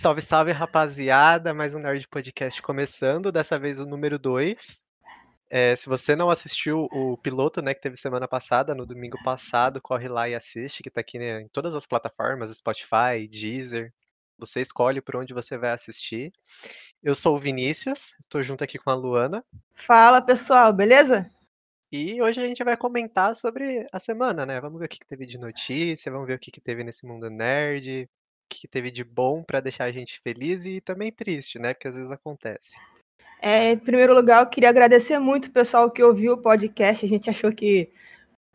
Salve, 0.00 0.22
salve, 0.22 0.50
rapaziada! 0.50 1.52
Mais 1.52 1.74
um 1.74 1.78
Nerd 1.78 2.08
Podcast 2.08 2.62
começando, 2.62 3.30
dessa 3.30 3.58
vez 3.58 3.80
o 3.80 3.84
número 3.84 4.18
2. 4.18 4.82
É, 5.50 5.76
se 5.76 5.90
você 5.90 6.16
não 6.16 6.30
assistiu 6.30 6.88
o 6.90 7.18
piloto, 7.18 7.60
né, 7.60 7.74
que 7.74 7.82
teve 7.82 7.98
semana 7.98 8.26
passada, 8.26 8.74
no 8.74 8.86
domingo 8.86 9.22
passado, 9.22 9.78
corre 9.78 10.08
lá 10.08 10.26
e 10.26 10.34
assiste, 10.34 10.82
que 10.82 10.88
tá 10.88 11.02
aqui 11.02 11.18
né, 11.18 11.42
em 11.42 11.48
todas 11.48 11.74
as 11.74 11.84
plataformas, 11.84 12.50
Spotify, 12.56 13.28
Deezer. 13.30 13.92
Você 14.38 14.62
escolhe 14.62 15.02
por 15.02 15.16
onde 15.16 15.34
você 15.34 15.58
vai 15.58 15.68
assistir. 15.68 16.32
Eu 17.02 17.14
sou 17.14 17.36
o 17.36 17.38
Vinícius, 17.38 18.12
tô 18.30 18.42
junto 18.42 18.64
aqui 18.64 18.78
com 18.78 18.88
a 18.88 18.94
Luana. 18.94 19.44
Fala, 19.74 20.22
pessoal, 20.22 20.72
beleza? 20.72 21.30
E 21.92 22.22
hoje 22.22 22.40
a 22.40 22.46
gente 22.46 22.64
vai 22.64 22.74
comentar 22.74 23.36
sobre 23.36 23.86
a 23.92 23.98
semana, 23.98 24.46
né? 24.46 24.58
Vamos 24.62 24.78
ver 24.78 24.86
o 24.86 24.88
que, 24.88 24.98
que 24.98 25.06
teve 25.06 25.26
de 25.26 25.36
notícia, 25.36 26.10
vamos 26.10 26.26
ver 26.26 26.36
o 26.36 26.38
que, 26.38 26.50
que 26.50 26.60
teve 26.60 26.82
nesse 26.82 27.06
mundo 27.06 27.28
nerd, 27.28 28.08
que, 28.58 28.68
teve 28.68 28.90
de 28.90 29.04
bom 29.04 29.42
pra 29.42 29.60
deixar 29.60 29.84
a 29.84 29.92
gente 29.92 30.20
feliz 30.20 30.64
e 30.66 30.80
também 30.80 31.12
triste, 31.12 31.58
né? 31.58 31.72
Porque 31.72 31.88
às 31.88 31.96
vezes 31.96 32.10
acontece. 32.10 32.76
É, 33.40 33.70
em 33.70 33.78
primeiro 33.78 34.14
lugar, 34.14 34.42
eu 34.42 34.48
queria 34.48 34.68
agradecer 34.68 35.18
muito 35.18 35.46
o 35.46 35.52
pessoal 35.52 35.90
que 35.90 36.02
ouviu 36.02 36.34
o 36.34 36.38
podcast. 36.38 37.04
A 37.04 37.08
gente 37.08 37.30
achou 37.30 37.52
que 37.52 37.88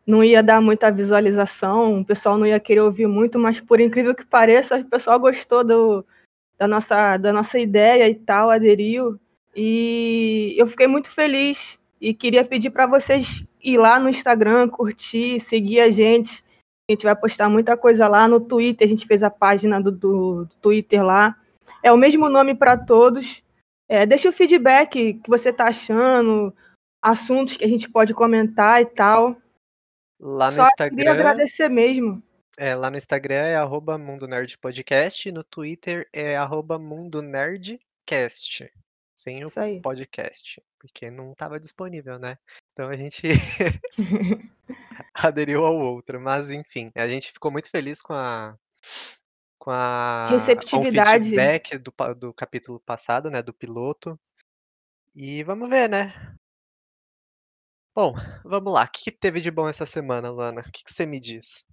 não 0.06 0.22
ia 0.22 0.42
dar 0.42 0.60
muita 0.60 0.92
visualização, 0.92 2.00
o 2.00 2.04
pessoal 2.04 2.38
não 2.38 2.46
ia 2.46 2.60
querer 2.60 2.80
ouvir 2.80 3.08
muito, 3.08 3.38
mas 3.38 3.60
por 3.60 3.80
incrível 3.80 4.14
que 4.14 4.24
pareça, 4.24 4.78
o 4.78 4.84
pessoal 4.84 5.18
gostou 5.18 5.64
do, 5.64 6.06
da, 6.56 6.68
nossa, 6.68 7.16
da 7.16 7.32
nossa 7.32 7.58
ideia 7.58 8.08
e 8.08 8.14
tal, 8.14 8.50
aderiu. 8.50 9.18
E 9.54 10.54
eu 10.56 10.68
fiquei 10.68 10.86
muito 10.86 11.10
feliz 11.10 11.80
e 12.00 12.14
queria 12.14 12.44
pedir 12.44 12.70
para 12.70 12.86
vocês 12.86 13.42
ir 13.62 13.78
lá 13.78 13.98
no 13.98 14.08
Instagram, 14.08 14.68
curtir, 14.68 15.40
seguir 15.40 15.80
a 15.80 15.90
gente. 15.90 16.44
A 16.88 16.92
gente 16.92 17.04
vai 17.04 17.16
postar 17.16 17.48
muita 17.48 17.76
coisa 17.76 18.06
lá 18.06 18.28
no 18.28 18.40
Twitter, 18.40 18.86
a 18.86 18.88
gente 18.88 19.06
fez 19.06 19.24
a 19.24 19.30
página 19.30 19.80
do, 19.80 19.90
do, 19.90 20.48
Twitter 20.62 21.04
lá. 21.04 21.36
É 21.82 21.92
o 21.92 21.96
mesmo 21.96 22.28
nome 22.28 22.54
para 22.54 22.76
todos. 22.76 23.42
É, 23.88 24.06
deixa 24.06 24.28
o 24.28 24.32
feedback 24.32 25.14
que 25.14 25.28
você 25.28 25.50
está 25.50 25.66
achando, 25.66 26.54
assuntos 27.02 27.56
que 27.56 27.64
a 27.64 27.68
gente 27.68 27.90
pode 27.90 28.14
comentar 28.14 28.80
e 28.80 28.86
tal. 28.86 29.36
Lá 30.20 30.46
no 30.46 30.52
Só 30.52 30.62
Instagram. 30.62 30.96
queria 30.96 31.12
agradecer 31.12 31.68
mesmo. 31.68 32.22
É, 32.56 32.74
lá 32.74 32.88
no 32.88 32.96
Instagram 32.96 33.34
é 33.34 33.56
arroba 33.56 33.98
Mundo 33.98 34.26
Nerd 34.28 34.56
Podcast, 34.56 35.30
no 35.30 35.44
Twitter 35.44 36.08
é 36.12 36.36
arroba 36.36 36.78
Mundo 36.78 37.20
Nerdcast, 37.20 38.72
sem 39.14 39.44
o 39.44 39.48
podcast, 39.82 40.62
porque 40.78 41.10
não 41.10 41.32
estava 41.32 41.60
disponível, 41.60 42.18
né? 42.18 42.38
Então 42.76 42.90
a 42.90 42.96
gente 42.96 43.22
aderiu 45.14 45.64
ao 45.64 45.74
outro, 45.74 46.20
mas 46.20 46.50
enfim, 46.50 46.88
a 46.94 47.08
gente 47.08 47.32
ficou 47.32 47.50
muito 47.50 47.70
feliz 47.70 48.02
com 48.02 48.12
a 48.12 48.54
com 49.58 49.70
a 49.70 50.26
com 50.28 50.34
o 50.34 50.38
Receptividade. 50.38 51.24
feedback 51.24 51.78
do, 51.78 51.90
do 52.14 52.34
capítulo 52.34 52.78
passado, 52.78 53.30
né, 53.30 53.42
do 53.42 53.54
piloto. 53.54 54.20
E 55.14 55.42
vamos 55.42 55.70
ver, 55.70 55.88
né? 55.88 56.36
Bom, 57.94 58.14
vamos 58.44 58.70
lá. 58.70 58.84
O 58.84 58.90
que, 58.90 59.04
que 59.04 59.10
teve 59.10 59.40
de 59.40 59.50
bom 59.50 59.66
essa 59.66 59.86
semana, 59.86 60.28
Luana? 60.28 60.60
O 60.60 60.70
que, 60.70 60.84
que 60.84 60.92
você 60.92 61.06
me 61.06 61.18
diz? 61.18 61.64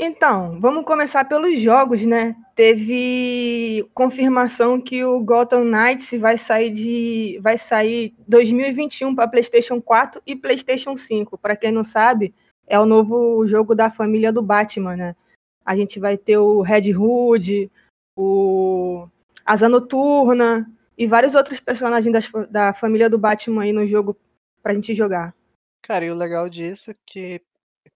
Então, 0.00 0.60
vamos 0.60 0.84
começar 0.84 1.24
pelos 1.24 1.60
jogos, 1.60 2.06
né? 2.06 2.36
Teve 2.54 3.84
confirmação 3.92 4.80
que 4.80 5.04
o 5.04 5.20
Gotham 5.20 5.64
Knights 5.64 6.12
vai 6.20 6.38
sair 6.38 6.70
de 6.70 7.40
vai 7.42 7.58
sair 7.58 8.14
2021 8.28 9.12
para 9.12 9.26
PlayStation 9.26 9.82
4 9.82 10.22
e 10.24 10.36
PlayStation 10.36 10.96
5. 10.96 11.36
Para 11.36 11.56
quem 11.56 11.72
não 11.72 11.82
sabe, 11.82 12.32
é 12.64 12.78
o 12.78 12.86
novo 12.86 13.44
jogo 13.48 13.74
da 13.74 13.90
família 13.90 14.32
do 14.32 14.40
Batman, 14.40 14.94
né? 14.94 15.16
A 15.64 15.74
gente 15.74 15.98
vai 15.98 16.16
ter 16.16 16.38
o 16.38 16.60
Red 16.62 16.94
Hood, 16.94 17.68
o 18.16 19.08
Asa 19.44 19.68
Noturna 19.68 20.70
e 20.96 21.08
vários 21.08 21.34
outros 21.34 21.58
personagens 21.58 22.12
das 22.12 22.30
da 22.48 22.72
família 22.72 23.10
do 23.10 23.18
Batman 23.18 23.64
aí 23.64 23.72
no 23.72 23.84
jogo 23.84 24.16
pra 24.62 24.74
gente 24.74 24.94
jogar. 24.94 25.34
Cara, 25.82 26.04
e 26.04 26.10
o 26.10 26.14
legal 26.14 26.48
disso 26.48 26.92
é 26.92 26.94
que 27.04 27.40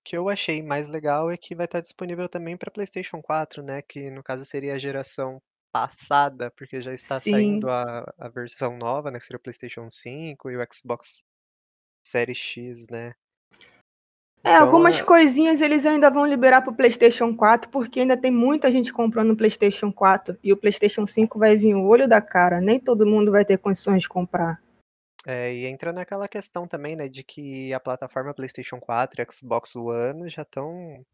que 0.05 0.17
eu 0.17 0.29
achei 0.29 0.63
mais 0.63 0.89
legal 0.89 1.31
é 1.31 1.37
que 1.37 1.55
vai 1.55 1.67
estar 1.67 1.81
disponível 1.81 2.29
também 2.29 2.57
para 2.57 2.71
PlayStation 2.71 3.21
4, 3.23 3.63
né? 3.63 3.83
Que 3.83 4.11
no 4.11 4.23
caso 4.23 4.45
seria 4.45 4.75
a 4.75 4.79
geração 4.79 5.41
passada, 5.73 6.51
porque 6.51 6.81
já 6.81 6.93
está 6.93 7.19
saindo 7.19 7.67
Sim. 7.67 7.73
a, 7.73 8.15
a 8.19 8.29
versão 8.29 8.77
nova, 8.77 9.11
né? 9.11 9.19
Que 9.19 9.25
seria 9.25 9.39
o 9.39 9.43
PlayStation 9.43 9.89
5 9.89 10.51
e 10.51 10.57
o 10.57 10.67
Xbox 10.71 11.23
Series 12.07 12.39
X, 12.39 12.87
né? 12.89 13.15
É, 14.45 14.57
algumas 14.57 14.97
Então, 14.97 15.07
coisinhas 15.07 15.61
eles 15.61 15.87
ainda 15.87 16.11
vão 16.11 16.27
liberar 16.27 16.63
pro 16.63 16.75
PlayStation 16.75 17.35
4, 17.35 17.71
porque 17.71 18.01
ainda 18.01 18.17
tem 18.17 18.31
muita 18.31 18.73
gente 18.73 18.93
comprando 18.93 19.31
o 19.31 19.37
PlayStation 19.37 19.93
4 19.93 20.37
e 20.43 20.53
o 20.53 20.57
PlayStation 20.57 21.07
5 21.07 21.39
vai 21.39 21.57
vir 21.57 21.75
o 21.77 21.87
olho 21.87 22.09
da 22.09 22.21
cara. 22.21 22.61
Nem 22.61 22.81
todo 22.81 23.07
mundo 23.07 23.31
vai 23.31 23.45
ter 23.45 23.59
condições 23.59 24.03
de 24.03 24.09
comprar. 24.09 24.61
É, 25.27 25.53
e 25.55 25.67
entra 25.67 25.93
naquela 25.93 26.27
questão 26.29 26.67
também, 26.67 26.97
né? 26.97 27.09
De 27.09 27.23
que 27.23 27.73
a 27.73 27.81
plataforma 27.81 28.35
PlayStation 28.35 28.81
4 28.81 29.23
e 29.23 29.27
Xbox 29.31 29.75
One 29.77 30.29
já 30.29 30.43
estão. 30.43 31.05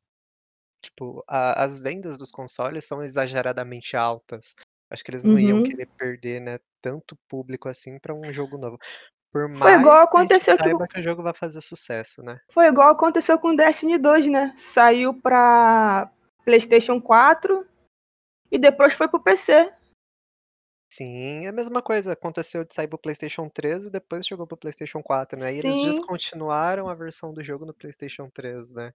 Tipo, 0.82 1.24
a- 1.26 1.62
as 1.64 1.78
vendas 1.78 2.16
dos 2.16 2.30
consoles 2.30 2.84
são 2.84 3.02
exageradamente 3.02 3.96
altas. 3.96 4.54
Acho 4.90 5.04
que 5.04 5.10
eles 5.10 5.24
não 5.24 5.38
iam 5.38 5.58
Uhum. 5.58 5.62
querer 5.64 5.86
perder, 5.98 6.40
né, 6.40 6.58
tanto 6.80 7.16
público 7.28 7.68
assim 7.68 7.98
para 7.98 8.14
um 8.14 8.32
jogo 8.32 8.56
novo. 8.56 8.78
Por 9.30 9.52
Foi 9.54 9.72
igual 9.74 9.94
mais 9.96 10.08
que 10.10 10.16
a 10.16 10.20
gente 10.20 10.24
aconteceu 10.32 10.56
que 10.56 10.62
saiba 10.62 10.86
que 10.88 11.00
o 11.00 11.02
jogo 11.02 11.22
vai 11.22 11.34
fazer 11.34 11.60
sucesso, 11.60 12.22
né? 12.22 12.40
foi 12.50 12.66
igual 12.68 12.88
aconteceu 12.90 13.38
com 13.38 13.54
Destiny 13.54 13.98
2, 13.98 14.26
né? 14.26 14.54
Saiu 14.56 15.12
pra 15.20 16.10
PlayStation 16.44 16.98
4 17.00 17.66
e 18.50 18.58
depois 18.58 18.94
foi 18.94 19.06
pro 19.08 19.20
PC. 19.20 19.70
Sim, 20.98 21.44
é 21.44 21.48
a 21.48 21.52
mesma 21.52 21.80
coisa. 21.80 22.12
Aconteceu 22.12 22.64
de 22.64 22.74
sair 22.74 22.88
pro 22.88 22.98
PlayStation 22.98 23.48
3 23.48 23.86
e 23.86 23.90
depois 23.90 24.26
chegou 24.26 24.48
pro 24.48 24.56
PlayStation 24.56 25.00
4, 25.00 25.38
né? 25.38 25.54
E 25.54 25.58
eles 25.60 25.78
Sim. 25.78 25.84
descontinuaram 25.84 26.88
a 26.88 26.94
versão 26.94 27.32
do 27.32 27.40
jogo 27.40 27.64
no 27.64 27.72
PlayStation 27.72 28.28
3, 28.28 28.72
né? 28.72 28.92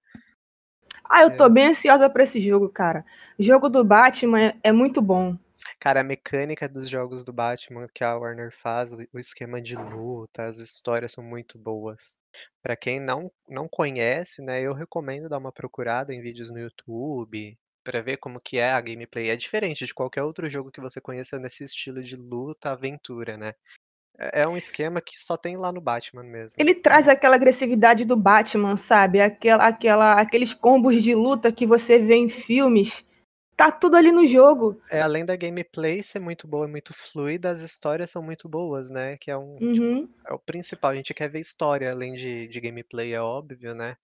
Ah, 1.06 1.22
eu 1.22 1.38
tô 1.38 1.46
É. 1.46 1.50
bem 1.50 1.68
ansiosa 1.68 2.10
pra 2.10 2.24
esse 2.24 2.42
jogo, 2.42 2.68
cara. 2.68 3.06
O 3.40 3.44
jogo 3.44 3.70
do 3.70 3.86
Batman 3.86 4.42
é, 4.42 4.54
é 4.64 4.72
muito 4.74 5.02
bom. 5.02 5.38
Cara, 5.80 6.02
a 6.02 6.04
mecânica 6.04 6.68
dos 6.68 6.90
jogos 6.90 7.24
do 7.24 7.32
Batman 7.32 7.88
que 7.94 8.04
a 8.04 8.18
Warner 8.18 8.52
faz, 8.52 8.94
o 8.94 8.98
o 9.14 9.20
esquema 9.20 9.62
de 9.62 9.78
luta, 9.78 10.46
as 10.46 10.58
histórias 10.60 11.14
são 11.14 11.24
muito 11.24 11.58
boas. 11.58 12.18
Pra 12.62 12.76
quem 12.76 13.00
não, 13.00 13.32
não 13.48 13.68
conhece, 13.70 14.42
né, 14.42 14.62
eu 14.62 14.74
recomendo 14.74 15.30
dar 15.30 15.38
uma 15.38 15.54
procurada 15.54 16.14
em 16.14 16.22
vídeos 16.22 16.50
no 16.52 16.60
YouTube 16.60 17.58
pra 17.84 18.02
ver 18.02 18.18
como 18.18 18.40
que 18.40 18.58
é 18.58 18.72
a 18.72 18.82
gameplay. 18.82 19.30
É 19.30 19.36
diferente 19.36 19.86
de 19.86 19.94
qualquer 19.94 20.24
outro 20.24 20.50
jogo 20.50 20.72
que 20.72 20.82
você 20.82 21.02
conheça 21.02 21.38
nesse 21.40 21.64
estilo 21.64 22.02
de 22.02 22.16
luta, 22.16 22.72
aventura, 22.72 23.38
né? 23.38 23.54
É 24.18 24.42
é 24.44 24.48
um 24.48 24.56
esquema 24.56 25.02
que 25.02 25.20
só 25.20 25.36
tem 25.36 25.58
lá 25.58 25.72
no 25.72 25.82
Batman 25.82 26.24
mesmo. 26.24 26.56
Ele 26.60 26.76
traz 26.76 27.08
aquela 27.08 27.36
agressividade 27.36 28.06
do 28.06 28.16
Batman, 28.16 28.78
sabe? 28.78 29.20
Aquela, 29.20 29.66
aquela, 29.68 30.14
aqueles 30.22 30.54
combos 30.54 31.02
de 31.04 31.16
luta 31.16 31.52
que 31.52 31.66
você 31.66 31.98
vê 31.98 32.16
em 32.16 32.30
filmes. 32.30 33.04
Tá 33.56 33.72
tudo 33.72 33.96
ali 33.96 34.12
no 34.12 34.28
jogo. 34.28 34.80
É, 34.90 35.02
além 35.02 35.24
da 35.26 35.36
gameplay 35.36 36.02
ser 36.02 36.20
muito 36.20 36.48
boa 36.48 36.68
e 36.68 36.72
muito 36.72 36.92
fluida, 36.94 37.50
as 37.52 37.62
histórias 37.62 38.10
são 38.10 38.24
muito 38.24 38.50
boas, 38.50 38.90
né? 38.90 39.16
Que 39.18 39.30
é 39.30 39.38
um, 39.38 39.56
tipo, 39.74 39.84
Uhum. 39.86 40.10
é 40.28 40.34
o 40.34 40.40
principal. 40.40 40.92
A 40.92 40.96
gente 40.96 41.14
quer 41.14 41.30
ver 41.30 41.40
história 41.40 41.92
além 41.92 42.14
de, 42.14 42.48
de 42.48 42.60
gameplay, 42.60 43.14
é 43.14 43.22
óbvio, 43.22 43.76
né? 43.76 43.96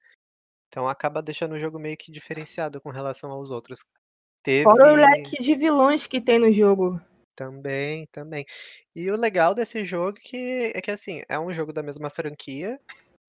Então 0.69 0.88
acaba 0.88 1.22
deixando 1.22 1.53
o 1.53 1.59
jogo 1.59 1.80
meio 1.80 1.97
que 1.97 2.12
diferenciado 2.12 2.80
com 2.80 2.91
relação 2.91 3.31
aos 3.31 3.50
outros. 3.52 3.80
Fora 4.63 4.84
o 4.84 4.96
Teve 4.96 5.02
leque 5.02 5.41
de 5.41 5.56
vilões 5.56 6.07
que 6.07 6.22
tem 6.22 6.40
no 6.40 6.53
jogo. 6.53 7.02
também, 7.35 8.06
também. 8.12 8.46
E 8.96 9.09
o 9.09 9.16
legal 9.16 9.56
desse 9.56 9.85
jogo 9.85 10.18
que, 10.22 10.72
é 10.75 10.81
que 10.81 10.91
assim, 10.91 11.24
é 11.30 11.40
um 11.40 11.53
jogo 11.53 11.72
da 11.72 11.81
mesma 11.81 12.09
franquia, 12.09 12.80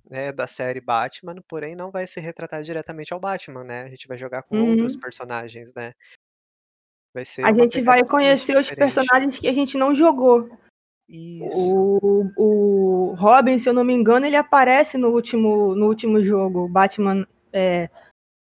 né, 0.09 0.33
da 0.33 0.47
série 0.47 0.81
Batman, 0.81 1.37
porém 1.49 1.77
não 1.77 1.91
vai 1.91 2.06
se 2.06 2.21
retratar 2.21 2.62
diretamente 2.62 3.15
ao 3.15 3.21
Batman, 3.21 3.62
né? 3.62 3.83
A 3.83 3.89
gente 3.89 4.09
vai 4.09 4.19
jogar 4.19 4.43
com 4.43 4.59
outros 4.59 4.95
Uhum. 4.95 5.01
personagens, 5.01 5.72
né? 5.75 5.93
Vai 7.15 7.25
ser 7.25 7.45
A 7.45 7.53
gente 7.53 7.81
vai 7.83 8.05
conhecer 8.05 8.57
os 8.57 8.71
personagens 8.71 9.39
que 9.39 9.49
a 9.49 9.53
gente 9.53 9.78
não 9.78 9.95
jogou. 9.95 10.51
Isso. 11.10 11.77
O, 12.04 12.30
o 12.36 13.15
Robin, 13.15 13.59
se 13.59 13.68
eu 13.68 13.72
não 13.72 13.83
me 13.83 13.92
engano, 13.92 14.27
ele 14.27 14.36
aparece 14.36 14.97
no 14.97 15.09
último, 15.09 15.74
no 15.74 15.86
último 15.86 16.22
jogo, 16.22 16.68
Batman, 16.68 17.27
é, 17.53 17.91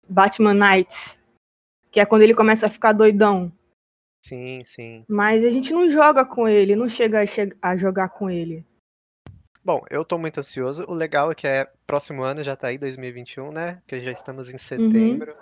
Batman 0.09 0.55
Knights, 0.55 1.21
que 1.91 2.01
é 2.01 2.07
quando 2.07 2.23
ele 2.23 2.35
começa 2.35 2.67
a 2.67 2.71
ficar 2.71 2.93
doidão. 2.93 3.53
Sim, 4.25 4.63
sim. 4.65 5.05
Mas 5.09 5.45
a 5.45 5.51
gente 5.51 5.73
não 5.73 5.91
joga 5.91 6.25
com 6.25 6.49
ele, 6.49 6.75
não 6.75 6.89
chega 6.89 7.21
a, 7.21 7.27
che- 7.27 7.55
a 7.61 7.77
jogar 7.77 8.09
com 8.09 8.31
ele. 8.31 8.65
Bom, 9.63 9.85
eu 9.91 10.05
tô 10.05 10.17
muito 10.17 10.39
ansioso. 10.39 10.85
O 10.89 10.95
legal 10.95 11.31
é 11.31 11.35
que 11.35 11.47
é 11.47 11.71
próximo 11.87 12.23
ano 12.23 12.43
já 12.43 12.55
tá 12.57 12.69
aí, 12.69 12.79
2021, 12.79 13.51
né? 13.53 13.83
Que 13.87 14.01
já 14.01 14.13
estamos 14.13 14.49
em 14.49 14.59
setembro. 14.59 15.35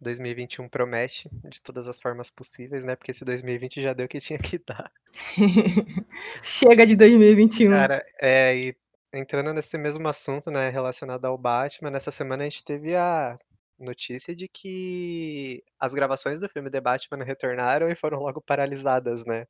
2021 0.00 0.68
promete 0.68 1.28
de 1.44 1.60
todas 1.60 1.86
as 1.86 2.00
formas 2.00 2.30
possíveis, 2.30 2.84
né? 2.84 2.96
Porque 2.96 3.10
esse 3.10 3.24
2020 3.24 3.82
já 3.82 3.92
deu 3.92 4.06
o 4.06 4.08
que 4.08 4.20
tinha 4.20 4.38
que 4.38 4.58
dar. 4.58 4.90
Chega 6.42 6.86
de 6.86 6.96
2021. 6.96 7.70
Cara, 7.70 8.04
é, 8.20 8.56
e 8.56 8.76
entrando 9.12 9.52
nesse 9.52 9.76
mesmo 9.76 10.08
assunto, 10.08 10.50
né, 10.50 10.68
relacionado 10.70 11.24
ao 11.24 11.36
Batman, 11.36 11.90
nessa 11.90 12.10
semana 12.10 12.42
a 12.42 12.48
gente 12.48 12.64
teve 12.64 12.94
a 12.96 13.38
notícia 13.78 14.34
de 14.34 14.48
que 14.48 15.62
as 15.78 15.94
gravações 15.94 16.40
do 16.40 16.48
filme 16.48 16.70
The 16.70 16.80
Batman 16.80 17.24
retornaram 17.24 17.90
e 17.90 17.94
foram 17.94 18.20
logo 18.20 18.40
paralisadas, 18.40 19.24
né. 19.24 19.46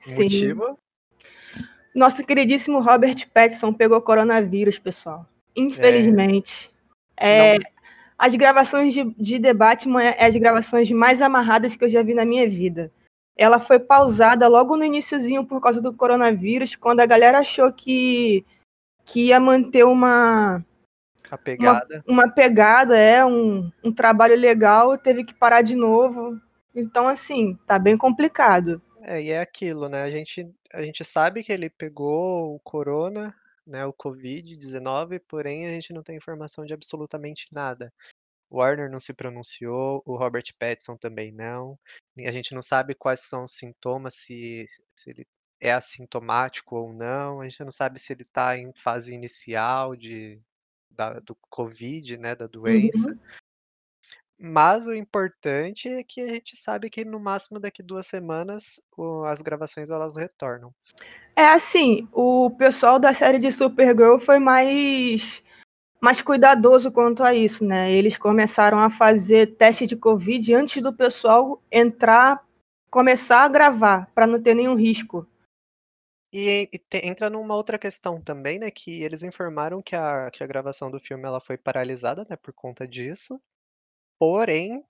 Sim. 0.00 0.22
Motivo? 0.24 0.78
Nosso 1.94 2.24
queridíssimo 2.24 2.80
Robert 2.80 3.28
Pattinson 3.32 3.72
pegou 3.72 4.00
coronavírus, 4.02 4.78
pessoal. 4.78 5.28
Infelizmente. 5.54 6.70
É, 7.16 7.58
Não 7.58 7.73
as 8.18 8.34
gravações 8.34 8.94
de, 8.94 9.04
de 9.18 9.40
The 9.40 9.54
Batman 9.54 10.02
é 10.02 10.26
as 10.26 10.36
gravações 10.36 10.90
mais 10.90 11.20
amarradas 11.20 11.76
que 11.76 11.84
eu 11.84 11.90
já 11.90 12.02
vi 12.02 12.14
na 12.14 12.24
minha 12.24 12.48
vida. 12.48 12.90
Ela 13.36 13.58
foi 13.58 13.78
pausada 13.80 14.46
logo 14.46 14.76
no 14.76 14.84
iníciozinho 14.84 15.44
por 15.44 15.60
causa 15.60 15.80
do 15.82 15.92
coronavírus, 15.92 16.76
quando 16.76 17.00
a 17.00 17.06
galera 17.06 17.38
achou 17.38 17.72
que, 17.72 18.44
que 19.04 19.26
ia 19.26 19.40
manter 19.40 19.84
uma, 19.84 20.64
a 21.30 21.38
pegada. 21.38 22.04
uma, 22.06 22.22
uma 22.24 22.30
pegada, 22.30 22.96
é, 22.96 23.24
um, 23.24 23.70
um 23.82 23.92
trabalho 23.92 24.36
legal, 24.36 24.96
teve 24.96 25.24
que 25.24 25.34
parar 25.34 25.62
de 25.62 25.74
novo. 25.74 26.40
Então, 26.74 27.08
assim, 27.08 27.58
tá 27.66 27.78
bem 27.78 27.96
complicado. 27.96 28.80
É, 29.02 29.20
e 29.20 29.30
é 29.30 29.40
aquilo, 29.40 29.88
né, 29.88 30.02
a 30.02 30.10
gente 30.10 30.48
a 30.72 30.82
gente 30.82 31.04
sabe 31.04 31.44
que 31.44 31.52
ele 31.52 31.70
pegou 31.70 32.54
o 32.54 32.60
corona, 32.60 33.34
né, 33.66 33.84
o 33.86 33.92
Covid-19, 33.92 35.20
porém 35.26 35.66
a 35.66 35.70
gente 35.70 35.92
não 35.92 36.02
tem 36.02 36.16
informação 36.16 36.64
de 36.64 36.74
absolutamente 36.74 37.46
nada. 37.52 37.92
O 38.50 38.58
Warner 38.58 38.90
não 38.90 39.00
se 39.00 39.12
pronunciou, 39.14 40.02
o 40.06 40.16
Robert 40.16 40.44
Pattinson 40.58 40.96
também 40.96 41.32
não. 41.32 41.78
A 42.18 42.30
gente 42.30 42.54
não 42.54 42.62
sabe 42.62 42.94
quais 42.94 43.20
são 43.20 43.44
os 43.44 43.52
sintomas, 43.52 44.14
se, 44.14 44.68
se 44.94 45.10
ele 45.10 45.26
é 45.60 45.72
assintomático 45.72 46.76
ou 46.76 46.92
não. 46.92 47.40
A 47.40 47.48
gente 47.48 47.64
não 47.64 47.70
sabe 47.70 47.98
se 47.98 48.12
ele 48.12 48.22
está 48.22 48.56
em 48.56 48.72
fase 48.74 49.12
inicial 49.12 49.96
de, 49.96 50.40
da, 50.90 51.18
do 51.20 51.34
Covid, 51.50 52.16
né, 52.18 52.34
da 52.34 52.46
doença. 52.46 53.08
Uhum. 53.08 53.18
Mas 54.38 54.86
o 54.86 54.94
importante 54.94 55.88
é 55.88 56.04
que 56.04 56.20
a 56.20 56.28
gente 56.28 56.56
sabe 56.56 56.90
que 56.90 57.04
no 57.04 57.18
máximo 57.18 57.58
daqui 57.58 57.82
duas 57.82 58.06
semanas 58.06 58.80
as 59.26 59.40
gravações 59.40 59.90
elas 59.90 60.16
retornam. 60.16 60.74
É 61.36 61.46
assim, 61.46 62.08
o 62.12 62.50
pessoal 62.50 62.98
da 62.98 63.12
série 63.12 63.38
de 63.38 63.50
Supergirl 63.50 64.18
foi 64.18 64.38
mais 64.38 65.42
mais 66.00 66.22
cuidadoso 66.22 66.92
quanto 66.92 67.24
a 67.24 67.34
isso, 67.34 67.64
né? 67.64 67.92
Eles 67.92 68.16
começaram 68.18 68.78
a 68.78 68.90
fazer 68.90 69.56
teste 69.56 69.86
de 69.86 69.96
Covid 69.96 70.54
antes 70.54 70.82
do 70.82 70.92
pessoal 70.92 71.62
entrar, 71.72 72.42
começar 72.90 73.42
a 73.44 73.48
gravar, 73.48 74.08
para 74.14 74.26
não 74.26 74.40
ter 74.42 74.54
nenhum 74.54 74.76
risco. 74.76 75.26
E, 76.32 76.68
e 76.72 76.78
te- 76.78 77.06
entra 77.06 77.30
numa 77.30 77.54
outra 77.54 77.78
questão 77.78 78.20
também, 78.20 78.58
né? 78.58 78.70
Que 78.70 79.02
eles 79.02 79.22
informaram 79.22 79.80
que 79.80 79.94
a, 79.94 80.30
que 80.30 80.42
a 80.42 80.46
gravação 80.46 80.90
do 80.90 80.98
filme 81.00 81.24
ela 81.24 81.40
foi 81.40 81.56
paralisada, 81.56 82.26
né? 82.28 82.36
Por 82.36 82.52
conta 82.52 82.86
disso. 82.86 83.40
Porém, 84.18 84.84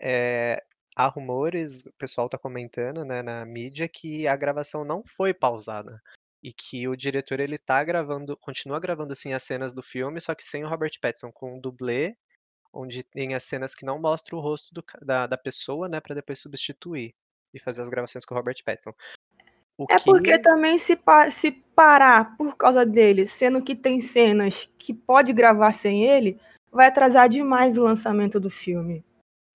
é, 0.00 0.64
há 0.96 1.06
rumores, 1.06 1.86
o 1.86 1.92
pessoal 1.98 2.28
tá 2.28 2.38
comentando, 2.38 3.04
né, 3.04 3.22
na 3.22 3.44
mídia, 3.44 3.88
que 3.88 4.26
a 4.26 4.36
gravação 4.36 4.84
não 4.84 5.02
foi 5.04 5.32
pausada. 5.32 6.00
E 6.42 6.52
que 6.52 6.88
o 6.88 6.96
diretor 6.96 7.38
ele 7.38 7.56
tá 7.56 7.82
gravando, 7.84 8.36
continua 8.36 8.80
gravando 8.80 9.14
sim 9.14 9.32
as 9.32 9.44
cenas 9.44 9.72
do 9.72 9.82
filme, 9.82 10.20
só 10.20 10.34
que 10.34 10.44
sem 10.44 10.64
o 10.64 10.68
Robert 10.68 10.90
Pattinson, 11.00 11.30
com 11.30 11.56
um 11.56 11.60
dublê, 11.60 12.16
onde 12.72 13.02
tem 13.04 13.34
as 13.34 13.44
cenas 13.44 13.74
que 13.74 13.84
não 13.84 14.00
mostram 14.00 14.38
o 14.38 14.42
rosto 14.42 14.74
do 14.74 14.84
da, 15.00 15.26
da 15.26 15.36
pessoa, 15.36 15.88
né, 15.88 16.00
para 16.00 16.16
depois 16.16 16.40
substituir 16.40 17.14
e 17.54 17.60
fazer 17.60 17.82
as 17.82 17.88
gravações 17.88 18.24
com 18.24 18.34
o 18.34 18.38
Robert 18.38 18.56
Pattinson. 18.64 18.92
O 19.78 19.86
É 19.88 19.98
que 19.98 20.04
porque 20.04 20.38
também 20.38 20.78
se, 20.78 20.96
pa- 20.96 21.30
se 21.30 21.52
parar 21.52 22.36
por 22.36 22.56
causa 22.56 22.84
dele, 22.84 23.26
sendo 23.26 23.62
que 23.62 23.74
tem 23.74 24.00
cenas 24.00 24.68
que 24.78 24.92
pode 24.92 25.32
gravar 25.32 25.72
sem 25.72 26.04
ele, 26.04 26.40
vai 26.70 26.88
atrasar 26.88 27.28
demais 27.28 27.78
o 27.78 27.84
lançamento 27.84 28.40
do 28.40 28.50
filme. 28.50 29.04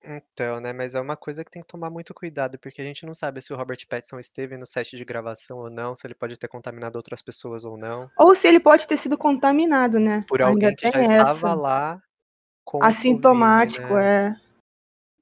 Então, 0.03 0.59
né, 0.59 0.71
mas 0.71 0.93
é 0.95 1.01
uma 1.01 1.17
coisa 1.17 1.43
que 1.43 1.51
tem 1.51 1.61
que 1.61 1.67
tomar 1.67 1.89
muito 1.89 2.13
cuidado, 2.13 2.57
porque 2.59 2.81
a 2.81 2.83
gente 2.83 3.05
não 3.05 3.13
sabe 3.13 3.41
se 3.41 3.51
o 3.51 3.57
Robert 3.57 3.79
Pattinson 3.89 4.19
esteve 4.19 4.55
no 4.55 4.65
set 4.65 4.95
de 4.95 5.03
gravação 5.03 5.57
ou 5.57 5.69
não, 5.69 5.95
se 5.95 6.05
ele 6.05 6.13
pode 6.13 6.37
ter 6.37 6.47
contaminado 6.47 6.95
outras 6.95 7.21
pessoas 7.21 7.65
ou 7.65 7.77
não, 7.77 8.09
Ou 8.17 8.35
se 8.35 8.47
ele 8.47 8.59
pode 8.59 8.87
ter 8.87 8.95
sido 8.97 9.17
contaminado, 9.17 9.99
né? 9.99 10.23
por 10.27 10.41
Ainda 10.41 10.51
alguém 10.51 10.75
que 10.75 10.89
tem 10.89 10.91
já 10.91 11.01
estava 11.17 11.31
essa. 11.31 11.53
lá 11.55 12.01
com 12.63 12.83
Assintomático, 12.83 13.87
Covid, 13.87 14.03
né? 14.03 14.27
é. 14.27 14.47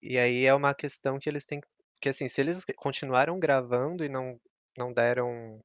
E 0.02 0.20
aí 0.20 0.46
é 0.46 0.54
uma 0.54 0.74
questão 0.76 1.18
que 1.18 1.30
eles 1.30 1.46
têm 1.46 1.62
que 1.62 1.68
que 2.02 2.10
assim, 2.10 2.28
se 2.28 2.40
eles 2.42 2.64
continuaram 2.76 3.40
gravando 3.40 4.04
e 4.04 4.10
não 4.10 4.40
não 4.78 4.94
deram, 4.94 5.60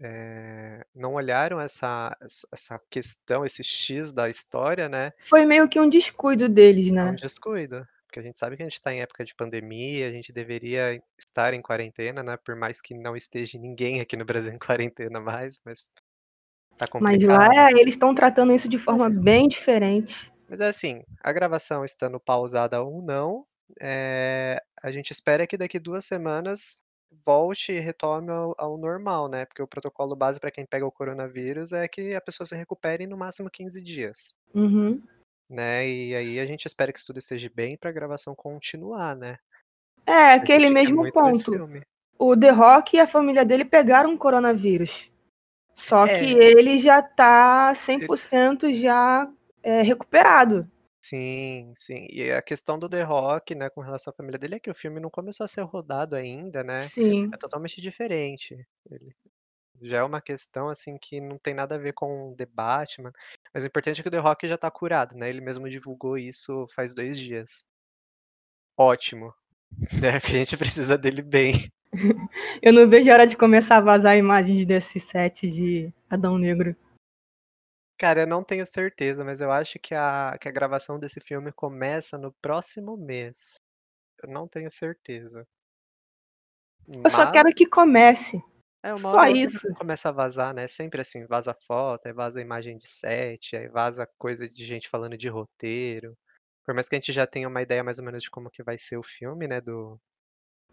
eh, 0.00 0.82
não 0.94 1.14
olharam 1.14 1.60
essa 1.60 2.16
essa 2.20 2.48
essa 2.52 2.80
questão, 2.88 3.44
esse 3.44 3.62
X 3.64 4.12
da 4.12 4.28
história, 4.30 4.88
né, 4.88 5.12
Foi 5.26 5.44
meio 5.44 5.68
que 5.68 5.78
um 5.80 5.88
descuido 5.90 6.48
deles, 6.48 6.88
é 6.88 6.90
um 6.90 6.94
né? 6.94 7.12
descuido. 7.12 7.86
Porque 8.14 8.20
a 8.20 8.22
gente 8.22 8.38
sabe 8.38 8.56
que 8.56 8.62
a 8.62 8.68
gente 8.68 8.80
tá 8.80 8.92
em 8.94 9.00
época 9.00 9.24
de 9.24 9.34
pandemia, 9.34 10.06
a 10.08 10.12
gente 10.12 10.32
deveria 10.32 11.02
estar 11.18 11.52
em 11.52 11.60
quarentena, 11.60 12.22
né, 12.22 12.36
por 12.36 12.54
mais 12.54 12.80
que 12.80 12.94
não 12.94 13.16
esteja 13.16 13.58
ninguém 13.58 14.00
aqui 14.00 14.16
no 14.16 14.24
Brasil 14.24 14.52
em 14.54 14.58
quarentena 14.58 15.18
mais, 15.20 15.60
mas 15.64 15.92
tá 16.78 16.88
Mas 16.98 17.24
lá 17.24 17.46
complicado. 17.46 17.54
é, 17.54 17.72
eles 17.72 17.94
estão 17.94 18.14
tratando 18.14 18.52
isso 18.52 18.68
de 18.68 18.78
forma 18.78 19.08
Mas 19.08 19.10
bem 19.10 19.48
diferente. 19.48 20.32
mas 20.48 20.60
é 20.60 20.68
assim, 20.68 21.02
a 21.22 21.32
gravação 21.32 21.84
estando 21.84 22.20
pausada 22.20 22.82
ou 22.82 23.02
não, 23.02 23.46
eh, 23.80 24.58
a 24.82 24.92
gente 24.92 25.10
espera 25.10 25.46
que 25.46 25.56
daqui 25.56 25.78
2 25.78 26.04
semanas 26.04 26.84
volte 27.24 27.72
e 27.72 27.78
retome 27.80 28.30
ao 28.30 28.54
ao 28.58 28.76
normal, 28.78 29.28
né, 29.28 29.44
porque 29.46 29.62
o 29.62 29.68
protocolo 29.68 30.16
base 30.16 30.40
para 30.40 30.50
quem 30.50 30.66
pega 30.66 30.86
o 30.86 30.92
coronavírus 30.92 31.72
é 31.72 31.88
que 31.88 32.14
a 32.14 32.20
pessoa 32.20 32.46
se 32.46 32.56
recupere 32.56 33.04
em 33.04 33.06
no 33.06 33.16
máximo 33.16 33.50
15 33.50 33.82
dias, 33.82 34.34
Uhum. 34.54 35.02
Né, 35.48 35.86
e 35.88 36.14
aí 36.14 36.40
a 36.40 36.46
gente 36.46 36.66
espera 36.66 36.92
que 36.92 37.04
tudo 37.04 37.18
esteja 37.18 37.50
bem 37.54 37.76
para 37.76 37.90
a 37.90 37.92
gravação 37.92 38.34
continuar, 38.34 39.16
né. 39.16 39.36
É, 40.06 40.34
aquele 40.34 40.70
mesmo 40.70 41.10
ponto. 41.12 41.52
O 42.18 42.36
The 42.36 42.50
Rock 42.50 42.96
e 42.96 43.00
a 43.00 43.08
família 43.08 43.44
dele 43.44 43.64
pegaram 43.64 44.16
coronavírus. 44.16 45.10
Só 45.74 46.06
que 46.06 46.12
É. 46.12 46.52
ele 46.52 46.78
já 46.78 47.02
tá 47.02 47.74
Ele 47.98 48.06
100% 48.06 48.72
já 48.72 49.28
é, 49.62 49.82
recuperado. 49.82 50.70
Sim, 51.02 51.72
sim. 51.74 52.06
E 52.10 52.30
a 52.32 52.40
questão 52.40 52.78
do 52.78 52.88
The 52.88 53.02
Rock, 53.02 53.54
né, 53.54 53.68
com 53.68 53.80
relação 53.82 54.10
à 54.10 54.16
família 54.16 54.38
dele 54.38 54.54
é 54.54 54.60
que 54.60 54.70
o 54.70 54.74
filme 54.74 55.00
não 55.00 55.10
começou 55.10 55.44
a 55.44 55.48
ser 55.48 55.60
rodado 55.62 56.16
ainda, 56.16 56.64
né, 56.64 56.80
Sim. 56.80 57.30
é 57.32 57.36
totalmente 57.36 57.80
diferente. 57.80 58.56
Ele 58.90 59.14
já 59.80 59.98
é 59.98 60.02
uma 60.02 60.20
questão, 60.20 60.68
assim, 60.68 60.96
que 60.98 61.20
não 61.20 61.38
tem 61.38 61.54
nada 61.54 61.74
a 61.74 61.78
ver 61.78 61.92
com 61.92 62.34
The 62.36 62.46
Batman, 62.46 63.12
mas 63.52 63.64
o 63.64 63.66
importante 63.66 64.00
é 64.00 64.02
que 64.02 64.08
o 64.08 64.10
The 64.10 64.18
Rock 64.18 64.46
já 64.46 64.56
tá 64.56 64.70
curado, 64.70 65.16
né, 65.16 65.28
ele 65.28 65.40
mesmo 65.40 65.68
divulgou 65.68 66.16
isso 66.16 66.66
faz 66.74 66.94
2 66.94 67.18
dias. 67.18 67.66
Ótimo, 68.76 69.34
né, 70.00 70.18
porque 70.20 70.36
a 70.36 70.38
gente 70.38 70.56
precisa 70.56 70.96
dele 70.96 71.22
bem. 71.22 71.70
Eu 72.62 72.72
não 72.72 72.88
vejo 72.88 73.10
a 73.10 73.14
hora 73.14 73.26
de 73.26 73.36
começar 73.36 73.76
a 73.76 73.80
vazar 73.80 74.16
imagens 74.16 74.66
desse 74.66 74.98
set 74.98 75.48
de 75.48 75.92
Adão 76.10 76.36
Negro. 76.38 76.76
Cara, 77.96 78.22
eu 78.22 78.26
não 78.26 78.42
tenho 78.42 78.66
certeza, 78.66 79.24
mas 79.24 79.40
eu 79.40 79.52
acho 79.52 79.78
que 79.78 79.94
a 79.94 80.36
que 80.40 80.48
a 80.48 80.52
gravação 80.52 80.98
desse 80.98 81.20
filme 81.20 81.52
começa 81.52 82.18
no 82.18 82.32
próximo 82.32 82.96
mês. 82.96 83.54
Eu 84.20 84.28
não 84.28 84.48
tenho 84.48 84.68
certeza. 84.70 85.46
Eu 86.88 87.10
só 87.10 87.30
quero 87.30 87.52
que 87.52 87.66
comece. 87.66 88.42
É, 88.84 88.90
uma 88.90 88.98
Só 88.98 89.16
hora 89.16 89.30
isso. 89.30 89.66
começa 89.74 90.10
a 90.10 90.12
vazar, 90.12 90.54
né, 90.54 90.68
sempre 90.68 91.00
assim, 91.00 91.26
vaza 91.26 91.56
foto, 91.66 92.04
aí 92.06 92.12
vaza 92.12 92.38
imagem 92.38 92.76
de 92.76 92.86
set, 92.86 93.56
aí 93.56 93.66
vaza 93.66 94.06
coisa 94.18 94.46
de 94.46 94.62
gente 94.62 94.90
falando 94.90 95.16
de 95.16 95.26
roteiro. 95.26 96.14
Por 96.66 96.74
mais 96.74 96.86
que 96.86 96.94
a 96.94 96.98
gente 96.98 97.10
já 97.10 97.26
tenha 97.26 97.48
uma 97.48 97.62
ideia 97.62 97.82
mais 97.82 97.98
ou 97.98 98.04
menos 98.04 98.22
de 98.22 98.30
como 98.30 98.50
que 98.50 98.62
vai 98.62 98.76
ser 98.76 98.98
o 98.98 99.02
filme, 99.02 99.48
né, 99.48 99.60
do 99.60 99.98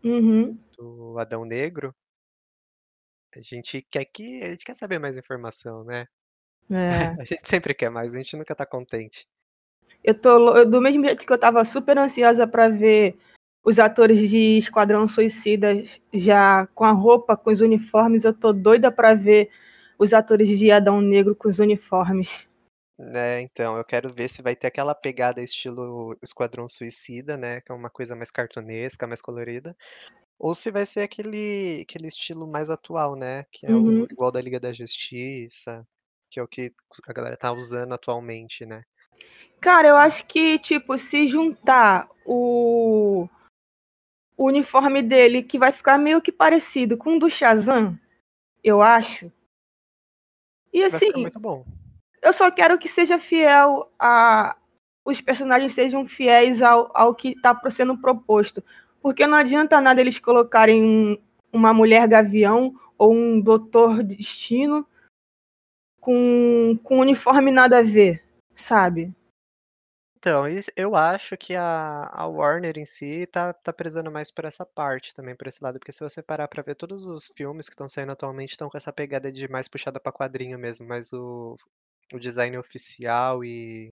Uhum. 0.03 0.57
do 0.77 1.17
Adão 1.19 1.45
Negro 1.45 1.95
a 3.33 3.41
gente 3.41 3.81
quer 3.89 4.05
que 4.05 4.43
a 4.43 4.49
gente 4.49 4.65
quer 4.65 4.75
saber 4.75 4.99
mais 4.99 5.17
informação, 5.17 5.83
né. 5.83 6.05
É. 6.69 6.75
A 7.21 7.25
gente 7.25 7.47
sempre 7.47 7.73
quer 7.73 7.89
mais, 7.89 8.13
a 8.13 8.17
gente 8.17 8.35
nunca 8.37 8.55
tá 8.55 8.65
contente. 8.65 9.25
Eu 10.03 10.13
tô 10.19 10.65
do 10.65 10.81
mesmo 10.81 11.05
jeito 11.05 11.25
que 11.25 11.31
eu 11.31 11.37
tava 11.37 11.63
super 11.63 11.97
ansiosa 11.97 12.47
pra 12.47 12.67
ver 12.69 13.17
os 13.63 13.79
atores 13.79 14.29
de 14.29 14.57
Esquadrão 14.57 15.07
Suicida 15.07 15.83
já 16.13 16.67
com 16.75 16.83
a 16.83 16.91
roupa, 16.91 17.37
com 17.37 17.51
os 17.51 17.61
uniformes, 17.61 18.23
eu 18.23 18.33
tô 18.33 18.51
doida 18.53 18.91
pra 18.91 19.13
ver 19.13 19.49
os 19.99 20.13
atores 20.13 20.47
de 20.57 20.71
Adão 20.71 21.01
Negro 21.01 21.35
com 21.35 21.47
os 21.49 21.59
uniformes. 21.59 22.47
Né, 22.97 23.41
então, 23.41 23.77
eu 23.77 23.83
quero 23.83 24.11
ver 24.13 24.27
se 24.29 24.41
vai 24.43 24.55
ter 24.55 24.67
aquela 24.67 24.93
pegada 24.93 25.41
estilo 25.41 26.15
Esquadrão 26.21 26.67
Suicida, 26.67 27.35
né, 27.35 27.59
que 27.61 27.71
é 27.71 27.75
uma 27.75 27.89
coisa 27.89 28.15
mais 28.15 28.29
cartunesca, 28.29 29.07
mais 29.07 29.21
colorida, 29.21 29.75
ou 30.39 30.53
se 30.55 30.71
vai 30.71 30.85
ser 30.85 31.01
aquele 31.01 31.81
aquele 31.83 32.07
estilo 32.07 32.47
mais 32.47 32.69
atual, 32.69 33.15
né, 33.15 33.45
que 33.51 33.67
é 33.67 33.75
o 33.75 33.79
Uhum. 33.79 34.07
igual 34.11 34.31
da 34.31 34.41
Liga 34.41 34.59
da 34.59 34.73
Justiça, 34.73 35.87
que 36.29 36.39
é 36.39 36.43
o 36.43 36.47
que 36.47 36.73
a 37.07 37.13
galera 37.13 37.37
tá 37.37 37.51
usando 37.53 37.93
atualmente, 37.93 38.65
né. 38.65 38.83
Cara, 39.59 39.87
eu 39.89 39.95
acho 39.95 40.25
que, 40.25 40.57
tipo, 40.57 40.97
se 40.97 41.27
juntar 41.27 42.09
o 42.25 42.70
o 44.41 44.48
uniforme 44.48 45.03
dele, 45.03 45.43
que 45.43 45.60
vai 45.60 45.71
ficar 45.71 46.00
meio 46.00 46.19
que 46.19 46.31
parecido 46.31 46.98
com 46.98 47.15
o 47.15 47.19
do 47.19 47.29
Shazam, 47.29 47.95
eu 48.63 48.81
acho. 48.81 49.31
E 50.74 50.83
assim, 50.83 51.12
muito 51.13 51.39
bom. 51.39 51.63
eu 52.24 52.33
só 52.33 52.50
quero 52.50 52.79
que 52.79 52.88
seja 52.88 53.19
fiel 53.19 53.91
a 54.00 54.57
os 55.05 55.19
personagens 55.19 55.74
sejam 55.74 56.07
fiéis 56.07 56.62
ao, 56.62 56.91
ao 56.93 57.13
que 57.13 57.29
está 57.29 57.60
sendo 57.69 57.98
proposto. 57.98 58.63
Porque 59.01 59.25
não 59.25 59.38
adianta 59.38 59.81
nada 59.81 60.00
eles 60.00 60.19
colocarem 60.19 61.21
uma 61.51 61.74
mulher 61.74 62.07
gavião 62.07 62.74
ou 62.98 63.13
um 63.13 63.39
doutor 63.39 64.03
destino 64.03 64.88
com, 66.00 66.79
com 66.83 67.00
uniforme 67.00 67.51
nada 67.51 67.79
a 67.79 67.83
ver, 67.83 68.24
sabe? 68.55 69.13
Então, 70.21 70.43
eu 70.77 70.95
acho 70.95 71.35
que 71.35 71.55
a, 71.55 72.07
a 72.13 72.27
Warner 72.27 72.77
em 72.77 72.85
si 72.85 73.25
tá, 73.25 73.51
tá 73.53 73.73
prezando 73.73 74.11
mais 74.11 74.29
por 74.29 74.45
essa 74.45 74.63
parte 74.63 75.15
também, 75.15 75.35
por 75.35 75.47
esse 75.47 75.63
lado, 75.63 75.79
porque 75.79 75.91
se 75.91 76.03
você 76.03 76.21
parar 76.21 76.47
pra 76.47 76.61
ver 76.61 76.75
todos 76.75 77.07
os 77.07 77.31
filmes 77.35 77.65
que 77.67 77.73
estão 77.73 77.89
saindo 77.89 78.11
atualmente 78.11 78.51
estão 78.51 78.69
com 78.69 78.77
essa 78.77 78.93
pegada 78.93 79.31
de 79.31 79.49
mais 79.49 79.67
puxada 79.67 79.99
pra 79.99 80.11
quadrinho 80.11 80.59
mesmo, 80.59 80.87
mas 80.87 81.11
o, 81.11 81.57
o 82.13 82.19
design 82.19 82.55
oficial 82.55 83.43
e 83.43 83.91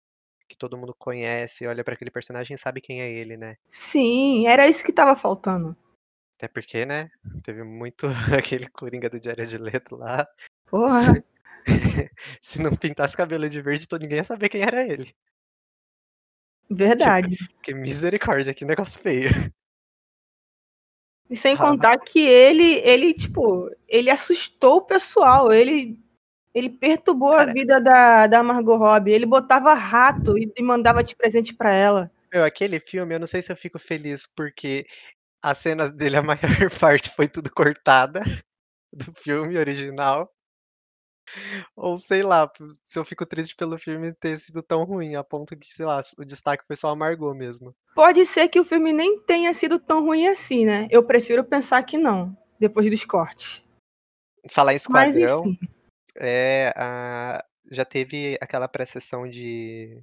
que 0.48 0.56
todo 0.56 0.78
mundo 0.78 0.94
conhece, 0.98 1.66
olha 1.66 1.84
pra 1.84 1.92
aquele 1.92 2.10
personagem 2.10 2.54
e 2.54 2.58
sabe 2.58 2.80
quem 2.80 3.02
é 3.02 3.12
ele, 3.12 3.36
né? 3.36 3.58
Sim, 3.68 4.46
era 4.46 4.66
isso 4.66 4.82
que 4.82 4.94
tava 4.94 5.20
faltando. 5.20 5.76
Até 6.38 6.48
porque, 6.48 6.86
né, 6.86 7.10
teve 7.42 7.62
muito 7.62 8.06
aquele 8.34 8.66
Coringa 8.70 9.10
do 9.10 9.20
Diário 9.20 9.46
de 9.46 9.58
Leto 9.58 9.94
lá. 9.94 10.26
Porra! 10.64 11.22
Se 12.40 12.62
não 12.62 12.74
pintasse 12.74 13.14
cabelo 13.14 13.46
de 13.46 13.60
verde, 13.60 13.86
todo 13.86 14.00
ninguém 14.00 14.18
ia 14.18 14.24
saber 14.24 14.48
quem 14.48 14.62
era 14.62 14.82
ele. 14.90 15.14
Verdade. 16.70 17.36
Tipo, 17.36 17.54
que 17.62 17.74
misericórdia, 17.74 18.54
que 18.54 18.64
negócio 18.64 19.00
feio. 19.00 19.30
E 21.28 21.36
sem 21.36 21.56
contar 21.56 21.98
que 21.98 22.20
ele, 22.20 22.80
ele, 22.80 23.14
tipo, 23.14 23.70
ele 23.88 24.10
assustou 24.10 24.76
o 24.76 24.82
pessoal, 24.82 25.52
ele 25.52 25.98
ele 26.54 26.70
perturbou 26.70 27.32
Cara, 27.32 27.50
a 27.50 27.52
vida 27.52 27.80
da, 27.80 28.26
da 28.28 28.42
Margot 28.42 28.76
Robbie. 28.76 29.12
Ele 29.12 29.26
botava 29.26 29.74
rato 29.74 30.38
e, 30.38 30.52
e 30.56 30.62
mandava 30.62 31.02
de 31.02 31.16
presente 31.16 31.52
para 31.52 31.72
ela. 31.72 32.10
Meu, 32.32 32.44
aquele 32.44 32.78
filme, 32.78 33.14
eu 33.14 33.18
não 33.18 33.26
sei 33.26 33.42
se 33.42 33.50
eu 33.50 33.56
fico 33.56 33.78
feliz 33.78 34.24
porque 34.24 34.86
as 35.42 35.58
cenas 35.58 35.92
dele, 35.92 36.16
a 36.16 36.22
maior 36.22 36.70
parte 36.78 37.10
foi 37.10 37.26
tudo 37.26 37.50
cortada 37.50 38.22
do 38.92 39.12
filme 39.16 39.58
original. 39.58 40.33
Ou 41.76 41.98
sei 41.98 42.22
lá, 42.22 42.50
se 42.82 42.98
eu 42.98 43.04
fico 43.04 43.26
triste 43.26 43.54
pelo 43.56 43.78
filme 43.78 44.12
ter 44.12 44.38
sido 44.38 44.62
tão 44.62 44.84
ruim, 44.84 45.14
a 45.14 45.24
ponto 45.24 45.56
que, 45.56 45.66
sei 45.66 45.86
lá, 45.86 46.00
o 46.18 46.24
destaque 46.24 46.64
foi 46.66 46.76
só 46.76 46.90
a 46.90 46.96
Margot 46.96 47.34
mesmo. 47.34 47.74
Pode 47.94 48.24
ser 48.26 48.48
que 48.48 48.60
o 48.60 48.64
filme 48.64 48.92
nem 48.92 49.20
tenha 49.20 49.52
sido 49.54 49.78
tão 49.78 50.04
ruim 50.04 50.26
assim, 50.26 50.64
né? 50.64 50.88
Eu 50.90 51.04
prefiro 51.04 51.44
pensar 51.44 51.82
que 51.82 51.96
não, 51.96 52.36
depois 52.58 52.88
dos 52.90 53.04
cortes. 53.04 53.64
Falar 54.50 54.72
em 54.72 54.76
Esquadrão, 54.76 55.56
é, 56.16 56.72
a, 56.76 57.44
já 57.70 57.84
teve 57.84 58.36
aquela 58.40 58.68
pré-sessão 58.68 59.28
de 59.28 60.02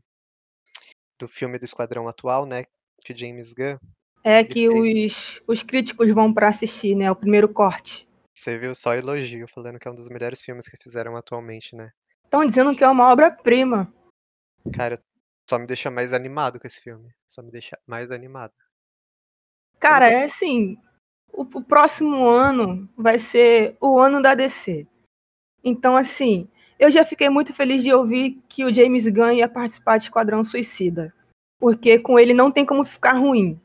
do 1.19 1.27
filme 1.27 1.59
do 1.59 1.65
Esquadrão 1.65 2.07
atual, 2.07 2.45
né? 2.45 2.63
Que 3.05 3.13
o 3.13 3.17
James 3.17 3.53
Gunn. 3.53 3.77
É 4.23 4.43
que 4.43 4.67
os, 4.69 5.41
os 5.47 5.63
críticos 5.63 6.09
vão 6.11 6.33
para 6.33 6.47
assistir, 6.47 6.95
né? 6.95 7.11
O 7.11 7.15
primeiro 7.15 7.49
corte. 7.49 8.07
Você 8.41 8.57
viu 8.57 8.73
só 8.73 8.95
elogio, 8.95 9.47
falando 9.47 9.77
que 9.77 9.87
é 9.87 9.91
um 9.91 9.93
dos 9.93 10.09
melhores 10.09 10.41
filmes 10.41 10.67
que 10.67 10.75
fizeram 10.75 11.15
atualmente, 11.15 11.75
né? 11.75 11.91
Estão 12.25 12.43
dizendo 12.43 12.75
que 12.75 12.83
é 12.83 12.89
uma 12.89 13.11
obra-prima. 13.11 13.93
Cara, 14.73 14.97
só 15.47 15.59
me 15.59 15.67
deixa 15.67 15.91
mais 15.91 16.11
animado 16.11 16.59
com 16.59 16.65
esse 16.65 16.81
filme. 16.81 17.13
Só 17.27 17.43
me 17.43 17.51
deixa 17.51 17.77
mais 17.85 18.09
animado. 18.09 18.51
Cara, 19.79 20.09
é 20.09 20.23
assim. 20.23 20.75
O, 21.31 21.43
o 21.43 21.63
próximo 21.63 22.27
ano 22.27 22.89
vai 22.97 23.19
ser 23.19 23.77
o 23.79 23.99
ano 23.99 24.19
da 24.19 24.33
DC. 24.33 24.87
Então, 25.63 25.95
assim, 25.95 26.49
eu 26.79 26.89
já 26.89 27.05
fiquei 27.05 27.29
muito 27.29 27.53
feliz 27.53 27.83
de 27.83 27.93
ouvir 27.93 28.41
que 28.49 28.65
o 28.65 28.73
James 28.73 29.07
Gunn 29.07 29.33
ia 29.33 29.47
participar 29.47 29.99
de 29.99 30.05
Esquadrão 30.05 30.43
Suicida. 30.43 31.13
Porque 31.59 31.99
com 31.99 32.17
ele 32.17 32.33
não 32.33 32.51
tem 32.51 32.65
como 32.65 32.83
ficar 32.85 33.13
ruim 33.19 33.61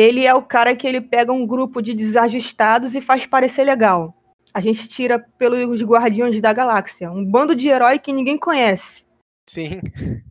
ele 0.00 0.24
é 0.24 0.34
o 0.34 0.42
cara 0.42 0.74
que 0.74 0.86
ele 0.86 1.00
pega 1.00 1.32
um 1.32 1.46
grupo 1.46 1.82
de 1.82 1.94
desajustados 1.94 2.94
e 2.94 3.00
faz 3.00 3.26
parecer 3.26 3.64
legal. 3.64 4.14
A 4.52 4.60
gente 4.60 4.88
tira 4.88 5.18
pelos 5.38 5.82
Guardiões 5.82 6.40
da 6.40 6.52
Galáxia, 6.52 7.10
um 7.10 7.24
bando 7.24 7.54
de 7.54 7.68
herói 7.68 7.98
que 7.98 8.12
ninguém 8.12 8.38
conhece. 8.38 9.04
Sim. 9.48 9.80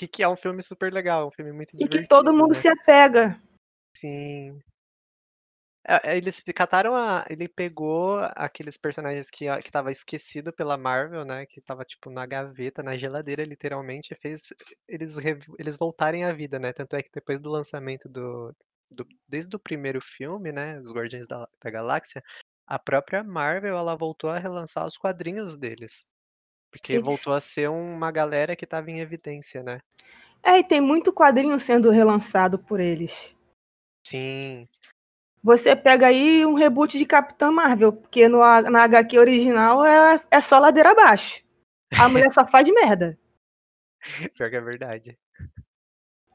E 0.00 0.08
que 0.08 0.24
é 0.24 0.28
um 0.28 0.34
filme 0.34 0.60
super 0.60 0.92
legal, 0.92 1.28
um 1.28 1.30
filme 1.30 1.52
muito 1.52 1.70
divertido. 1.70 1.98
E 1.98 2.02
que 2.02 2.08
todo 2.08 2.32
mundo 2.32 2.48
né? 2.48 2.54
se 2.54 2.66
apega. 2.66 3.40
Sim. 3.94 4.58
É, 5.86 6.12
é, 6.12 6.16
eles 6.16 6.42
cataram 6.54 6.94
a. 6.94 7.24
Ele 7.30 7.48
pegou 7.48 8.18
aqueles 8.34 8.76
personagens 8.76 9.30
que, 9.30 9.44
que 9.62 9.70
tava 9.70 9.92
esquecido 9.92 10.52
pela 10.52 10.76
Marvel, 10.76 11.24
né? 11.24 11.46
Que 11.46 11.60
tava, 11.60 11.84
tipo, 11.84 12.10
na 12.10 12.26
gaveta, 12.26 12.82
na 12.82 12.96
geladeira, 12.96 13.44
literalmente, 13.44 14.12
e 14.12 14.16
fez 14.16 14.52
eles, 14.88 15.16
eles 15.58 15.76
voltarem 15.76 16.24
à 16.24 16.32
vida, 16.32 16.58
né? 16.58 16.72
Tanto 16.72 16.96
é 16.96 17.02
que 17.02 17.10
depois 17.12 17.40
do 17.40 17.50
lançamento 17.50 18.08
do, 18.08 18.54
do, 18.90 19.06
desde 19.28 19.54
o 19.56 19.58
primeiro 19.58 20.00
filme, 20.00 20.52
né, 20.52 20.80
Os 20.80 20.92
Guardiões 20.92 21.26
da, 21.26 21.48
da 21.62 21.70
Galáxia, 21.70 22.22
a 22.66 22.78
própria 22.78 23.22
Marvel 23.22 23.76
ela 23.76 23.96
voltou 23.96 24.30
a 24.30 24.38
relançar 24.38 24.86
os 24.86 24.96
quadrinhos 24.96 25.56
deles. 25.56 26.10
Porque 26.70 26.94
Sim. 26.94 27.02
voltou 27.02 27.32
a 27.32 27.40
ser 27.40 27.70
uma 27.70 28.10
galera 28.10 28.54
que 28.54 28.64
estava 28.64 28.90
em 28.90 29.00
evidência, 29.00 29.62
né? 29.62 29.80
É, 30.42 30.58
e 30.58 30.64
tem 30.64 30.80
muito 30.80 31.12
quadrinho 31.12 31.58
sendo 31.58 31.90
relançado 31.90 32.58
por 32.58 32.78
eles. 32.78 33.34
Sim. 34.06 34.68
Você 35.42 35.74
pega 35.74 36.08
aí 36.08 36.44
um 36.44 36.54
reboot 36.54 36.98
de 36.98 37.06
Capitã 37.06 37.50
Marvel, 37.50 37.92
porque 37.92 38.28
no, 38.28 38.38
na 38.38 38.82
HQ 38.82 39.18
original 39.18 39.84
é, 39.84 40.20
é 40.30 40.40
só 40.40 40.58
ladeira 40.58 40.90
abaixo. 40.90 41.42
A 41.98 42.08
mulher 42.08 42.30
só 42.30 42.46
faz 42.46 42.68
merda. 42.68 43.18
Pior 44.36 44.50
que 44.50 44.56
é 44.56 44.60
verdade 44.60 45.18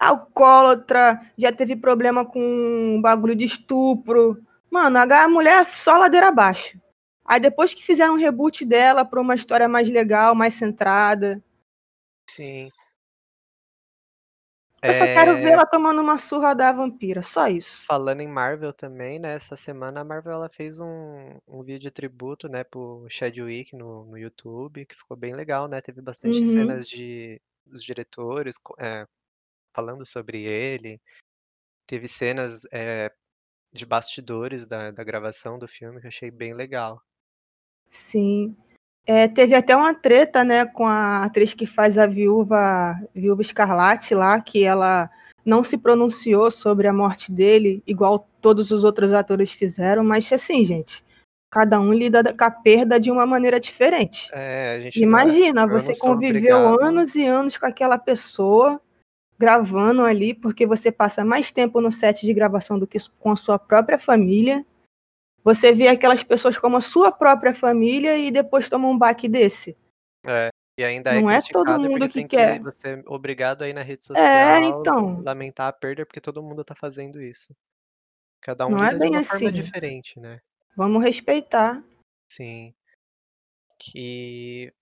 alcoólatra, 0.07 1.19
já 1.37 1.51
teve 1.51 1.75
problema 1.75 2.25
com 2.25 2.39
um 2.39 3.01
bagulho 3.01 3.35
de 3.35 3.45
estupro. 3.45 4.41
Mano, 4.69 4.97
a 4.99 5.27
mulher 5.27 5.67
só 5.67 5.97
ladeira 5.97 6.27
abaixo. 6.27 6.79
Aí 7.25 7.39
depois 7.39 7.73
que 7.73 7.83
fizeram 7.83 8.15
um 8.15 8.17
reboot 8.17 8.65
dela 8.65 9.05
pra 9.05 9.21
uma 9.21 9.35
história 9.35 9.67
mais 9.67 9.87
legal, 9.87 10.35
mais 10.35 10.55
centrada. 10.55 11.41
Sim. 12.29 12.69
Eu 14.83 14.91
é... 14.91 14.93
só 14.93 15.05
quero 15.05 15.35
ver 15.35 15.51
ela 15.51 15.65
tomando 15.65 16.01
uma 16.01 16.19
surra 16.19 16.53
da 16.53 16.73
vampira, 16.73 17.21
só 17.21 17.47
isso. 17.47 17.85
Falando 17.85 18.19
em 18.19 18.27
Marvel 18.27 18.73
também, 18.73 19.17
né? 19.17 19.33
Essa 19.35 19.55
semana 19.55 20.01
a 20.01 20.03
Marvel 20.03 20.33
ela 20.33 20.49
fez 20.49 20.81
um, 20.81 21.37
um 21.47 21.63
vídeo 21.63 21.79
de 21.79 21.91
tributo, 21.91 22.49
né, 22.49 22.65
pro 22.65 23.05
Chadwick 23.09 23.73
no, 23.73 24.03
no 24.05 24.17
YouTube, 24.17 24.85
que 24.85 24.95
ficou 24.95 25.15
bem 25.15 25.33
legal, 25.33 25.69
né? 25.69 25.79
Teve 25.79 26.01
bastante 26.01 26.39
uhum. 26.39 26.45
cenas 26.47 26.87
de 26.87 27.41
dos 27.65 27.81
diretores 27.81 28.55
é, 28.77 29.07
falando 29.73 30.05
sobre 30.05 30.43
ele. 30.43 31.01
Teve 31.85 32.07
cenas 32.07 32.61
é, 32.71 33.11
de 33.73 33.85
bastidores 33.85 34.67
da, 34.67 34.91
da 34.91 35.03
gravação 35.03 35.57
do 35.57 35.67
filme 35.67 35.99
que 35.99 36.05
eu 36.05 36.09
achei 36.09 36.31
bem 36.31 36.53
legal. 36.53 37.01
Sim. 37.89 38.55
É, 39.05 39.27
teve 39.27 39.53
até 39.53 39.75
uma 39.75 39.93
treta, 39.93 40.43
né, 40.43 40.65
com 40.65 40.85
a 40.85 41.25
atriz 41.25 41.53
que 41.53 41.65
faz 41.65 41.97
a 41.97 42.07
viúva, 42.07 42.97
viúva 43.13 43.41
Escarlate 43.41 44.15
lá, 44.15 44.39
que 44.39 44.63
ela 44.63 45.09
não 45.45 45.63
se 45.63 45.77
pronunciou 45.77 46.49
sobre 46.49 46.87
a 46.87 46.93
morte 46.93 47.31
dele, 47.31 47.83
igual 47.85 48.29
todos 48.39 48.71
os 48.71 48.85
outros 48.85 49.11
atores 49.11 49.51
fizeram, 49.51 50.03
mas 50.03 50.31
assim, 50.31 50.63
gente, 50.63 51.03
cada 51.51 51.79
um 51.81 51.93
lida 51.93 52.33
com 52.33 52.43
a 52.45 52.51
perda 52.51 52.99
de 52.99 53.11
uma 53.11 53.25
maneira 53.25 53.59
diferente. 53.59 54.29
É, 54.33 54.89
Imagina, 54.95 55.67
não, 55.67 55.69
você 55.69 55.91
conviveu 55.99 56.57
obrigado. 56.57 56.83
anos 56.83 57.15
e 57.15 57.25
anos 57.25 57.57
com 57.57 57.65
aquela 57.65 57.97
pessoa, 57.97 58.81
gravando 59.43 60.03
ali, 60.03 60.33
porque 60.33 60.65
você 60.65 60.89
passa 60.89 61.25
mais 61.25 61.51
tempo 61.51 61.81
no 61.81 61.91
set 61.91 62.25
de 62.25 62.33
gravação 62.33 62.79
do 62.79 62.87
que 62.87 62.97
com 63.19 63.31
a 63.31 63.35
sua 63.35 63.59
própria 63.59 63.99
família. 63.99 64.65
Você 65.43 65.73
vê 65.73 65.89
aquelas 65.89 66.23
pessoas 66.23 66.57
como 66.57 66.77
a 66.77 66.81
sua 66.81 67.11
própria 67.11 67.53
família 67.53 68.17
e 68.17 68.31
depois 68.31 68.69
toma 68.69 68.87
um 68.87 68.97
baque 68.97 69.27
desse. 69.27 69.75
É, 70.25 70.47
e 70.79 70.83
ainda 70.85 71.13
é 71.13 71.19
Não 71.19 71.29
é 71.29 71.41
todo 71.41 71.77
mundo 71.77 72.07
que 72.07 72.23
quer. 72.23 72.59
Que 72.59 72.63
você 72.63 72.93
é 72.93 73.03
obrigado 73.05 73.63
aí 73.63 73.73
na 73.73 73.81
rede 73.81 74.03
é, 74.03 74.07
social 74.07 74.25
é, 74.25 74.63
então. 74.63 75.21
lamentar 75.21 75.67
a 75.67 75.73
perda 75.73 76.05
porque 76.05 76.21
todo 76.21 76.41
mundo 76.41 76.63
tá 76.63 76.73
fazendo 76.73 77.21
isso. 77.21 77.53
Cada 78.39 78.65
um 78.65 78.69
Não 78.69 78.83
é 78.85 78.97
bem 78.97 79.11
de 79.11 79.17
uma 79.17 79.19
assim. 79.19 79.29
forma 79.29 79.51
diferente, 79.51 80.17
né? 80.21 80.39
Vamos 80.77 81.03
respeitar. 81.03 81.83
Sim. 82.31 82.73
Que 83.77 84.73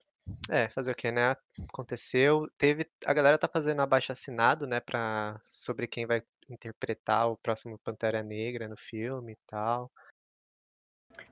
é, 0.50 0.69
fazer 0.69 0.91
o 0.91 0.95
quê, 0.95 1.11
né? 1.11 1.35
Aconteceu. 1.69 2.47
Teve 2.57 2.85
a 3.05 3.13
galera 3.13 3.38
tá 3.38 3.47
fazendo 3.47 3.81
abaixo 3.81 4.11
assinado, 4.11 4.67
né, 4.67 4.79
para 4.79 5.39
sobre 5.41 5.88
quem 5.88 6.05
vai 6.05 6.21
interpretar 6.50 7.29
o 7.29 7.38
próximo 7.38 7.79
Pantera 7.79 8.21
Negra 8.21 8.67
no 8.67 8.77
filme 8.77 9.33
e 9.33 9.38
tal. 9.47 9.91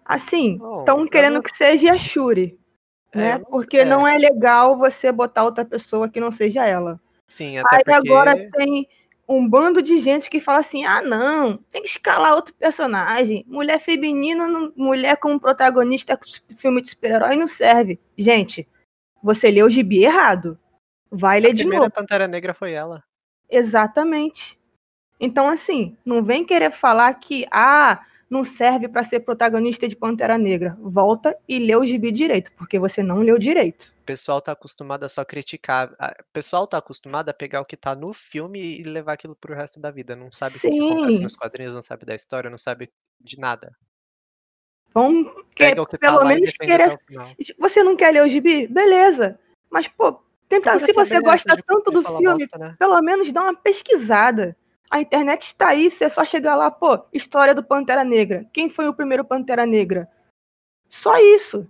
Assim, 0.06 0.60
estão 0.80 1.08
querendo 1.08 1.36
não... 1.36 1.42
que 1.42 1.56
seja 1.56 1.94
a 1.94 1.98
Shuri, 1.98 2.60
é, 3.14 3.18
né? 3.18 3.38
Não... 3.38 3.46
Porque 3.46 3.78
é. 3.78 3.86
não 3.86 4.08
é 4.08 4.18
legal 4.18 4.78
você 4.78 5.12
botar 5.12 5.44
outra 5.44 5.66
pessoa 5.66 6.10
que 6.10 6.20
não 6.20 6.32
seja 6.32 6.66
ela. 6.66 7.00
Sim, 7.28 7.58
até 7.60 7.78
Aí 7.78 7.84
porque... 7.84 8.10
agora 8.10 8.50
tem 8.52 8.88
um 9.30 9.48
bando 9.48 9.82
de 9.84 10.00
gente 10.00 10.30
que 10.30 10.42
fala 10.42 10.60
assim: 10.60 10.84
ah, 10.84 11.02
não, 11.02 11.58
tem 11.70 11.84
que 11.84 11.90
escalar 11.90 12.34
outro 12.34 12.54
personagem. 12.56 13.46
Mulher 13.48 13.80
feminina, 13.80 14.48
mulher 14.76 15.18
como 15.18 15.40
protagonista, 15.40 16.20
filme 16.58 16.82
de 16.82 16.90
super-herói 16.90 17.36
não 17.36 17.46
serve. 17.46 18.00
Gente, 18.18 18.68
você 19.24 19.52
leu 19.52 19.68
o 19.68 19.70
gibi 19.70 20.04
errado. 20.04 20.58
Vai 21.12 21.40
ler 21.40 21.54
de 21.54 21.64
novo. 21.64 21.76
A 21.76 21.80
primeira 21.80 21.94
Pantera 21.94 22.28
Negra 22.28 22.54
foi 22.54 22.74
ela. 22.74 23.04
Exatamente. 23.50 24.58
Então, 25.20 25.50
assim, 25.50 25.98
não 26.06 26.24
vem 26.24 26.46
querer 26.46 26.72
falar 26.72 27.14
que, 27.16 27.46
ah, 27.52 28.06
não 28.30 28.44
serve 28.44 28.88
para 28.88 29.04
ser 29.04 29.22
protagonista 29.22 29.88
de 29.88 29.96
Pantera 29.96 30.38
Negra. 30.38 30.78
Volta 30.80 31.36
e 31.48 31.58
lê 31.58 31.76
o 31.76 31.86
gibi 31.86 32.12
direito, 32.12 32.52
porque 32.54 32.78
você 32.78 33.02
não 33.02 33.20
leu 33.20 33.40
direito. 33.40 33.94
O 34.02 34.06
pessoal 34.06 34.40
tá 34.40 34.52
acostumado 34.52 35.04
a 35.04 35.10
só 35.10 35.26
criticar. 35.26 35.92
O 35.92 36.32
pessoal 36.32 36.68
tá 36.68 36.78
acostumado 36.78 37.30
a 37.30 37.34
pegar 37.34 37.60
o 37.62 37.66
que 37.66 37.76
tá 37.76 37.96
no 37.96 38.14
filme 38.14 38.60
e 38.80 38.84
levar 38.84 39.14
aquilo 39.14 39.36
pro 39.36 39.56
resto 39.56 39.80
da 39.80 39.90
vida. 39.90 40.16
Não 40.16 40.32
sabe 40.32 40.60
Sim. 40.60 40.68
o 40.68 40.72
que, 40.72 40.80
que 40.80 40.94
acontece 40.94 41.20
nos 41.20 41.36
quadrinhos, 41.36 41.74
não 41.74 41.82
sabe 41.82 42.06
da 42.06 42.14
história, 42.14 42.50
não 42.50 42.58
sabe 42.58 42.92
de 43.20 43.40
nada. 43.40 43.76
Vamos 44.94 45.32
que, 45.56 45.76
pelo 45.98 46.20
tá 46.20 46.26
menos 46.26 46.52
querer. 46.52 46.96
Você 47.58 47.84
não 47.84 47.96
quer 47.96 48.12
ler 48.12 48.24
o 48.24 48.30
gibi? 48.30 48.68
Beleza. 48.68 49.40
Mas, 49.70 49.88
pô, 49.88 50.20
tenta, 50.48 50.80
se 50.80 50.94
você 50.94 51.20
gosta 51.20 51.62
tanto 51.66 51.92
do 51.92 52.02
filme, 52.02 52.40
bosta, 52.40 52.58
né? 52.58 52.76
pelo 52.80 53.02
menos 53.02 53.32
dá 53.32 53.44
uma 53.44 53.56
pesquisada. 53.56 54.56
A 54.90 55.00
internet 55.00 55.44
está 55.44 55.70
aí, 55.70 55.90
você 55.90 56.06
é 56.06 56.10
só 56.10 56.26
chegar 56.26 56.56
lá, 56.56 56.72
pô, 56.72 57.00
história 57.14 57.54
do 57.54 57.64
Pantera 57.64 58.04
Negra. 58.04 58.46
Quem 58.52 58.70
foi 58.70 58.88
o 58.88 58.94
primeiro 58.94 59.24
Pantera 59.24 59.66
Negra? 59.66 60.10
Só 60.90 61.16
isso. 61.18 61.70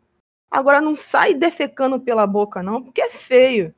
Agora 0.49 0.79
não 0.79 0.95
sai 0.95 1.33
defecando 1.33 1.99
pela 1.99 2.25
boca, 2.25 2.63
não, 2.63 2.81
porque 2.81 3.01
é 3.01 3.09
feio. 3.09 3.75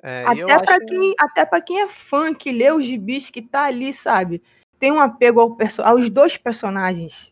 É, 0.00 0.24
até 0.24 0.58
para 0.64 0.76
acho... 0.76 0.86
quem, 0.86 1.14
até 1.18 1.44
pra 1.44 1.60
quem 1.60 1.80
é 1.80 1.88
fã, 1.88 2.32
que 2.32 2.52
lê 2.52 2.70
os 2.70 2.84
gibis, 2.84 3.30
que 3.30 3.42
tá 3.42 3.64
ali, 3.64 3.92
sabe? 3.92 4.42
Tem 4.78 4.92
um 4.92 5.00
apego 5.00 5.40
ao 5.40 5.56
perso 5.56 5.82
aos 5.82 6.08
dois 6.08 6.36
personagens. 6.36 7.31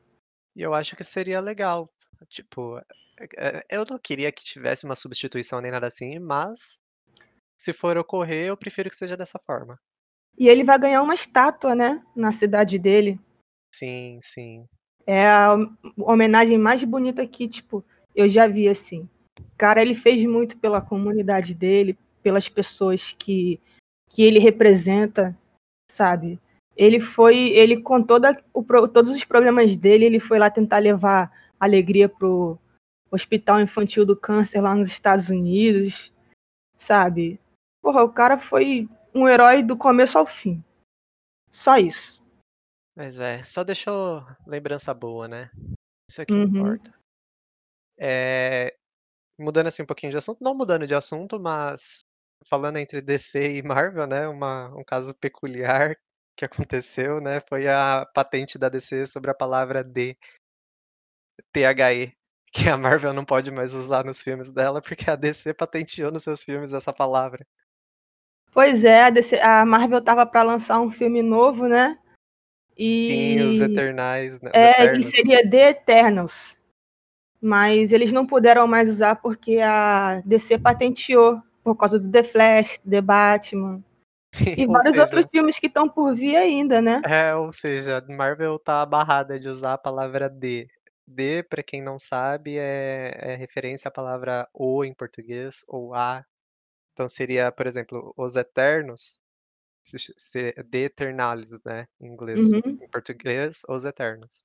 E 0.54 0.62
eu 0.62 0.74
acho 0.74 0.96
que 0.96 1.04
seria 1.04 1.40
legal. 1.40 1.90
Tipo, 2.28 2.78
é, 3.18 3.28
é, 3.36 3.64
eu 3.70 3.84
não 3.84 3.98
queria 3.98 4.30
que 4.32 4.44
tivesse 4.44 4.84
uma 4.84 4.96
substituição 4.96 5.60
nem 5.60 5.70
nada 5.70 5.86
assim, 5.86 6.18
mas 6.18 6.82
se 7.58 7.72
for 7.72 7.96
ocorrer, 7.98 8.46
eu 8.46 8.56
prefiro 8.56 8.88
que 8.88 8.96
seja 8.96 9.16
dessa 9.16 9.38
forma. 9.38 9.78
E 10.38 10.48
ele 10.48 10.64
vai 10.64 10.78
ganhar 10.78 11.02
uma 11.02 11.14
estátua, 11.14 11.74
né? 11.74 12.02
Na 12.16 12.32
cidade 12.32 12.78
dele. 12.78 13.20
Sim, 13.74 14.18
sim. 14.22 14.66
É 15.06 15.26
a 15.26 15.56
homenagem 15.98 16.56
mais 16.56 16.82
bonita 16.84 17.26
que, 17.26 17.48
tipo, 17.48 17.84
eu 18.14 18.28
já 18.28 18.46
vi 18.46 18.68
assim. 18.68 19.08
Cara, 19.56 19.82
ele 19.82 19.94
fez 19.94 20.24
muito 20.24 20.56
pela 20.58 20.80
comunidade 20.80 21.54
dele, 21.54 21.98
pelas 22.22 22.48
pessoas 22.48 23.14
que, 23.18 23.60
que 24.08 24.22
ele 24.22 24.38
representa, 24.38 25.36
sabe? 25.90 26.40
Ele 26.80 26.98
foi, 26.98 27.50
ele 27.50 27.82
com 27.82 28.02
toda 28.02 28.42
o, 28.54 28.64
todos 28.88 29.10
os 29.10 29.22
problemas 29.22 29.76
dele, 29.76 30.06
ele 30.06 30.18
foi 30.18 30.38
lá 30.38 30.50
tentar 30.50 30.78
levar 30.78 31.30
alegria 31.60 32.08
pro 32.08 32.58
Hospital 33.10 33.60
Infantil 33.60 34.06
do 34.06 34.16
Câncer 34.16 34.62
lá 34.62 34.74
nos 34.74 34.88
Estados 34.88 35.28
Unidos, 35.28 36.10
sabe? 36.78 37.38
Porra, 37.82 38.02
o 38.02 38.10
cara 38.10 38.38
foi 38.38 38.88
um 39.14 39.28
herói 39.28 39.62
do 39.62 39.76
começo 39.76 40.16
ao 40.16 40.26
fim. 40.26 40.64
Só 41.50 41.76
isso. 41.76 42.24
Mas 42.96 43.20
é, 43.20 43.42
só 43.42 43.62
deixou 43.62 44.26
lembrança 44.46 44.94
boa, 44.94 45.28
né? 45.28 45.50
Isso 46.08 46.22
aqui 46.22 46.32
uhum. 46.32 46.44
importa. 46.44 46.98
É, 47.98 48.74
mudando 49.38 49.66
assim 49.66 49.82
um 49.82 49.86
pouquinho 49.86 50.12
de 50.12 50.16
assunto, 50.16 50.42
não 50.42 50.54
mudando 50.54 50.86
de 50.86 50.94
assunto, 50.94 51.38
mas 51.38 52.00
falando 52.48 52.78
entre 52.78 53.02
DC 53.02 53.58
e 53.58 53.62
Marvel, 53.62 54.06
né? 54.06 54.26
Uma, 54.26 54.74
um 54.74 54.82
caso 54.82 55.14
peculiar 55.20 55.94
que 56.40 56.44
aconteceu, 56.44 57.20
né? 57.20 57.40
Foi 57.46 57.68
a 57.68 58.06
patente 58.14 58.58
da 58.58 58.68
DC 58.68 59.06
sobre 59.06 59.30
a 59.30 59.34
palavra 59.34 59.84
D, 59.84 60.16
THE, 61.52 62.16
que 62.52 62.68
a 62.68 62.76
Marvel 62.76 63.12
não 63.12 63.24
pode 63.24 63.50
mais 63.50 63.74
usar 63.74 64.04
nos 64.04 64.22
filmes 64.22 64.50
dela 64.50 64.80
porque 64.80 65.10
a 65.10 65.16
DC 65.16 65.54
patenteou 65.54 66.10
nos 66.10 66.22
seus 66.22 66.42
filmes 66.42 66.72
essa 66.72 66.92
palavra. 66.92 67.46
Pois 68.52 68.84
é, 68.84 69.04
a, 69.04 69.10
DC, 69.10 69.38
a 69.38 69.64
Marvel 69.64 70.02
tava 70.02 70.26
para 70.26 70.42
lançar 70.42 70.80
um 70.80 70.90
filme 70.90 71.22
novo, 71.22 71.68
né? 71.68 71.96
E... 72.76 73.10
Sim, 73.10 73.40
os 73.42 73.60
Eternais. 73.60 74.40
Né? 74.40 74.50
Os 74.50 74.56
é, 74.56 74.70
Eternos. 74.70 75.06
e 75.06 75.10
seria 75.10 75.48
The 75.48 75.70
Eternals. 75.70 76.58
Mas 77.40 77.92
eles 77.92 78.12
não 78.12 78.26
puderam 78.26 78.66
mais 78.66 78.88
usar 78.88 79.16
porque 79.16 79.60
a 79.60 80.20
DC 80.24 80.58
patenteou 80.58 81.40
por 81.62 81.76
causa 81.76 81.98
do 81.98 82.10
The 82.10 82.22
Flash, 82.22 82.78
The 82.78 83.00
Batman. 83.00 83.84
Sim, 84.32 84.54
e 84.58 84.66
vários 84.66 84.82
seja, 84.82 85.02
outros 85.02 85.26
filmes 85.30 85.58
que 85.58 85.66
estão 85.66 85.88
por 85.88 86.14
vir 86.14 86.36
ainda, 86.36 86.80
né? 86.80 87.00
É, 87.06 87.34
ou 87.34 87.52
seja, 87.52 88.04
Marvel 88.08 88.58
tá 88.58 88.84
barrada 88.86 89.38
de 89.38 89.48
usar 89.48 89.74
a 89.74 89.78
palavra 89.78 90.28
D. 90.28 90.68
D, 91.06 91.42
para 91.42 91.62
quem 91.62 91.82
não 91.82 91.98
sabe, 91.98 92.56
é, 92.56 93.12
é 93.18 93.34
referência 93.34 93.88
à 93.88 93.90
palavra 93.90 94.48
O 94.54 94.84
em 94.84 94.94
português, 94.94 95.64
ou 95.68 95.94
A 95.94 96.24
então 96.92 97.08
seria, 97.08 97.50
por 97.50 97.66
exemplo, 97.66 98.12
os 98.14 98.36
Eternos, 98.36 99.22
The 100.70 100.78
Eternalis, 100.78 101.62
né, 101.64 101.86
em 101.98 102.08
inglês. 102.08 102.42
Uhum. 102.52 102.78
Em 102.82 102.88
português, 102.90 103.62
os 103.68 103.86
Eternos. 103.86 104.44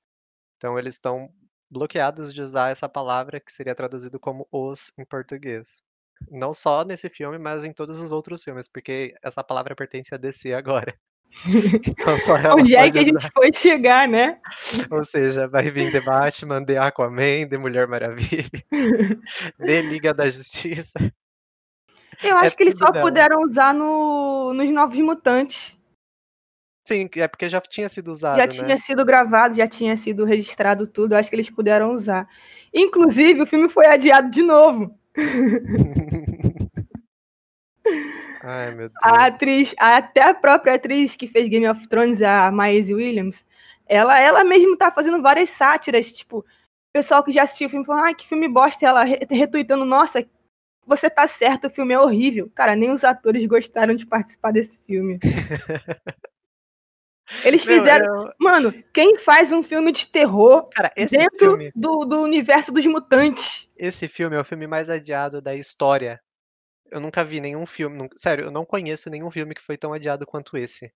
Então 0.55 0.79
eles 0.79 0.93
estão 0.93 1.29
bloqueados 1.69 2.33
de 2.33 2.41
usar 2.41 2.71
essa 2.71 2.87
palavra 2.87 3.41
que 3.41 3.51
seria 3.51 3.75
traduzido 3.75 4.17
como 4.17 4.47
os 4.49 4.97
em 4.97 5.03
português. 5.03 5.83
Não 6.29 6.53
só 6.53 6.83
nesse 6.83 7.09
filme, 7.09 7.37
mas 7.37 7.63
em 7.63 7.71
todos 7.71 7.99
os 7.99 8.11
outros 8.11 8.43
filmes, 8.43 8.67
porque 8.67 9.13
essa 9.23 9.43
palavra 9.43 9.75
pertence 9.75 10.13
a 10.13 10.17
DC 10.17 10.53
agora. 10.53 10.93
Então 11.87 12.17
só 12.17 12.37
ela 12.37 12.55
Onde 12.55 12.75
é 12.75 12.89
que 12.89 12.97
a 12.97 13.03
gente 13.03 13.27
foi 13.33 13.51
chegar, 13.53 14.07
né? 14.07 14.39
Ou 14.91 15.03
seja, 15.03 15.47
vai 15.47 15.69
vir 15.69 15.91
The 15.91 15.99
Batman, 15.99 16.63
The 16.63 16.77
Aquaman, 16.77 17.47
The 17.49 17.57
Mulher 17.57 17.87
Maravilha, 17.87 18.49
The 19.57 19.81
Liga 19.81 20.13
da 20.13 20.29
Justiça. 20.29 20.97
Eu 22.23 22.37
é 22.37 22.39
acho 22.39 22.53
é 22.53 22.57
que 22.57 22.63
eles 22.63 22.77
só 22.77 22.89
dela. 22.89 23.05
puderam 23.05 23.41
usar 23.41 23.73
no, 23.73 24.53
nos 24.53 24.69
Novos 24.69 24.97
Mutantes. 24.99 25.77
Sim, 26.87 27.09
é 27.15 27.27
porque 27.27 27.49
já 27.49 27.59
tinha 27.59 27.89
sido 27.89 28.11
usado. 28.11 28.37
Já 28.37 28.45
né? 28.45 28.47
tinha 28.47 28.77
sido 28.77 29.03
gravado, 29.03 29.55
já 29.55 29.67
tinha 29.67 29.97
sido 29.97 30.23
registrado 30.23 30.85
tudo. 30.85 31.13
Eu 31.13 31.17
acho 31.17 31.29
que 31.29 31.35
eles 31.35 31.49
puderam 31.49 31.93
usar. 31.93 32.27
Inclusive, 32.73 33.41
o 33.41 33.47
filme 33.47 33.67
foi 33.67 33.87
adiado 33.87 34.29
de 34.29 34.43
novo. 34.43 34.95
Ai, 38.43 38.71
meu 38.71 38.89
Deus. 38.89 38.99
A 39.01 39.25
atriz, 39.27 39.73
até 39.77 40.21
a 40.21 40.33
própria 40.33 40.75
atriz 40.75 41.15
que 41.15 41.27
fez 41.27 41.47
Game 41.47 41.67
of 41.67 41.87
Thrones, 41.87 42.21
a 42.21 42.51
Maisie 42.51 42.93
Williams, 42.93 43.45
ela, 43.87 44.19
ela 44.19 44.43
mesmo 44.43 44.77
tá 44.77 44.91
fazendo 44.91 45.21
várias 45.21 45.49
sátiras, 45.49 46.11
tipo, 46.11 46.45
pessoal 46.95 47.23
que 47.23 47.31
já 47.31 47.43
assistiu 47.43 47.67
o 47.67 47.69
filme 47.69 47.85
falou, 47.85 48.03
ai, 48.03 48.15
que 48.15 48.25
filme 48.25 48.47
bosta, 48.47 48.85
ela 48.85 49.03
retuitando, 49.03 49.83
nossa, 49.83 50.25
você 50.87 51.09
tá 51.09 51.27
certo, 51.27 51.67
o 51.67 51.69
filme 51.69 51.93
é 51.93 51.99
horrível. 51.99 52.49
Cara, 52.55 52.73
nem 52.73 52.89
os 52.89 53.03
atores 53.03 53.45
gostaram 53.45 53.95
de 53.95 54.05
participar 54.05 54.51
desse 54.51 54.79
filme. 54.87 55.19
Eles 57.43 57.63
fizeram. 57.63 58.05
Meu, 58.13 58.25
eu... 58.25 58.33
Mano, 58.39 58.73
quem 58.93 59.17
faz 59.17 59.51
um 59.51 59.63
filme 59.63 59.91
de 59.91 60.07
terror 60.07 60.69
Cara, 60.69 60.91
dentro 60.95 61.57
filme... 61.57 61.71
do, 61.75 62.05
do 62.05 62.21
universo 62.21 62.71
dos 62.71 62.85
mutantes? 62.85 63.69
Esse 63.77 64.07
filme 64.07 64.35
é 64.35 64.39
o 64.39 64.45
filme 64.45 64.67
mais 64.67 64.89
adiado 64.89 65.41
da 65.41 65.55
história. 65.55 66.21
Eu 66.91 66.99
nunca 66.99 67.23
vi 67.23 67.39
nenhum 67.39 67.65
filme. 67.65 68.07
Sério, 68.15 68.45
eu 68.45 68.51
não 68.51 68.65
conheço 68.65 69.09
nenhum 69.09 69.31
filme 69.31 69.55
que 69.55 69.61
foi 69.61 69.77
tão 69.77 69.93
adiado 69.93 70.25
quanto 70.25 70.55
esse. 70.55 70.91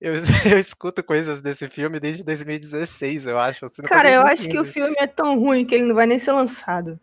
Eu, 0.00 0.12
eu 0.52 0.58
escuto 0.58 1.02
coisas 1.02 1.40
desse 1.40 1.68
filme 1.68 1.98
desde 1.98 2.22
2016, 2.22 3.26
eu 3.26 3.38
acho. 3.38 3.66
Cara, 3.86 4.12
eu 4.12 4.22
acho 4.22 4.48
que 4.48 4.58
o 4.58 4.64
filme 4.64 4.94
é 4.98 5.06
tão 5.06 5.38
ruim 5.38 5.64
que 5.64 5.74
ele 5.74 5.84
não 5.84 5.94
vai 5.94 6.06
nem 6.06 6.18
ser 6.18 6.32
lançado. 6.32 7.00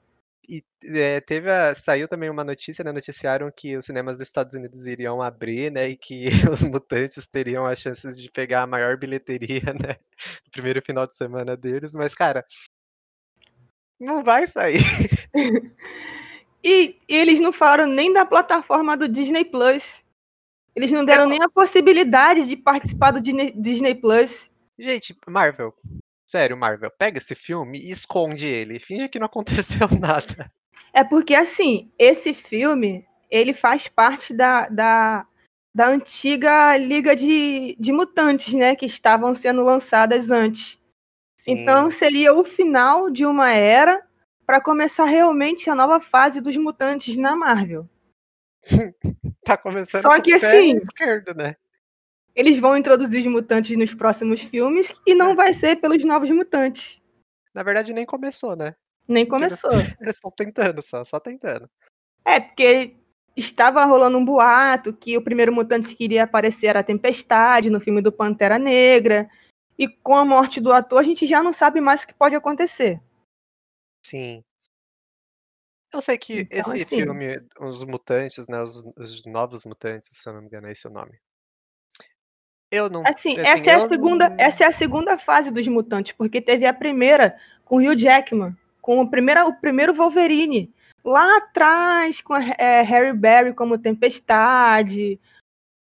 E 0.47 0.63
é, 0.83 1.21
teve 1.21 1.49
a, 1.49 1.73
saiu 1.73 2.07
também 2.07 2.29
uma 2.29 2.43
notícia, 2.43 2.83
né? 2.83 2.91
Noticiaram 2.91 3.49
que 3.55 3.77
os 3.77 3.85
cinemas 3.85 4.17
dos 4.17 4.27
Estados 4.27 4.53
Unidos 4.53 4.85
iriam 4.85 5.21
abrir, 5.21 5.71
né? 5.71 5.89
E 5.89 5.95
que 5.95 6.27
os 6.51 6.63
mutantes 6.63 7.27
teriam 7.29 7.65
as 7.65 7.79
chances 7.79 8.17
de 8.17 8.29
pegar 8.29 8.63
a 8.63 8.67
maior 8.67 8.97
bilheteria, 8.97 9.61
né? 9.73 9.95
No 10.45 10.51
primeiro 10.51 10.81
final 10.81 11.07
de 11.07 11.15
semana 11.15 11.55
deles, 11.55 11.93
mas, 11.93 12.13
cara, 12.13 12.45
não 13.99 14.23
vai 14.23 14.45
sair. 14.47 14.81
e, 16.63 16.99
e 17.07 17.15
eles 17.15 17.39
não 17.39 17.53
falaram 17.53 17.87
nem 17.87 18.11
da 18.11 18.25
plataforma 18.25 18.97
do 18.97 19.07
Disney 19.07 19.45
Plus. 19.45 20.03
Eles 20.75 20.91
não 20.91 21.05
deram 21.05 21.25
é, 21.25 21.27
nem 21.27 21.41
a 21.41 21.49
possibilidade 21.49 22.47
de 22.47 22.57
participar 22.57 23.11
do 23.11 23.21
Disney 23.21 23.95
Plus. 23.95 24.49
Gente, 24.77 25.15
Marvel, 25.27 25.73
Sério, 26.33 26.57
Marvel, 26.57 26.89
pega 26.89 27.19
esse 27.19 27.35
filme 27.35 27.77
e 27.77 27.91
esconde 27.91 28.47
ele. 28.47 28.79
Finge 28.79 29.07
que 29.07 29.19
não 29.19 29.27
aconteceu 29.29 29.87
nada. 30.01 30.51
É 30.91 31.03
porque, 31.03 31.35
assim, 31.35 31.91
esse 31.95 32.33
filme, 32.33 33.07
ele 33.29 33.53
faz 33.53 33.87
parte 33.87 34.33
da, 34.33 34.67
da, 34.67 35.27
da 35.75 35.89
antiga 35.89 36.75
Liga 36.75 37.15
de, 37.15 37.75
de 37.79 37.91
Mutantes, 37.91 38.51
né? 38.55 38.75
Que 38.75 38.87
estavam 38.87 39.35
sendo 39.35 39.63
lançadas 39.63 40.31
antes. 40.31 40.81
Sim. 41.39 41.51
Então, 41.51 41.91
seria 41.91 42.33
o 42.33 42.43
final 42.43 43.11
de 43.11 43.27
uma 43.27 43.51
era 43.51 44.03
para 44.43 44.59
começar 44.59 45.05
realmente 45.05 45.69
a 45.69 45.75
nova 45.75 46.01
fase 46.01 46.41
dos 46.41 46.57
mutantes 46.57 47.15
na 47.15 47.35
Marvel. 47.35 47.87
tá 49.45 49.55
começando 49.55 50.01
Só 50.01 50.19
que 50.19 50.33
assim, 50.33 50.77
esquerdo, 50.77 51.35
né? 51.35 51.55
Eles 52.35 52.59
vão 52.59 52.75
introduzir 52.75 53.21
os 53.21 53.31
mutantes 53.31 53.77
nos 53.77 53.93
próximos 53.93 54.41
filmes 54.41 54.93
e 55.05 55.13
não 55.13 55.31
é. 55.31 55.35
vai 55.35 55.53
ser 55.53 55.77
pelos 55.77 56.03
novos 56.03 56.29
mutantes. 56.31 57.01
Na 57.53 57.61
verdade, 57.63 57.93
nem 57.93 58.05
começou, 58.05 58.55
né? 58.55 58.75
Nem 59.07 59.25
começou. 59.25 59.69
Eles 60.01 60.15
estão 60.15 60.31
tentando 60.31 60.81
só, 60.81 61.03
só 61.03 61.19
tentando. 61.19 61.69
É, 62.25 62.39
porque 62.39 62.95
estava 63.35 63.83
rolando 63.85 64.17
um 64.17 64.25
boato 64.25 64.93
que 64.93 65.17
o 65.17 65.21
primeiro 65.21 65.53
mutante 65.53 65.93
que 65.95 66.03
iria 66.03 66.23
aparecer 66.23 66.67
era 66.67 66.79
a 66.79 66.83
Tempestade 66.83 67.69
no 67.69 67.79
filme 67.79 68.01
do 68.01 68.11
Pantera 68.11 68.57
Negra. 68.57 69.29
E 69.77 69.87
com 69.87 70.15
a 70.15 70.25
morte 70.25 70.61
do 70.61 70.71
ator, 70.71 70.99
a 70.99 71.03
gente 71.03 71.27
já 71.27 71.43
não 71.43 71.51
sabe 71.51 71.81
mais 71.81 72.03
o 72.03 72.07
que 72.07 72.13
pode 72.13 72.35
acontecer. 72.35 73.01
Sim. 74.05 74.43
Eu 75.93 76.01
sei 76.01 76.17
que 76.17 76.41
Então, 76.41 76.59
esse 76.59 76.83
assim, 76.83 76.85
filme, 76.85 77.39
Os 77.59 77.83
Mutantes, 77.83 78.47
né, 78.47 78.61
os 78.61 78.83
os 78.97 79.25
Novos 79.25 79.65
Mutantes, 79.65 80.09
se 80.11 80.27
eu 80.27 80.33
não 80.33 80.41
me 80.41 80.47
engano 80.47 80.67
é 80.67 80.71
esse 80.71 80.87
o 80.87 80.91
nome. 80.91 81.19
Eu 82.73 82.89
não 82.89 83.01
assim, 83.05 83.37
assim, 83.37 83.47
essa 83.47 83.69
é 83.69 83.73
a 83.75 83.81
segunda, 83.81 84.29
não 84.29 84.35
essa 84.39 84.63
é 84.63 84.67
a 84.67 84.71
segunda 84.71 85.15
fase 85.19 85.51
dos 85.51 85.67
mutantes, 85.67 86.11
porque 86.13 86.41
teve 86.41 86.65
a 86.65 86.73
primeira 86.73 87.37
com 87.63 87.77
o 87.77 87.79
Hugh 87.79 87.95
Jackman, 87.95 88.57
com 88.81 88.99
o 88.99 89.07
primeiro, 89.07 89.47
o 89.47 89.53
primeiro 89.53 89.93
Wolverine, 89.93 90.73
lá 91.05 91.37
atrás 91.37 92.19
com 92.19 92.33
a, 92.33 92.41
é, 92.57 92.81
Harry 92.81 93.15
Berry 93.15 93.53
como 93.53 93.77
Tempestade, 93.77 95.19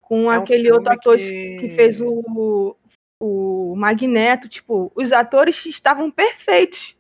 com 0.01 0.31
É 0.31 0.39
um 0.39 0.43
aquele 0.43 0.71
outro 0.71 0.93
ator 0.93 1.17
que 1.17 1.73
fez 1.75 1.97
que 1.97 2.05
o, 2.05 2.77
o 3.21 3.75
Magneto, 3.77 4.49
tipo, 4.49 4.93
os 4.95 5.13
atores 5.13 5.67
estavam 5.67 6.13
perfeitos, 6.13 6.97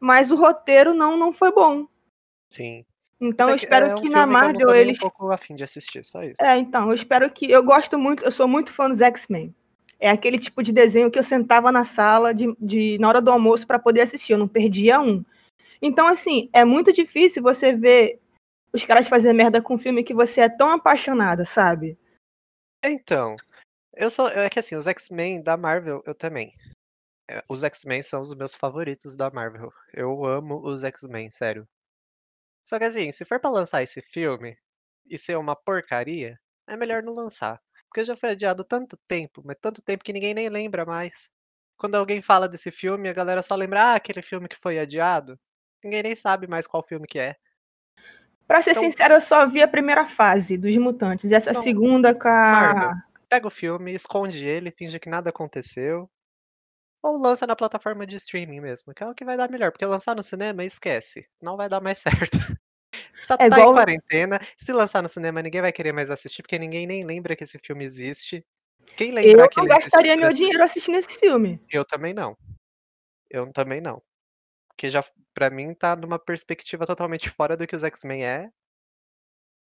mas 0.00 0.30
o 0.30 0.36
roteiro 0.36 0.94
não 0.94 1.18
não 1.18 1.34
foi 1.34 1.52
bom. 1.52 1.86
Sim. 2.50 2.82
Então 3.20 3.48
eu 3.48 3.54
é 3.54 3.56
espero 3.56 3.86
é 3.86 3.96
um 3.96 4.00
que 4.00 4.08
na 4.08 4.18
filme 4.20 4.34
que 4.34 4.36
eu 4.36 4.40
Marvel 4.40 4.66
nem 4.68 4.76
um 4.76 4.80
eles 4.80 4.98
pouco 4.98 5.30
a 5.30 5.36
fim 5.36 5.54
de 5.54 5.64
assistir, 5.64 6.04
só 6.04 6.22
isso. 6.22 6.42
É, 6.42 6.56
então, 6.56 6.88
eu 6.88 6.94
espero 6.94 7.28
que. 7.30 7.50
Eu 7.50 7.62
gosto 7.62 7.98
muito, 7.98 8.24
eu 8.24 8.30
sou 8.30 8.46
muito 8.46 8.72
fã 8.72 8.88
dos 8.88 9.00
X-Men. 9.00 9.54
É 9.98 10.08
aquele 10.08 10.38
tipo 10.38 10.62
de 10.62 10.72
desenho 10.72 11.10
que 11.10 11.18
eu 11.18 11.22
sentava 11.24 11.72
na 11.72 11.82
sala 11.84 12.32
de, 12.32 12.54
de- 12.60 12.96
na 13.00 13.08
hora 13.08 13.20
do 13.20 13.32
almoço 13.32 13.66
para 13.66 13.78
poder 13.80 14.02
assistir, 14.02 14.32
eu 14.32 14.38
não 14.38 14.46
perdia 14.46 15.00
um. 15.00 15.24
Então, 15.82 16.06
assim, 16.06 16.48
é 16.52 16.64
muito 16.64 16.92
difícil 16.92 17.42
você 17.42 17.72
ver 17.74 18.20
os 18.72 18.84
caras 18.84 19.08
fazer 19.08 19.32
merda 19.32 19.60
com 19.60 19.74
um 19.74 19.78
filme 19.78 20.04
que 20.04 20.14
você 20.14 20.42
é 20.42 20.48
tão 20.48 20.70
apaixonada, 20.70 21.44
sabe? 21.44 21.98
Então, 22.84 23.34
eu 23.94 24.08
sou 24.10 24.28
é 24.28 24.48
que 24.48 24.60
assim, 24.60 24.76
os 24.76 24.86
X-Men 24.86 25.42
da 25.42 25.56
Marvel, 25.56 26.02
eu 26.06 26.14
também. 26.14 26.54
Eh, 27.28 27.42
os 27.48 27.64
X-Men 27.64 28.02
são 28.02 28.20
os 28.20 28.32
meus 28.36 28.54
favoritos 28.54 29.16
da 29.16 29.28
Marvel. 29.30 29.72
Eu 29.92 30.24
amo 30.24 30.60
os 30.64 30.84
X-Men, 30.84 31.30
sério. 31.32 31.66
Só 32.68 32.78
que 32.78 32.84
assim, 32.84 33.10
se 33.10 33.24
for 33.24 33.40
pra 33.40 33.48
lançar 33.50 33.82
esse 33.82 34.02
filme 34.02 34.52
e 35.08 35.16
ser 35.16 35.38
uma 35.38 35.56
porcaria, 35.56 36.38
é 36.68 36.76
melhor 36.76 37.02
não 37.02 37.14
lançar. 37.14 37.58
Porque 37.88 38.04
já 38.04 38.14
foi 38.14 38.30
adiado 38.30 38.62
tanto 38.62 38.98
tempo, 39.08 39.42
mas 39.42 39.56
tanto 39.58 39.80
tempo 39.80 40.04
que 40.04 40.12
ninguém 40.12 40.34
nem 40.34 40.50
lembra 40.50 40.84
mais. 40.84 41.30
Quando 41.78 41.94
alguém 41.94 42.20
fala 42.20 42.46
desse 42.46 42.70
filme, 42.70 43.08
a 43.08 43.14
galera 43.14 43.40
só 43.42 43.54
lembra: 43.54 43.82
"Ah, 43.92 43.94
aquele 43.94 44.20
filme 44.20 44.48
que 44.48 44.58
foi 44.60 44.78
adiado". 44.78 45.40
Ninguém 45.82 46.02
nem 46.02 46.14
sabe 46.14 46.46
mais 46.46 46.66
qual 46.66 46.86
filme 46.86 47.06
que 47.06 47.18
é. 47.18 47.36
Pra 48.46 48.62
ser 48.62 48.70
Então 48.72 48.82
sincero, 48.82 49.14
eu 49.14 49.20
só 49.20 49.46
vi 49.48 49.62
a 49.62 49.68
primeira 49.68 50.06
fase 50.06 50.56
dos 50.56 50.76
Mutantes. 50.76 51.32
Essa 51.32 51.50
Então, 51.50 51.62
segunda 51.62 52.14
com 52.14 52.28
Marvel, 52.44 52.90
a. 52.90 52.94
pega 53.28 53.46
o 53.46 53.50
filme, 53.50 53.92
esconde 53.94 54.46
ele, 54.46 54.70
finge 54.70 54.98
que 55.00 55.08
nada 55.10 55.30
aconteceu. 55.30 56.10
Ou 57.02 57.16
lança 57.16 57.46
na 57.46 57.54
plataforma 57.54 58.06
de 58.06 58.16
streaming 58.16 58.60
mesmo, 58.60 58.92
que 58.92 59.02
é 59.02 59.06
o 59.06 59.14
que 59.14 59.24
vai 59.24 59.36
dar 59.36 59.50
melhor, 59.50 59.70
porque 59.70 59.86
lançar 59.86 60.16
no 60.16 60.22
cinema, 60.22 60.64
esquece, 60.64 61.28
não 61.40 61.56
vai 61.56 61.68
dar 61.68 61.80
mais 61.80 61.98
certo. 62.32 62.38
Tá 63.28 63.34
É 63.38 63.48
tá 63.48 63.58
em 63.58 63.60
igual. 63.60 63.74
quarentena, 63.74 64.40
se 64.56 64.72
lançar 64.72 65.02
no 65.02 65.08
cinema 65.08 65.42
ninguém 65.42 65.60
vai 65.60 65.72
querer 65.72 65.92
mais 65.92 66.10
assistir, 66.10 66.42
porque 66.42 66.58
ninguém 66.58 66.86
nem 66.86 67.04
lembra 67.04 67.36
que 67.36 67.44
esse 67.44 67.58
filme 67.58 67.84
existe. 67.84 68.44
Quem 68.96 69.10
Eu 69.10 69.14
lembrar 69.14 69.48
que 69.48 69.58
não 69.58 69.66
gastaria 69.66 70.16
meu 70.16 70.32
dinheiro 70.32 70.62
assistindo 70.62 70.96
esse 70.96 71.18
filme. 71.18 71.62
Eu 71.70 71.84
também 71.84 72.14
não. 72.14 72.36
Eu 73.30 73.52
também 73.52 73.80
não. 73.80 74.02
Porque 74.68 74.88
já 74.88 75.04
pra 75.34 75.50
mim 75.50 75.74
tá 75.74 75.94
numa 75.94 76.18
perspectiva 76.18 76.86
totalmente 76.86 77.28
fora 77.30 77.56
do 77.56 77.66
que 77.66 77.76
os 77.76 77.84
X-Men 77.84 78.24
é. 78.24 78.50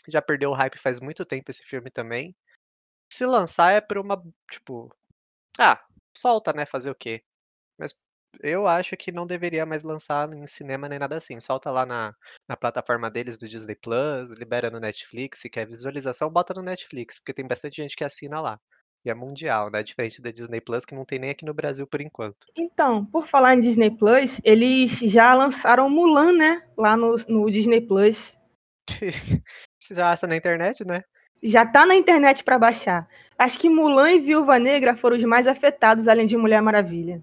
Já 0.09 0.21
perdeu 0.21 0.51
o 0.51 0.55
hype 0.55 0.79
faz 0.79 1.01
muito 1.01 1.25
tempo 1.25 1.51
esse 1.51 1.63
filme 1.63 1.91
também. 1.91 2.35
Se 3.13 3.25
lançar 3.25 3.73
é 3.73 3.81
por 3.81 3.99
uma 3.99 4.21
tipo, 4.51 4.93
ah, 5.59 5.83
solta, 6.17 6.53
né, 6.53 6.67
fazer 6.67 6.91
o 6.91 6.95
quê? 6.95 7.23
Mas 7.79 7.95
eu 8.41 8.67
acho 8.67 8.97
que 8.97 9.13
não 9.13 9.27
deveria 9.27 9.67
mais 9.67 9.83
lançar 9.83 10.33
em 10.33 10.47
cinema 10.47 10.89
nem 10.89 10.99
nada 10.99 11.17
assim, 11.17 11.39
solta 11.41 11.71
lá 11.71 11.85
na 11.85 12.15
na 12.49 12.57
plataforma 12.57 13.11
deles 13.11 13.37
do 13.37 13.49
Disney 13.49 13.77
Plus, 13.77 14.31
libera 14.39 14.71
no 14.71 14.81
Netflix, 14.81 15.41
se 15.41 15.51
quer 15.51 15.67
visualização, 15.67 16.31
bota 16.31 16.55
no 16.55 16.63
Netflix, 16.63 17.19
porque 17.19 17.35
tem 17.35 17.47
bastante 17.47 17.77
gente 17.77 17.97
que 17.97 18.05
assina 18.05 18.41
lá. 18.41 18.59
E 19.05 19.11
é 19.11 19.15
mundial, 19.15 19.71
né, 19.71 19.83
diferente 19.83 20.23
da 20.23 20.31
Disney 20.31 20.61
Plus 20.61 20.85
que 20.85 20.95
não 20.95 21.05
tem 21.05 21.19
nem 21.19 21.31
aqui 21.31 21.45
no 21.45 21.55
Brasil 21.55 21.87
por 21.87 22.01
enquanto. 22.01 22.47
Então, 22.57 23.05
por 23.05 23.27
falar 23.27 23.55
em 23.55 23.61
Disney 23.61 23.91
Plus, 23.91 24.41
eles 24.45 24.93
já 24.93 25.35
lançaram 25.35 25.91
Mulan, 25.91 26.33
né? 26.33 26.63
Lá 26.79 26.97
no, 26.97 27.17
no 27.29 27.51
Disney 27.51 27.81
Plus. 27.81 28.39
Você 29.81 29.95
já 29.95 30.11
acha 30.11 30.27
na 30.29 30.37
internet, 30.37 30.85
né? 30.85 31.03
Já 31.43 31.67
tá 31.67 31.85
na 31.85 31.97
internet 31.97 32.45
para 32.45 32.59
baixar. 32.59 33.09
Acho 33.37 33.59
que 33.59 33.69
Mulan 33.69 34.13
e 34.13 34.21
Viúva 34.21 34.59
Negra 34.59 34.97
foram 34.97 35.17
os 35.17 35.25
mais 35.25 35.49
afetados, 35.49 36.07
além 36.07 36.27
de 36.27 36.37
Mulher 36.37 36.63
Maravilha. 36.63 37.23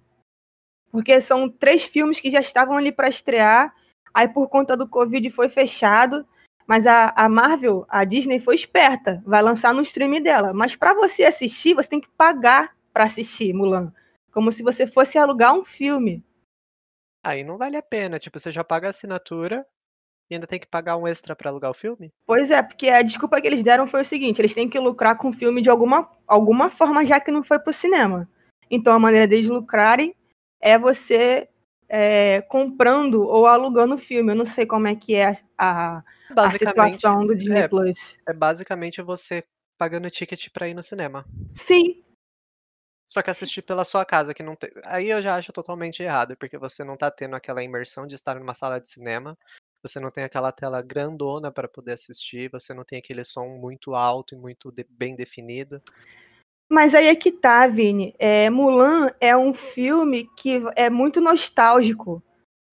Porque 0.92 1.22
são 1.22 1.50
três 1.50 1.84
filmes 1.86 2.20
que 2.20 2.30
já 2.30 2.42
estavam 2.42 2.76
ali 2.76 2.92
para 2.92 3.08
estrear, 3.08 3.74
aí 4.14 4.28
por 4.28 4.50
conta 4.50 4.76
do 4.76 4.88
Covid 4.88 5.30
foi 5.30 5.48
fechado. 5.48 6.28
Mas 6.68 6.86
a, 6.86 7.14
a 7.16 7.30
Marvel, 7.30 7.86
a 7.90 8.04
Disney 8.04 8.40
foi 8.40 8.56
esperta, 8.56 9.24
vai 9.26 9.42
lançar 9.42 9.74
no 9.74 9.82
streaming 9.82 10.22
dela. 10.22 10.54
Mas 10.54 10.76
para 10.76 10.94
você 10.94 11.24
assistir, 11.24 11.74
você 11.74 11.90
tem 11.90 12.02
que 12.02 12.10
pagar 12.10 12.76
para 12.94 13.06
assistir 13.06 13.54
Mulan. 13.54 13.92
Como 14.32 14.52
se 14.52 14.62
você 14.62 14.86
fosse 14.86 15.18
alugar 15.18 15.56
um 15.56 15.64
filme. 15.64 16.24
Aí 17.24 17.44
não 17.44 17.58
vale 17.58 17.78
a 17.78 17.82
pena, 17.82 18.20
tipo, 18.20 18.40
você 18.40 18.52
já 18.52 18.64
paga 18.64 18.88
a 18.88 18.90
assinatura 18.92 19.66
e 20.30 20.36
ainda 20.36 20.46
tem 20.46 20.60
que 20.60 20.68
pagar 20.68 20.96
um 20.96 21.08
extra 21.08 21.36
pra 21.36 21.50
alugar 21.50 21.72
o 21.72 21.74
filme? 21.74 22.12
Pois 22.26 22.52
é, 22.52 22.62
porque 22.62 22.90
a 22.90 23.02
desculpa 23.02 23.42
que 23.42 23.48
eles 23.48 23.64
deram 23.64 23.88
foi 23.88 24.02
o 24.02 24.06
seguinte: 24.06 24.40
eles 24.40 24.54
têm 24.54 24.70
que 24.70 24.80
lucrar 24.80 25.18
com 25.18 25.30
o 25.30 25.34
filme 25.34 25.62
de 25.62 25.70
alguma, 25.70 26.10
alguma 26.28 26.70
forma, 26.70 27.06
já 27.06 27.20
que 27.20 27.32
não 27.32 27.44
foi 27.44 27.60
pro 27.60 27.74
cinema. 27.74 28.28
Então 28.70 28.94
a 28.94 29.00
maneira 29.00 29.28
deles 29.28 29.50
lucrarem 29.50 30.16
é 30.62 30.78
você 30.78 31.50
é, 31.88 32.42
comprando 32.44 33.24
ou 33.24 33.48
alugando 33.48 33.96
o 33.96 34.00
filme. 34.00 34.32
Eu 34.32 34.36
não 34.36 34.46
sei 34.46 34.66
como 34.66 34.88
é 34.88 34.96
que 34.96 35.16
é 35.16 35.34
a, 35.58 36.04
a, 36.38 36.52
situação 36.52 37.26
do 37.26 37.36
Disney 37.36 37.62
é, 37.62 37.68
Plus. 37.68 38.18
é 38.28 38.34
basicamente 38.34 39.02
você 39.02 39.44
pagando 39.78 40.10
ticket 40.12 40.50
pra 40.52 40.68
ir 40.68 40.76
no 40.76 40.84
cinema. 40.84 41.26
Sim, 41.56 42.04
Só 43.08 43.24
que 43.24 43.32
assistir 43.32 43.64
pela 43.64 43.84
sua 43.84 44.06
casa, 44.06 44.34
que 44.34 44.44
não 44.44 44.56
tem. 44.56 44.70
Aí 44.86 45.10
eu 45.10 45.22
já 45.22 45.36
acho 45.36 45.52
totalmente 45.52 46.04
errado, 46.04 46.38
porque 46.38 46.58
você 46.58 46.84
não 46.84 46.96
tá 46.96 47.10
tendo 47.10 47.36
aquela 47.36 47.64
imersão 47.64 48.06
de 48.06 48.14
estar 48.14 48.36
numa 48.36 48.54
sala 48.54 48.80
de 48.80 48.88
cinema, 48.88 49.36
você 49.82 50.00
não 50.00 50.12
tem 50.12 50.24
aquela 50.24 50.52
tela 50.52 50.82
grandona 50.82 51.52
para 51.52 51.68
poder 51.68 51.94
assistir, 51.94 52.50
você 52.52 52.74
não 52.74 52.84
tem 52.84 53.00
aquele 53.00 53.24
som 53.24 53.48
muito 53.58 53.96
alto 53.96 54.36
e 54.36 54.38
muito 54.38 54.72
de- 54.72 54.86
bem 54.90 55.16
definido. 55.16 55.82
mas 56.72 56.94
aí 56.94 57.08
é 57.08 57.16
que 57.16 57.32
tá, 57.32 57.66
Vini. 57.68 58.14
É, 58.20 58.50
Mulan 58.50 59.12
é 59.20 59.36
um 59.36 59.54
filme 59.54 60.30
que 60.38 60.62
é 60.76 60.90
muito 60.90 61.20
nostálgico. 61.20 62.22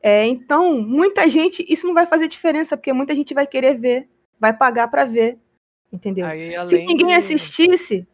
É, 0.02 0.24
então, 0.26 0.80
muita 0.80 1.28
gente, 1.28 1.64
isso 1.68 1.86
não 1.86 1.94
vai 1.94 2.06
fazer 2.06 2.28
diferença, 2.28 2.76
porque 2.76 2.92
muita 2.92 3.14
gente 3.14 3.32
vai 3.32 3.46
querer 3.46 3.78
ver, 3.78 4.08
vai 4.38 4.52
pagar 4.56 4.88
pra 4.88 5.04
ver, 5.04 5.38
entendeu? 5.90 6.26
Aí 6.26 6.52
Se 6.64 6.76
ninguém 6.84 7.08
de. 7.08 7.14
assistisse, 7.14 8.06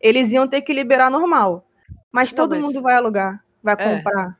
eles 0.00 0.32
iam 0.32 0.48
ter 0.48 0.62
que 0.62 0.72
liberar 0.72 1.10
normal. 1.10 1.66
Mas 2.10 2.32
Não, 2.32 2.36
todo 2.36 2.56
mas. 2.56 2.64
mundo 2.64 2.82
vai 2.82 2.94
alugar, 2.94 3.44
vai 3.62 3.74
É, 3.74 3.84
comprar. 3.84 4.38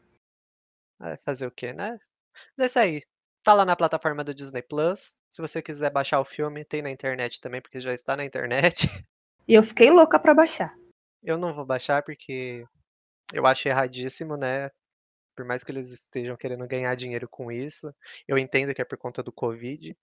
vai 0.99 1.17
fazer 1.19 1.47
o 1.47 1.51
quê, 1.53 1.73
né? 1.73 1.99
Mas 2.59 2.65
é 2.65 2.67
isso 2.67 2.79
aí. 2.79 3.03
Tá 3.43 3.55
lá 3.55 3.65
na 3.65 3.75
plataforma 3.77 4.23
do 4.23 4.35
Disney 4.35 4.63
Plus. 4.63 5.21
Se 5.31 5.41
você 5.41 5.63
quiser 5.63 5.91
baixar 5.91 6.21
o 6.21 6.25
filme, 6.25 6.65
tem 6.65 6.83
na 6.83 6.91
internet 6.91 7.41
também, 7.41 7.61
porque 7.61 7.81
já 7.81 7.93
está 7.93 8.17
na 8.17 8.25
internet. 8.25 8.87
E 9.49 9.55
eu 9.55 9.65
fiquei 9.65 9.91
louca 9.91 10.17
pra 10.17 10.33
baixar. 10.33 10.73
Eu 11.25 11.37
não 11.37 11.53
vou 11.53 11.67
baixar 11.67 12.05
porque 12.05 12.65
eu 13.33 13.45
acho 13.47 13.67
erradíssimo, 13.67 14.37
né? 14.37 14.71
Por 15.35 15.45
mais 15.45 15.65
que 15.65 15.73
eles 15.73 15.91
estejam 15.91 16.37
querendo 16.37 16.65
ganhar 16.69 16.95
dinheiro 16.95 17.29
com 17.29 17.51
isso. 17.51 17.93
Eu 18.29 18.39
entendo 18.39 18.73
que 18.73 18.81
é 18.81 18.85
por 18.85 18.97
conta 18.97 19.25
do 19.25 19.33
Covid. 19.33 19.97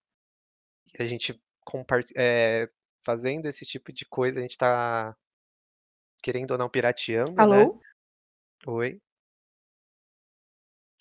A 1.00 1.06
gente 1.06 1.42
compar- 1.64 2.04
é, 2.18 2.66
fazendo 3.06 3.46
esse 3.46 3.66
tipo 3.66 3.94
de 3.94 4.06
coisa, 4.06 4.40
a 4.40 4.42
gente 4.42 4.58
tá, 4.58 5.16
querendo 6.22 6.52
ou 6.52 6.58
não, 6.58 6.70
pirateando, 6.70 7.32
né? 7.32 7.42
Alô? 7.42 7.80
Oi, 8.66 9.00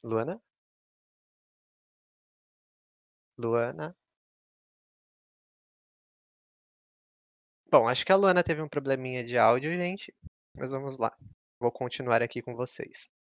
Luana? 0.05 0.41
Luana? 3.39 3.97
Bom, 7.71 7.89
acho 7.89 8.07
que 8.07 8.13
a 8.13 8.17
Luana 8.17 8.43
teve 8.43 8.63
um 8.63 8.69
probleminha 8.69 9.25
de 9.25 9.37
áudio, 9.37 9.73
gente. 9.73 10.15
Mas 10.55 10.71
vamos 10.71 10.99
lá. 10.99 11.15
Vou 11.61 11.71
continuar 11.71 12.23
aqui 12.23 12.41
com 12.41 12.55
vocês. 12.55 13.11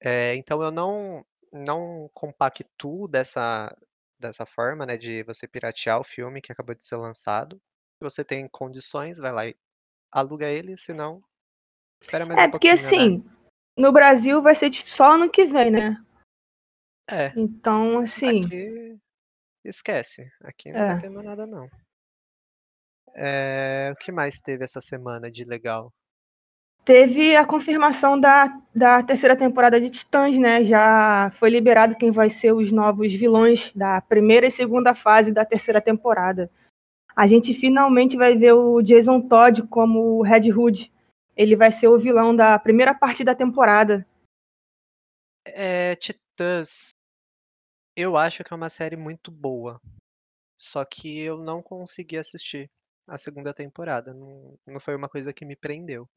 É, 0.00 0.34
então 0.34 0.62
eu 0.62 0.70
não 0.70 1.24
não 1.52 2.08
compactuo 2.12 3.08
dessa 3.08 3.74
dessa 4.20 4.44
forma, 4.44 4.84
né, 4.84 4.96
de 4.96 5.22
você 5.22 5.46
piratear 5.46 6.00
o 6.00 6.04
filme 6.04 6.40
que 6.40 6.50
acabou 6.50 6.74
de 6.74 6.82
ser 6.82 6.96
lançado. 6.96 7.56
Se 8.02 8.10
você 8.10 8.24
tem 8.24 8.48
condições, 8.48 9.18
vai 9.18 9.32
lá 9.32 9.46
e 9.46 9.56
aluga 10.10 10.46
ele, 10.48 10.76
se 10.76 10.92
não, 10.92 11.22
espera 12.02 12.26
mais 12.26 12.38
É, 12.38 12.46
um 12.46 12.50
porque 12.50 12.68
pouquinho, 12.68 12.90
né? 12.90 13.16
assim, 13.20 13.30
no 13.78 13.92
Brasil 13.92 14.42
vai 14.42 14.56
ser 14.56 14.74
só 14.74 15.12
ano 15.12 15.30
que 15.30 15.44
vem, 15.44 15.70
né? 15.70 15.96
É, 17.08 17.32
Então, 17.36 17.98
assim, 18.00 18.44
aqui 18.44 18.98
esquece. 19.64 20.30
Aqui 20.42 20.72
não 20.72 20.80
vai 20.80 20.96
é. 20.96 20.98
ter 20.98 21.10
mais 21.10 21.26
nada 21.26 21.46
não. 21.46 21.68
Eh, 23.14 23.90
o 23.92 23.96
que 23.96 24.12
mais 24.12 24.40
teve 24.40 24.64
essa 24.64 24.80
semana 24.80 25.30
de 25.30 25.44
legal? 25.44 25.92
Teve 26.84 27.36
a 27.36 27.44
confirmação 27.44 28.18
da, 28.18 28.46
da 28.74 29.02
terceira 29.02 29.36
temporada 29.36 29.80
de 29.80 29.90
Titãs, 29.90 30.38
né? 30.38 30.64
Já 30.64 31.30
foi 31.34 31.50
liberado 31.50 31.96
quem 31.96 32.10
vai 32.10 32.30
ser 32.30 32.52
os 32.52 32.72
novos 32.72 33.12
vilões 33.12 33.70
da 33.74 34.00
primeira 34.00 34.46
e 34.46 34.50
segunda 34.50 34.94
fase 34.94 35.32
da 35.32 35.44
terceira 35.44 35.80
temporada. 35.80 36.50
A 37.14 37.26
gente 37.26 37.52
finalmente 37.52 38.16
vai 38.16 38.38
ver 38.38 38.52
o 38.52 38.80
Jason 38.80 39.20
Todd 39.20 39.66
como 39.66 40.18
o 40.18 40.22
Red 40.22 40.52
Hood. 40.52 40.90
Ele 41.36 41.56
vai 41.56 41.70
ser 41.70 41.88
o 41.88 41.98
vilão 41.98 42.34
da 42.34 42.58
primeira 42.58 42.94
parte 42.94 43.22
da 43.22 43.34
temporada. 43.34 44.06
É, 45.44 45.94
Titãs. 45.96 46.90
Eu 48.00 48.16
acho 48.16 48.44
que 48.44 48.52
é 48.52 48.56
uma 48.56 48.68
série 48.68 48.96
muito 48.96 49.28
boa. 49.28 49.82
Só 50.56 50.84
que 50.84 51.20
eu 51.20 51.36
não 51.36 51.60
consegui 51.60 52.16
assistir 52.16 52.70
a 53.08 53.18
segunda 53.18 53.52
temporada. 53.52 54.14
Não, 54.14 54.56
não 54.64 54.78
foi 54.78 54.94
uma 54.94 55.08
coisa 55.08 55.32
que 55.32 55.44
me 55.44 55.56
prendeu. 55.56 56.08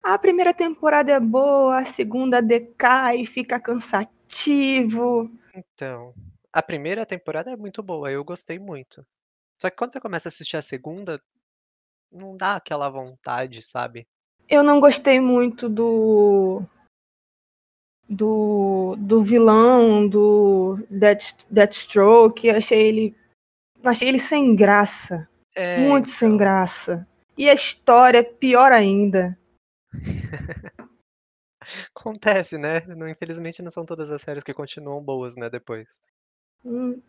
A 0.00 0.16
primeira 0.16 0.54
temporada 0.54 1.10
é 1.10 1.18
boa, 1.18 1.80
a 1.80 1.84
segunda 1.84 2.40
decai, 2.40 3.26
fica 3.26 3.58
cansativo. 3.58 5.28
Então, 5.52 6.14
a 6.52 6.62
primeira 6.62 7.04
temporada 7.04 7.50
é 7.50 7.56
muito 7.56 7.82
boa, 7.82 8.08
eu 8.12 8.22
gostei 8.22 8.60
muito. 8.60 9.04
Só 9.60 9.68
que 9.68 9.76
quando 9.76 9.92
você 9.92 10.00
começa 10.00 10.28
a 10.28 10.30
assistir 10.30 10.58
a 10.58 10.62
segunda, 10.62 11.20
não 12.12 12.36
dá 12.36 12.54
aquela 12.54 12.88
vontade, 12.88 13.62
sabe? 13.62 14.06
Eu 14.48 14.62
não 14.62 14.78
gostei 14.78 15.18
muito 15.18 15.68
do 15.68 16.62
do, 18.10 18.96
do 18.98 19.22
vilão, 19.22 20.08
do 20.08 20.78
Death, 20.90 21.34
Deathstroke, 21.48 22.50
achei 22.50 22.88
ele 22.88 23.16
achei 23.84 24.08
ele 24.08 24.18
sem 24.18 24.54
graça. 24.56 25.28
É, 25.54 25.78
muito 25.78 26.06
então. 26.08 26.18
sem 26.18 26.36
graça. 26.36 27.06
E 27.38 27.48
a 27.48 27.54
história, 27.54 28.22
pior 28.24 28.72
ainda. 28.72 29.38
Acontece, 31.94 32.58
né? 32.58 32.82
Infelizmente 33.10 33.62
não 33.62 33.70
são 33.70 33.84
todas 33.86 34.10
as 34.10 34.22
séries 34.22 34.42
que 34.42 34.52
continuam 34.54 35.02
boas, 35.02 35.36
né, 35.36 35.48
depois. 35.48 36.00
Hum. 36.64 37.00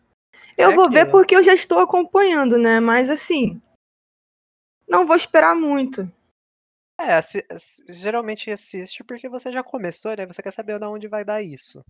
Eu 0.56 0.70
É 0.70 0.74
vou 0.74 0.90
ver 0.90 1.00
aquilo. 1.00 1.10
porque 1.10 1.34
eu 1.34 1.42
já 1.42 1.54
estou 1.54 1.78
acompanhando, 1.78 2.56
né? 2.58 2.78
Mas 2.80 3.10
assim, 3.10 3.60
não 4.88 5.06
vou 5.06 5.16
esperar 5.16 5.54
muito. 5.56 6.10
É, 6.98 7.14
assi 7.14 7.44
geralmente 7.88 8.50
assiste 8.50 9.02
porque 9.02 9.28
você 9.28 9.50
já 9.50 9.62
começou, 9.62 10.16
né, 10.16 10.26
você 10.26 10.42
quer 10.42 10.52
saber 10.52 10.78
da 10.78 10.88
onde 10.88 11.08
vai 11.08 11.24
dar 11.24 11.42
isso. 11.42 11.82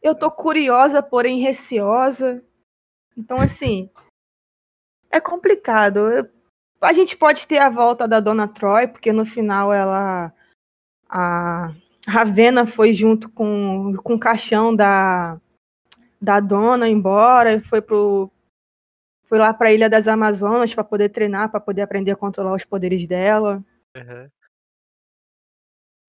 Eu 0.00 0.14
tô 0.14 0.30
curiosa, 0.30 1.02
porém 1.02 1.40
receosa. 1.40 2.44
Então, 3.16 3.38
assim, 3.38 3.90
é 5.10 5.20
complicado. 5.20 6.30
A 6.80 6.92
gente 6.92 7.16
pode 7.16 7.46
ter 7.46 7.58
a 7.58 7.70
volta 7.70 8.06
da 8.06 8.20
Dona 8.20 8.46
Troy, 8.46 8.86
porque 8.86 9.12
no 9.12 9.24
final 9.24 9.72
ela. 9.72 10.32
A 11.08 11.74
Ravena 12.06 12.66
foi 12.66 12.92
junto 12.92 13.28
com, 13.30 13.94
com 14.04 14.14
o 14.14 14.20
caixão 14.20 14.74
da, 14.74 15.40
da 16.20 16.38
dona 16.40 16.88
embora, 16.88 17.60
foi 17.62 17.80
pro. 17.80 18.30
Foi 19.28 19.38
lá 19.38 19.52
pra 19.52 19.72
Ilha 19.72 19.90
das 19.90 20.08
Amazonas 20.08 20.74
para 20.74 20.82
poder 20.82 21.10
treinar, 21.10 21.50
para 21.50 21.60
poder 21.60 21.82
aprender 21.82 22.10
a 22.10 22.16
controlar 22.16 22.54
os 22.54 22.64
poderes 22.64 23.06
dela. 23.06 23.62
Aham. 23.94 24.30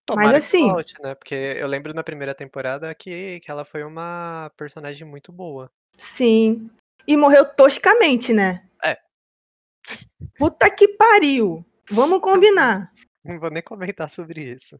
Mas 0.08 0.16
Tomara 0.16 0.38
assim, 0.38 0.68
volte, 0.68 0.94
né, 1.00 1.14
porque 1.14 1.34
eu 1.34 1.68
lembro 1.68 1.94
na 1.94 2.02
primeira 2.02 2.34
temporada 2.34 2.92
que 2.96 3.38
que 3.38 3.48
ela 3.48 3.64
foi 3.64 3.84
uma 3.84 4.50
personagem 4.56 5.06
muito 5.06 5.30
boa. 5.30 5.70
sim. 5.96 6.68
E 7.06 7.16
morreu 7.16 7.44
toscamente, 7.44 8.32
né? 8.32 8.68
É. 8.84 8.96
Puta 10.38 10.70
que 10.70 10.88
pariu. 10.88 11.64
Vamos 11.90 12.20
combinar. 12.22 12.92
Não 13.24 13.38
vou 13.38 13.50
nem 13.50 13.62
comentar 13.62 14.08
sobre 14.10 14.42
isso. 14.42 14.78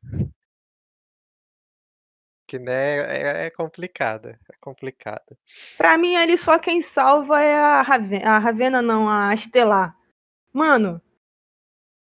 Que, 2.51 2.59
né, 2.59 2.97
é 2.99 3.47
é 3.47 3.51
complicado, 3.51 4.31
é 4.31 4.57
complicado. 4.61 5.39
Pra 5.79 5.97
mim, 5.97 6.17
ali 6.17 6.37
só 6.37 6.59
quem 6.59 6.83
salva 6.83 7.41
é 7.41 7.55
a 7.57 7.81
Ravena. 7.81 8.29
A 8.29 8.39
Ravena 8.39 8.83
não, 8.83 9.09
a 9.09 9.33
Estelar. 9.33 9.97
Mano, 10.53 11.01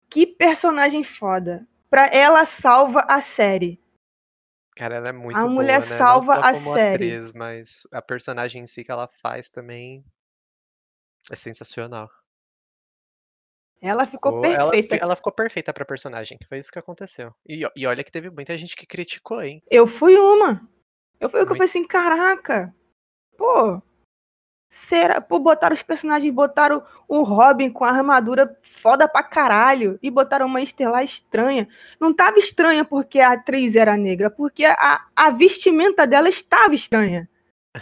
que 0.09 0.25
personagem 0.25 1.03
foda. 1.03 1.67
Pra 1.89 2.07
ela 2.07 2.45
salva 2.45 3.01
a 3.09 3.19
série. 3.21 3.77
Cara, 4.73 4.95
ela 4.95 5.09
é 5.09 5.11
muito 5.11 5.35
A 5.35 5.41
boa, 5.41 5.51
mulher 5.51 5.79
né, 5.79 5.81
salva 5.81 6.35
a 6.35 6.53
série. 6.53 7.11
atriz, 7.11 7.33
mas 7.33 7.85
a 7.91 8.01
personagem 8.01 8.63
em 8.63 8.67
si 8.67 8.85
que 8.85 8.91
ela 8.91 9.09
faz 9.21 9.49
também 9.49 10.01
é 11.29 11.35
sensacional. 11.35 12.09
Ela 13.81 14.05
ficou 14.05 14.41
Ficou 14.41 14.45
ela 14.45 14.71
perfeita. 14.71 15.03
ela 15.03 15.15
ficou 15.15 15.31
perfeita 15.31 15.73
pra 15.73 15.85
personagem, 15.85 16.37
foi 16.47 16.57
isso 16.57 16.71
que 16.71 16.79
aconteceu. 16.79 17.33
E 17.47 17.61
e 17.75 17.85
olha 17.85 18.03
que 18.03 18.11
teve 18.11 18.29
muita 18.29 18.57
gente 18.57 18.75
que 18.75 18.85
criticou, 18.87 19.41
hein. 19.41 19.61
Eu 19.69 19.85
fui 19.87 20.17
uma. 20.17 20.61
Eu 21.19 21.29
fui 21.29 21.41
o 21.41 21.45
que 21.45 21.51
eu 21.51 21.55
falei 21.55 21.69
assim, 21.69 21.85
caraca. 21.85 22.73
Pô. 23.37 23.81
Será? 24.69 25.21
Pô, 25.21 25.39
botaram 25.39 25.73
os 25.73 25.81
personagens, 25.81 26.33
botaram 26.33 26.83
o 27.07 27.23
Robin 27.23 27.69
com 27.69 27.85
a 27.85 27.89
armadura 27.89 28.57
foda 28.61 29.07
pra 29.07 29.23
caralho. 29.23 29.97
E 30.01 30.11
botaram 30.11 30.45
uma 30.45 30.61
Estelar 30.61 31.03
estranha. 31.03 31.67
Não 31.99 32.13
tava 32.13 32.37
estranha 32.37 32.83
porque 32.83 33.19
a 33.19 33.33
atriz 33.33 33.75
era 33.75 33.95
negra, 33.95 34.29
porque 34.29 34.65
a, 34.65 35.05
a 35.15 35.29
vestimenta 35.31 36.05
dela 36.05 36.27
estava 36.27 36.75
estranha. 36.75 37.29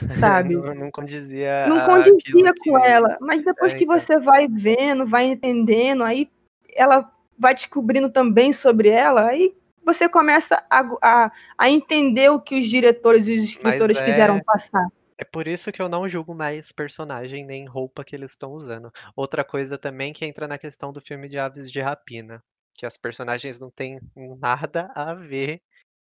Sabe? 0.10 0.55
Não 0.55 0.75
não 0.75 0.91
condizia 0.91 1.67
Não 1.67 1.86
condizia 1.86 2.53
com 2.53 2.79
que 2.79 2.88
ela. 2.88 3.17
Mas 3.19 3.43
depois 3.43 3.73
é, 3.73 3.77
que 3.77 3.84
então. 3.84 3.99
você 3.99 4.19
vai 4.19 4.47
vendo, 4.47 5.08
vai 5.08 5.25
entendendo, 5.25 6.03
aí 6.03 6.29
ela 6.75 7.12
vai 7.38 7.53
descobrindo 7.53 8.10
também 8.10 8.53
sobre 8.53 8.89
ela, 8.89 9.27
aí 9.27 9.55
você 9.84 10.10
começa 10.10 10.63
a, 10.69 10.81
a, 11.01 11.31
a 11.58 11.69
entender 11.69 12.29
o 12.29 12.39
que 12.39 12.60
os 12.60 12.67
diretores 12.67 13.27
e 13.27 13.36
os 13.36 13.43
escritores 13.43 13.99
quiseram 13.99 14.38
é 14.38 14.43
passar. 14.43 14.88
é 15.17 15.23
por 15.23 15.47
isso 15.47 15.71
que 15.71 15.81
eu 15.81 15.88
não 15.88 16.10
julgo 16.10 16.34
mais 16.34 16.71
personagem 16.71 17.45
nem 17.45 17.65
roupa 17.65 18.03
que 18.03 18.15
eles 18.15 18.31
estão 18.31 18.51
usando. 18.51 18.91
Outra 19.15 19.43
coisa 19.43 19.77
também 19.77 20.12
que 20.12 20.25
entra 20.25 20.47
na 20.47 20.58
questão 20.58 20.91
do 20.91 21.01
filme 21.01 21.27
de 21.29 21.38
Aves 21.38 21.71
de 21.71 21.81
Rapina, 21.81 22.43
que 22.73 22.86
as 22.86 22.97
personagens 22.97 23.60
não 23.60 23.69
têm 23.69 23.99
nada 24.15 24.91
a 24.95 25.13
ver 25.13 25.62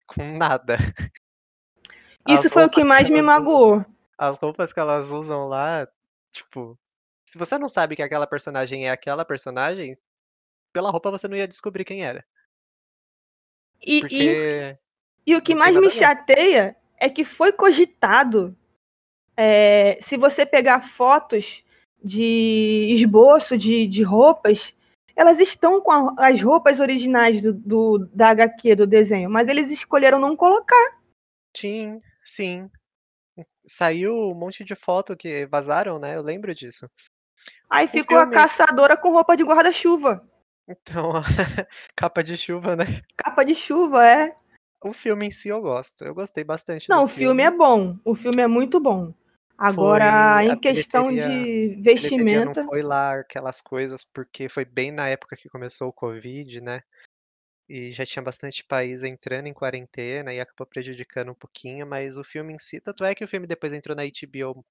com 0.07 0.37
nada. 0.37 0.77
Isso 2.29 2.49
foi 2.51 2.65
o 2.65 2.71
que 2.71 2.85
mais 2.85 3.07
que 3.07 3.13
me 3.13 3.21
usam 3.21 3.27
magoou. 3.27 3.85
as 4.17 4.39
roupas 4.39 4.73
que 4.73 4.81
elas 4.81 5.11
usam 5.11 5.47
lá, 5.49 5.87
tipo, 6.33 6.79
se 7.27 7.37
você 7.39 7.59
não 7.59 7.69
sabe 7.69 7.97
que 7.97 8.03
aquela 8.03 8.27
personagem 8.27 8.87
é 8.87 8.91
aquela 8.91 9.25
personagem, 9.25 9.95
pela 10.73 10.91
roupa 10.91 11.11
você 11.11 11.29
não 11.29 11.37
ia 11.37 11.49
descobrir 11.49 11.85
quem 11.85 12.05
era. 12.05 12.25
E, 13.87 13.97
e, 13.97 14.01
Porque 14.01 14.79
e 15.27 15.37
o 15.37 15.43
que 15.43 15.55
mais 15.55 15.77
me 15.77 15.91
chateia 15.91 16.77
é 16.99 17.09
que 17.11 17.25
foi 17.25 17.53
cogitado. 17.53 18.57
é, 19.37 19.99
se 20.01 20.17
você 20.17 20.47
pegar 20.47 20.87
fotos 20.89 21.63
de 22.03 22.89
esboço 22.93 23.59
de, 23.59 23.87
de 23.87 24.03
roupas, 24.03 24.75
elas 25.17 25.41
estão 25.41 25.81
com 25.81 25.91
a- 25.91 26.15
as 26.19 26.41
roupas 26.41 26.79
originais 26.81 27.41
do, 27.43 27.53
do- 27.53 28.09
da 28.15 28.29
HQ, 28.29 28.77
do 28.77 28.87
desenho, 28.87 29.29
mas 29.29 29.49
eles 29.49 29.71
escolheram 29.71 30.19
não 30.21 30.37
colocar. 30.37 30.99
Sim, 31.57 32.01
sim. 32.25 32.71
Saiu 33.65 34.15
um 34.31 34.35
monte 34.35 34.65
de 34.65 34.75
foto 34.75 35.17
que 35.17 35.47
vazaram, 35.47 35.99
né, 35.99 36.17
eu 36.17 36.23
lembro 36.23 36.55
disso. 36.55 36.89
Aí 37.69 37.87
O 37.87 37.89
ficou 37.89 38.19
a 38.19 38.31
caçadora 38.31 38.97
com 38.97 39.11
roupa 39.11 39.37
de 39.37 39.43
guarda-chuva. 39.43 40.27
Então, 40.69 41.13
capa 41.97 42.23
de 42.23 42.37
chuva, 42.37 42.75
né. 42.77 43.03
Capa 43.17 43.45
de 43.45 43.55
chuva, 43.55 44.07
é. 44.07 44.35
O 44.83 44.93
filme 44.93 45.27
em 45.27 45.31
si 45.31 45.49
eu 45.49 45.61
gosto, 45.61 46.05
eu 46.05 46.15
gostei 46.15 46.45
bastante 46.45 46.89
Não, 46.89 47.05
o 47.05 47.09
filme 47.09 47.43
é 47.43 47.47
filme. 47.47 47.59
bom. 47.59 47.97
O 48.05 48.15
filme 48.15 48.43
é 48.43 48.47
muito 48.47 48.79
bom. 48.79 49.13
Agora, 49.57 50.37
Foi 50.37 50.47
em 50.47 50.59
questão 50.59 51.13
de 51.13 51.21
a 51.21 51.29
bilheteria 51.29 51.77
não 51.77 51.83
vestimenta. 51.83 52.65
foi 52.65 52.83
lá 52.83 53.21
aquelas 53.21 53.61
coisas, 53.61 54.03
porque 54.03 54.49
foi 54.49 54.65
bem 54.65 54.91
na 54.91 55.09
época 55.09 55.37
que 55.37 55.49
começou 55.49 55.89
o 55.89 55.93
covid, 55.93 56.61
né, 56.61 56.83
e 57.69 57.91
já 57.91 58.05
tinha 58.05 58.23
bastante 58.23 58.65
país 58.65 59.03
entrando 59.05 59.47
em 59.47 59.55
quarentena 59.55 60.33
e 60.33 60.41
acabou 60.41 60.67
prejudicando 60.67 61.31
um 61.31 61.35
pouquinho, 61.35 61.87
mas 61.87 62.19
o 62.19 62.25
filme 62.25 62.53
em 62.53 62.59
si 62.59 62.81
tanto 62.81 63.05
é 63.05 63.15
que 63.15 63.25
o 63.25 63.29
filme 63.29 63.47
depois 63.47 63.73
entrou 63.73 63.97
na 63.97 64.03
HBO 64.05 64.65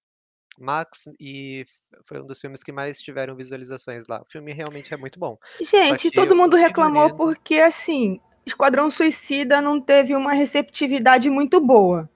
Max 0.60 1.06
e 1.20 1.66
foi 2.06 2.22
um 2.22 2.26
dos 2.26 2.40
filmes 2.40 2.64
que 2.64 2.72
mais 2.72 3.00
tiveram 3.00 3.36
visualizações 3.36 4.08
lá. 4.08 4.22
O 4.22 4.32
filme 4.32 4.54
realmente 4.54 4.94
é 4.94 4.98
muito 4.98 5.20
bom. 5.20 5.38
Gente, 5.62 6.12
todo 6.12 6.36
mundo 6.36 6.56
reclamou 6.56 7.10
figurino 7.10 7.36
porque, 7.36 7.56
assim, 7.56 8.20
Esquadrão 8.46 8.90
Suicida 8.90 9.62
não 9.62 9.82
teve 9.82 10.16
uma 10.16 10.34
receptividade 10.34 11.30
muito 11.30 11.60
boa. 11.60 12.10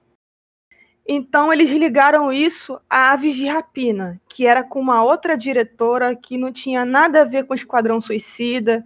Então 1.08 1.54
eles 1.54 1.72
ligaram 1.72 2.34
isso 2.34 2.80
a 2.90 3.14
Aves 3.14 3.34
de 3.34 3.48
Rapina, 3.48 4.20
que 4.28 4.46
era 4.46 4.62
com 4.62 4.80
uma 4.80 5.04
outra 5.04 5.38
diretora 5.38 6.14
que 6.16 6.38
não 6.38 6.52
tinha 6.52 6.84
nada 6.84 7.22
a 7.22 7.26
ver 7.26 7.46
com 7.46 7.54
Esquadrão 7.54 8.02
Suicida. 8.02 8.86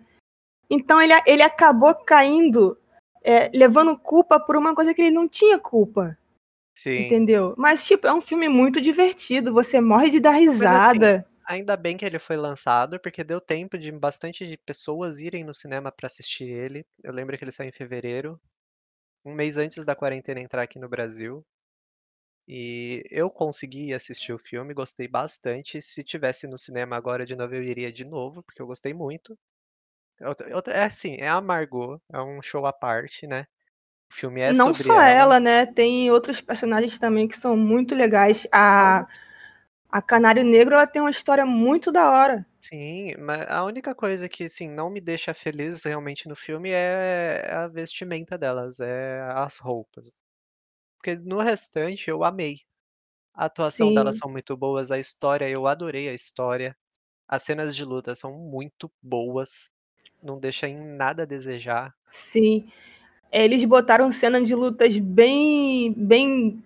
Então 0.72 1.02
ele, 1.02 1.14
ele 1.26 1.42
acabou 1.42 1.94
caindo, 1.94 2.80
é, 3.22 3.52
levando 3.54 3.98
culpa 3.98 4.40
por 4.40 4.56
uma 4.56 4.74
coisa 4.74 4.94
que 4.94 5.02
ele 5.02 5.12
não 5.12 5.28
tinha 5.28 5.60
culpa. 5.60 6.18
Sim. 6.78 7.08
Entendeu? 7.08 7.54
Mas, 7.58 7.86
tipo, 7.86 8.08
é 8.08 8.14
um 8.14 8.22
filme 8.22 8.48
muito 8.48 8.80
divertido, 8.80 9.54
você 9.54 9.82
morre 9.82 10.10
de 10.10 10.22
dar 10.22 10.36
assim, 10.36 10.50
risada. 10.50 11.28
Ainda 11.46 11.76
bem 11.76 11.98
que 11.98 12.06
ele 12.06 12.18
foi 12.18 12.38
lançado, 12.38 12.98
porque 13.02 13.22
deu 13.22 13.42
tempo 13.42 13.78
de 13.78 13.92
bastante 13.92 14.48
de 14.48 14.58
pessoas 14.58 15.20
irem 15.20 15.44
no 15.44 15.54
cinema 15.54 15.92
pra 15.92 16.08
assistir 16.08 16.46
ele. 16.46 16.86
Eu 17.04 17.12
lembro 17.12 17.38
que 17.38 17.44
ele 17.44 17.52
saiu 17.52 17.68
em 17.68 17.74
fevereiro, 17.74 18.40
um 19.26 19.34
mês 19.34 19.58
antes 19.58 19.84
da 19.84 19.94
quarentena 19.94 20.40
entrar 20.40 20.62
aqui 20.62 20.80
no 20.80 20.88
Brasil. 20.88 21.46
E 22.48 23.04
eu 23.12 23.30
consegui 23.30 23.94
assistir 23.94 24.32
o 24.32 24.40
filme, 24.40 24.74
gostei 24.74 25.08
bastante. 25.08 25.82
Se 25.82 26.02
tivesse 26.02 26.48
no 26.48 26.58
cinema 26.58 26.96
agora 26.96 27.26
de 27.26 27.36
novo, 27.36 27.54
eu 27.54 27.64
iria 27.64 27.92
de 27.92 28.06
novo, 28.06 28.42
porque 28.42 28.62
eu 28.62 28.68
gostei 28.68 28.94
muito. 28.94 29.38
Outra 30.26 30.56
outra 30.56 30.74
é 30.74 30.84
assim, 30.86 31.16
é 31.20 31.28
a 31.28 31.42
Margot, 31.42 32.02
é 32.12 32.20
um 32.22 32.42
show 32.42 32.66
à 32.66 32.74
parte, 32.74 33.28
né. 33.28 33.46
O 34.12 34.16
filme 34.16 34.42
é 34.42 34.54
Não 34.54 34.74
sobre 34.74 34.90
só 34.90 35.00
ela. 35.00 35.02
ela, 35.02 35.40
né, 35.40 35.66
tem 35.68 36.10
outros 36.10 36.42
personagens 36.42 36.98
também 36.98 37.28
que 37.28 37.38
são 37.38 37.56
muito 37.56 37.94
legais. 37.96 38.48
A 38.52 39.06
a 39.92 40.02
Canário 40.02 40.44
Negro, 40.44 40.76
ela 40.76 40.88
tem 40.88 41.02
uma 41.02 41.12
história 41.12 41.46
muito 41.46 41.92
da 41.92 42.12
hora. 42.12 42.46
Sim, 42.64 43.16
ma 43.18 43.44
a 43.50 43.64
única 43.66 43.96
coisa 43.96 44.30
que, 44.30 44.44
assim, 44.44 44.70
não 44.70 44.88
me 44.92 45.02
deixa 45.02 45.34
feliz 45.34 45.84
realmente 45.84 46.28
no 46.30 46.36
filme 46.36 46.70
é 46.70 47.52
a 47.52 47.68
vestimenta 47.68 48.38
delas, 48.38 48.80
é 48.80 49.20
as 49.34 49.58
roupas. 49.58 50.24
Porque 50.98 51.16
no 51.18 51.40
restante 51.42 52.10
eu 52.10 52.24
amei. 52.24 52.58
A 53.34 53.46
atuação 53.46 53.94
delas 53.94 54.16
Sim. 54.16 54.20
são 54.20 54.32
muito 54.32 54.58
boas, 54.58 54.92
a 54.92 55.00
história 55.00 55.50
eu 55.50 55.68
adorei 55.68 56.10
a 56.10 56.14
história. 56.14 56.78
As 57.28 57.44
cenas 57.44 57.76
de 57.76 57.86
luta 57.86 58.16
são 58.16 58.38
muito 58.40 58.92
boas, 59.02 59.74
não 60.22 60.40
deixa 60.40 60.68
em 60.68 60.76
nada 60.78 61.24
a 61.24 61.26
desejar. 61.26 61.94
Sim. 62.10 62.70
Eles 63.32 63.64
botaram 63.66 64.12
cena 64.12 64.42
de 64.44 64.54
lutas 64.54 64.98
bem 64.98 65.94
bem 65.96 66.64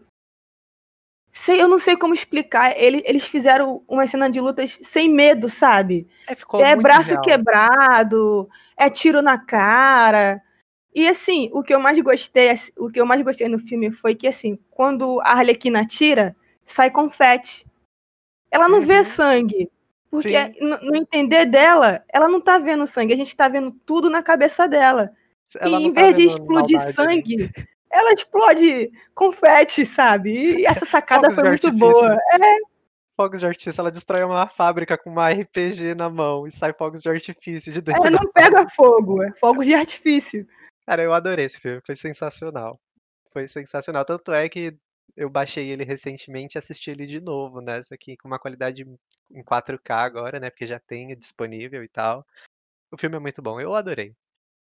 sei, 1.31 1.61
eu 1.61 1.67
não 1.67 1.77
sei 1.77 1.97
como 1.97 2.13
explicar, 2.13 2.73
ele 2.77 3.03
eles 3.05 3.25
fizeram 3.27 3.83
uma 3.87 4.07
cena 4.07 4.29
de 4.29 4.39
lutas 4.39 4.79
sem 4.81 5.09
medo, 5.09 5.49
sabe. 5.49 6.07
É, 6.27 6.33
ficou 6.35 6.61
É 6.63 6.75
braço 6.75 7.09
real. 7.09 7.21
quebrado, 7.21 8.49
é 8.77 8.89
tiro 8.89 9.21
na 9.21 9.37
cara. 9.37 10.41
E 10.93 11.07
assim, 11.09 11.49
o 11.53 11.61
que 11.61 11.73
eu 11.73 11.79
mais 11.79 11.99
gostei 12.01 12.49
assi 12.49 12.71
o 12.77 12.89
que 12.89 12.99
eu 12.99 13.05
mais 13.05 13.21
gostei 13.21 13.49
no 13.49 13.59
filme 13.59 13.91
foi 13.91 14.15
que, 14.15 14.25
assim, 14.27 14.57
quando 14.71 15.19
a 15.21 15.31
Arlequina 15.33 15.81
atira, 15.81 16.35
sai 16.65 16.89
confete. 16.89 17.65
Ela 18.49 18.69
não 18.69 18.81
vê 18.81 18.99
Uhum. 18.99 19.03
sangue, 19.03 19.69
porque 20.15 20.55
no 20.61 20.95
entender 20.95 21.45
dela, 21.45 22.03
ela 22.09 22.27
não 22.27 22.41
tá 22.41 22.57
vendo 22.57 22.87
sangue, 22.87 23.13
a 23.13 23.17
gente 23.17 23.35
tá 23.35 23.47
vendo 23.47 23.71
tudo 23.85 24.09
na 24.09 24.23
cabeça 24.23 24.67
dela. 24.67 25.11
Ela 25.59 25.79
E 25.79 25.83
em 25.85 25.93
tá 25.93 26.01
vez 26.01 26.15
de 26.15 26.21
vendo 26.21 26.31
explodir 26.31 26.77
maldade 26.77 26.83
ali. 26.83 26.93
sangue, 26.93 27.51
ela 27.91 28.13
explode 28.13 28.91
confete, 29.13 29.85
sabe. 29.85 30.31
E 30.61 30.65
essa 30.67 30.85
sacada 30.85 31.29
foi 31.31 31.43
de 31.43 31.49
muito 31.49 31.71
boa. 31.71 32.17
É. 32.33 32.39
Fogos 33.15 33.39
de 33.39 33.47
artifício, 33.47 33.79
ela 33.81 33.91
destrói 33.91 34.23
uma 34.23 34.47
fábrica 34.47 34.97
com 34.97 35.09
uma 35.09 35.29
RPG 35.29 35.95
na 35.95 36.09
mão 36.09 36.45
e 36.45 36.51
sai 36.51 36.73
fogos 36.73 37.01
de 37.01 37.09
artifício 37.09 37.71
de 37.71 37.79
É, 37.93 37.99
dentro 37.99 38.11
da 38.11 38.19
não 38.19 38.31
pega 38.33 38.67
fábrica. 38.67 38.73
fogo, 38.75 39.23
é 39.23 39.31
fogos 39.39 39.65
de 39.65 39.73
artifício. 39.73 40.45
Cara, 40.85 41.03
eu 41.03 41.13
adorei 41.13 41.45
esse 41.45 41.59
filme, 41.59 41.81
foi 41.85 41.95
sensacional. 41.95 42.79
Foi 43.31 43.47
sensacional, 43.47 44.05
tanto 44.05 44.31
é 44.33 44.49
que 44.49 44.77
eu 45.15 45.29
baixei 45.29 45.69
ele 45.69 45.83
recentemente 45.83 46.57
e 46.57 46.59
assisti 46.59 46.91
ele 46.91 47.07
de 47.07 47.19
novo, 47.21 47.61
né, 47.61 47.81
só 47.81 47.95
que 47.97 48.17
com 48.17 48.27
uma 48.27 48.39
qualidade 48.39 48.85
em 49.31 49.43
4K 49.43 50.03
agora, 50.03 50.39
né, 50.39 50.49
porque 50.49 50.65
já 50.65 50.79
tenho 50.79 51.15
disponível 51.15 51.83
e 51.83 51.87
tal. 51.87 52.25
O 52.91 52.97
filme 52.97 53.15
é 53.17 53.19
muito 53.19 53.41
bom, 53.41 53.59
eu 53.59 53.73
adorei. 53.73 54.15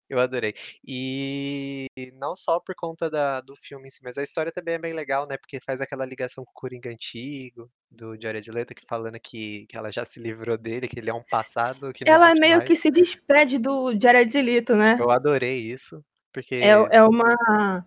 Eu 0.09 0.19
adorei. 0.19 0.53
E 0.87 1.87
não 2.17 2.35
só 2.35 2.61
por 2.61 2.75
conta 2.75 3.09
da 3.09 3.41
do 3.41 3.57
filme 3.57 3.87
em 3.87 3.91
si, 3.91 4.01
mas 4.05 4.19
a 4.19 4.23
história 4.23 4.53
também 4.53 4.75
é 4.75 4.79
bem 4.79 4.93
legal, 4.93 5.27
né, 5.27 5.39
porque 5.39 5.59
faz 5.61 5.81
aquela 5.81 6.05
ligação 6.05 6.45
com 6.45 6.51
o 6.51 6.55
Coringa 6.55 6.91
antigo, 6.91 7.71
do 7.91 8.21
Jared 8.21 8.51
Leto, 8.51 8.75
que 8.75 8.85
falando 8.87 9.19
que 9.19 9.67
que 9.67 9.77
ela 9.77 9.91
já 9.91 10.05
se 10.05 10.21
livrou 10.21 10.59
dele, 10.59 10.87
que 10.87 10.99
ele 10.99 11.09
é 11.09 11.15
um 11.15 11.23
passado 11.23 11.93
que 11.93 12.05
Ela 12.07 12.35
meio 12.35 12.59
mais. 12.59 12.69
que 12.69 12.77
se 12.77 12.91
despede 12.91 13.59
do 13.59 13.99
Jared 13.99 14.43
Leto, 14.43 14.77
né. 14.77 14.99
Eu 15.01 15.11
adorei 15.11 15.59
isso, 15.61 15.97
É 15.97 16.03
porque 16.33 16.57
é 16.57 17.03
uma 17.03 17.87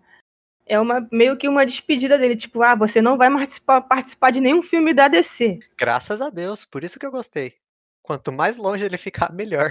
é 0.66 0.78
uma 0.80 1.06
meio 1.12 1.36
que 1.36 1.48
uma 1.48 1.64
despedida 1.64 2.18
dele, 2.18 2.36
tipo: 2.36 2.62
"Ah, 2.62 2.74
você 2.74 3.00
não 3.00 3.16
vai 3.16 3.28
marticipar 3.28 3.80
participar 3.82 4.30
de 4.32 4.40
nenhum 4.40 4.62
filme 4.62 4.92
da 4.92 5.08
DC". 5.08 5.60
Graças 5.78 6.20
a 6.20 6.28
Deus, 6.30 6.64
por 6.64 6.84
isso 6.84 6.98
que 6.98 7.06
eu 7.06 7.10
gostei. 7.10 7.54
Quanto 8.02 8.32
mais 8.32 8.56
longe 8.56 8.84
ele 8.84 8.98
ficar, 8.98 9.32
melhor. 9.32 9.70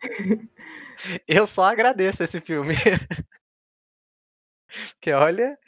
Eu 1.26 1.46
só 1.46 1.64
agradeço 1.64 2.22
esse 2.22 2.40
filme. 2.40 2.74
Porque 4.94 5.12
olha, 5.12 5.58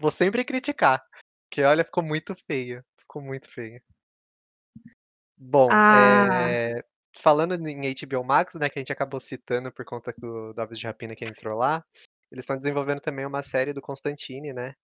vou 0.00 0.10
sempre 0.10 0.44
criticar, 0.44 1.04
porque 1.48 1.62
olha, 1.62 1.84
ficou 1.84 2.02
muito 2.02 2.34
feio, 2.34 2.84
ficou 2.98 3.22
muito 3.22 3.48
feio. 3.50 3.80
Bom, 5.36 5.68
Ah. 5.70 6.48
eh, 6.50 6.84
falando 7.16 7.54
em 7.68 7.80
HBO 7.94 8.24
Max, 8.24 8.54
né, 8.54 8.68
que 8.68 8.78
a 8.78 8.80
gente 8.80 8.92
acabou 8.92 9.20
citando 9.20 9.70
por 9.72 9.84
conta 9.84 10.12
do 10.18 10.52
do 10.52 10.60
Aves 10.60 10.78
de 10.78 10.86
Rapina 10.86 11.14
que 11.14 11.24
entrou 11.24 11.56
lá, 11.58 11.84
eles 12.32 12.44
estão 12.44 12.56
desenvolvendo 12.56 13.00
também 13.00 13.26
uma 13.26 13.42
série 13.42 13.74
do 13.74 13.82
Constantine, 13.82 14.54
né. 14.54 14.74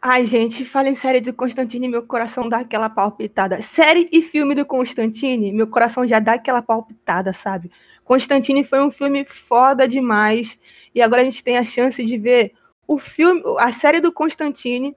Ai 0.00 0.24
gente, 0.24 0.64
fala 0.64 0.88
em 0.88 0.94
série 0.94 1.20
do 1.20 1.32
Constantine, 1.32 1.88
meu 1.88 2.06
coração 2.06 2.48
dá 2.48 2.58
aquela 2.58 2.88
palpitada. 2.88 3.60
Série 3.60 4.08
e 4.10 4.22
filme 4.22 4.54
do 4.54 4.64
Constantine, 4.64 5.52
meu 5.52 5.66
coração 5.66 6.06
já 6.06 6.20
dá 6.20 6.34
aquela 6.34 6.62
palpitada, 6.62 7.32
sabe. 7.32 7.70
Constantine 8.04 8.64
foi 8.64 8.80
um 8.80 8.90
filme 8.90 9.24
foda 9.24 9.86
demais, 9.86 10.58
e 10.94 11.02
agora 11.02 11.22
a 11.22 11.24
gente 11.24 11.42
tem 11.42 11.58
a 11.58 11.64
chance 11.64 12.04
de 12.04 12.18
ver 12.18 12.52
o 12.86 12.98
filme 12.98 13.42
a 13.58 13.72
série 13.72 14.00
do 14.00 14.12
Constantine 14.12 14.96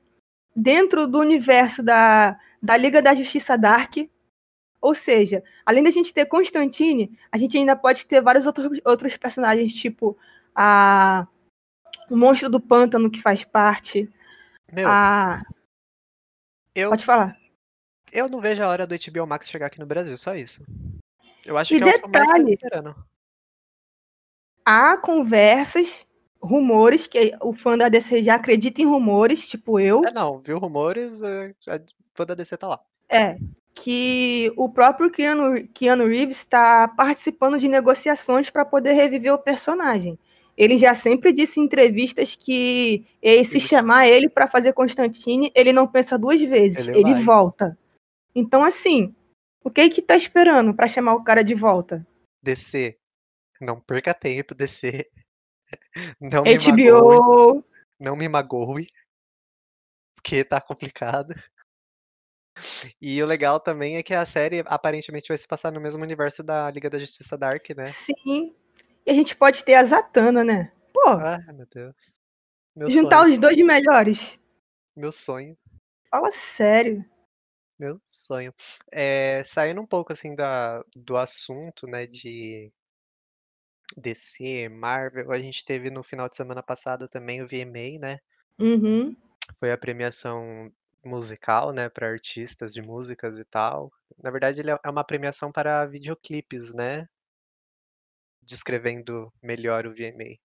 dentro 0.56 1.08
do 1.08 1.20
universo 1.20 1.84
da 1.84 2.38
da 2.62 2.78
Liga 2.78 3.02
da 3.02 3.14
Justiça 3.14 3.58
Dark. 3.58 3.96
Ou 4.82 4.94
seja, 4.94 5.44
além 5.66 5.84
da 5.84 5.92
gente 5.92 6.14
ter 6.14 6.26
Constantine, 6.26 7.18
a 7.32 7.38
gente 7.38 7.58
ainda 7.58 7.76
pode 7.76 8.06
ter 8.06 8.22
vários 8.22 8.46
outros 8.46 8.80
outros 8.84 9.18
personagens, 9.18 9.74
tipo, 9.74 10.18
a 10.56 11.28
o 12.10 12.16
Monstro 12.16 12.50
do 12.50 12.60
Pântano 12.60 13.10
que 13.10 13.22
faz 13.22 13.44
parte, 13.44 14.10
Meu 14.74 14.88
a 14.90 15.44
eu 16.76 16.90
Pode 16.90 17.06
falar. 17.06 17.38
eu 18.12 18.28
não 18.30 18.40
vejo 18.42 18.62
a 18.64 18.68
hora 18.68 18.86
do 18.88 18.96
HBO 18.96 19.26
Max 19.28 19.50
chegar 19.50 19.68
aqui 19.68 19.80
no 19.80 19.86
Brasil, 19.86 20.16
só 20.18 20.36
isso. 20.36 20.64
Eu 21.46 21.58
acho 21.58 21.74
E 21.74 21.78
que 21.80 21.84
é 21.84 21.88
o 21.88 22.02
que 22.02 22.08
detalhe 22.08 22.54
esperando. 22.54 22.96
há 24.66 24.98
conversas, 24.98 26.06
rumores, 26.42 27.08
que 27.08 27.36
o 27.42 27.54
fã 27.54 27.78
da 27.78 27.90
DC 27.90 28.24
já 28.24 28.36
acredita 28.36 28.82
em 28.82 28.86
rumores, 28.86 29.48
tipo 29.48 29.80
É, 30.04 30.10
eu 30.10 30.14
não, 30.14 30.40
viu 30.40 30.58
rumores, 30.60 31.22
a 31.24 31.80
fã 32.14 32.26
da 32.26 32.36
DC 32.36 32.58
tá 32.58 32.68
lá. 32.68 32.80
É, 33.10 33.38
que 33.74 34.52
o 34.58 34.70
próprio 34.70 35.12
Keanu 35.12 35.68
Keanu 35.70 36.06
Reeves 36.08 36.46
tá 36.46 36.88
participando 36.88 37.58
de 37.60 37.68
negociações 37.68 38.50
pra 38.50 38.66
poder 38.66 38.94
reviver 38.94 39.34
o 39.34 39.38
personagem. 39.40 40.18
Ele 40.58 40.78
já 40.78 40.96
sempre 40.96 41.34
disse 41.34 41.60
em 41.60 41.64
entrevistas 41.64 42.36
que, 42.36 43.06
se 43.46 43.60
chamar 43.60 44.08
ele 44.08 44.30
pra 44.30 44.48
fazer 44.48 44.74
Constantine, 44.74 45.52
ele 45.54 45.74
não 45.74 45.88
pensa 45.88 46.18
2 46.18 46.42
vezes, 46.44 46.88
Ele 46.88 47.00
ele 47.00 47.16
volta. 47.24 47.78
Então 48.34 48.64
assim, 48.64 49.14
o 49.64 49.70
que 49.70 49.90
que 49.90 50.02
tá 50.02 50.16
esperando 50.16 50.74
pra 50.74 50.88
chamar 50.88 51.14
o 51.16 51.24
cara 51.24 51.44
de 51.44 51.54
volta? 51.56 52.06
DC, 52.42 52.98
não 53.60 53.80
perca 53.80 54.14
tempo, 54.14 54.56
DC. 54.56 55.10
Não 56.22 56.44
me 56.44 56.54
magoe, 56.56 56.92
HBO. 56.92 57.64
não 58.00 58.16
me 58.16 58.30
magoe. 58.30 58.88
Porque 60.16 60.44
tá 60.44 60.62
complicado. 60.62 61.34
E 63.02 63.22
o 63.22 63.26
legal 63.26 63.60
também 63.60 63.98
é 63.98 64.04
que 64.04 64.14
a 64.14 64.26
série 64.26 64.64
aparentemente 64.68 65.28
vai 65.28 65.38
se 65.38 65.48
passar 65.48 65.72
no 65.72 65.82
mesmo 65.82 66.04
universo 66.04 66.44
da 66.44 66.70
Liga 66.70 66.90
da 66.90 67.00
Justiça 67.00 67.38
Dark, 67.38 67.68
né. 67.72 67.88
Sim. 67.88 68.56
E 69.06 69.12
a 69.12 69.14
gente 69.14 69.36
pode 69.36 69.64
ter 69.64 69.76
a 69.76 69.84
Zatanna, 69.84 70.44
né. 70.44 70.72
Pô 70.94 71.02
Ai, 71.18 71.40
meu 71.54 71.68
Deus. 71.68 72.20
Meu 72.76 72.90
juntar 72.90 73.22
sonho. 73.22 73.34
os 73.34 73.38
2 73.40 73.58
melhores. 73.66 74.40
Meu 74.96 75.12
sonho. 75.12 75.58
Fala 76.12 76.32
sério. 76.32 77.06
Meu 77.80 78.02
sonho. 78.08 78.54
Eh, 78.92 79.44
saindo 79.44 79.82
um 79.82 79.86
pouco, 79.86 80.14
assim, 80.14 80.34
da 80.36 80.82
do 80.96 81.18
assunto, 81.18 81.86
né, 81.88 82.08
de 82.08 82.72
DC, 83.98 84.68
Marvel, 84.70 85.32
a 85.32 85.38
gente 85.40 85.64
teve 85.64 85.90
no 85.90 86.02
final 86.04 86.28
de 86.28 86.36
semana 86.36 86.64
passado 86.64 87.08
também 87.08 87.42
o 87.42 87.48
VMA, 87.48 88.00
né. 88.00 88.20
Uhum. 88.60 89.16
Foi 89.60 89.72
a 89.72 89.78
premiação 89.78 90.72
musical, 91.04 91.72
né, 91.72 91.88
pra 91.90 92.10
artistas 92.10 92.74
de 92.74 92.82
músicas 92.82 93.38
e 93.38 93.44
tal. 93.46 93.92
Na 94.22 94.32
verdade 94.32 94.62
ele 94.62 94.72
é 94.72 94.80
é 94.84 94.90
uma 94.90 95.04
premiação 95.04 95.52
para 95.52 95.86
videoclipes, 95.86 96.74
né. 96.74 97.08
Descrevendo 98.48 99.32
melhor 99.42 99.88
o 99.88 99.94
VMA. 99.94 100.40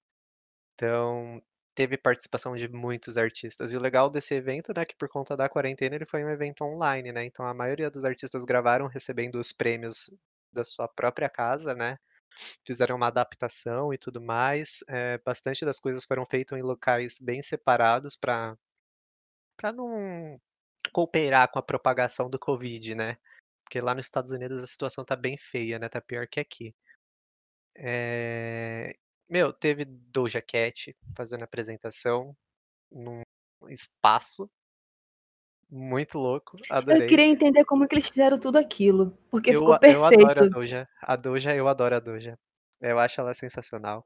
Então, 0.75 1.43
teve 1.75 1.99
participação 1.99 2.57
de 2.57 2.69
muitos 2.69 3.19
artistas. 3.19 3.73
E 3.73 3.77
o 3.79 3.81
legal 3.81 4.11
desse 4.11 4.35
evento, 4.35 4.73
né, 4.77 4.85
que 4.87 4.97
por 4.97 5.09
conta 5.09 5.37
da 5.37 5.49
quarentena 5.49 5.97
ele 5.97 6.07
foi 6.07 6.25
um 6.25 6.31
evento 6.31 6.65
online, 6.65 7.13
né, 7.13 7.25
então 7.25 7.47
a 7.47 7.55
maioria 7.55 7.91
dos 7.91 8.05
artistas 8.05 8.45
gravaram 8.45 8.89
recebendo 8.89 9.37
os 9.41 9.53
prêmios 9.53 10.11
da 10.53 10.65
sua 10.65 10.89
própria 10.89 11.31
casa, 11.31 11.75
né. 11.75 11.99
Fizeram 12.67 12.97
uma 12.97 13.09
adaptação 13.09 13.93
e 13.95 13.99
tudo 13.99 14.21
mais, 14.23 14.81
eh, 14.91 15.19
bastante 15.25 15.65
das 15.65 15.81
coisas 15.81 16.05
foram 16.05 16.27
feito 16.27 16.57
em 16.57 16.63
locais 16.63 17.19
bem 17.21 17.43
separados 17.43 18.17
pra 18.17 18.57
pra 19.57 19.73
não 19.73 20.41
cooperar 20.93 21.51
com 21.51 21.59
a 21.59 21.63
propagação 21.63 22.31
do 22.31 22.39
covid, 22.39 22.95
né. 22.95 23.17
porque 23.65 23.81
lá 23.81 23.95
nos 23.95 24.07
Estados 24.07 24.33
Unidos 24.33 24.65
a 24.65 24.67
situação 24.69 25.05
tá 25.05 25.17
bem 25.17 25.39
feia, 25.39 25.79
né, 25.79 25.89
tá 25.89 26.01
pior 26.01 26.27
que 26.29 26.41
aqui. 26.41 26.75
Eh, 27.83 28.95
meu, 29.26 29.53
teve 29.55 29.87
Doja 29.87 30.43
Cat 30.43 30.95
fazendo 31.16 31.45
apresentação 31.45 32.37
num 32.93 33.22
espaço. 33.68 34.51
Muito 35.70 36.18
louco, 36.18 36.57
Eu 36.68 36.76
adorei. 36.76 37.07
queria 37.07 37.24
entender 37.26 37.64
como 37.64 37.87
que 37.87 37.95
eles 37.95 38.09
fizeram 38.09 38.39
tudo 38.39 38.59
aquilo, 38.59 39.16
porque 39.31 39.51
Eu 39.51 39.61
ficou 39.61 39.72
a 39.74 39.78
eu 39.83 40.05
adoro 40.05 40.22
a 40.26 40.26
perfeito. 40.35 40.51
Doja. 40.53 40.89
A 41.01 41.16
Doja 41.16 41.55
eu 41.57 41.68
adoro 41.68 41.95
a 41.95 42.01
Doja. 42.01 42.39
Eu 42.81 42.99
acho 42.99 43.20
ela 43.20 43.33
sensacional. 43.35 44.05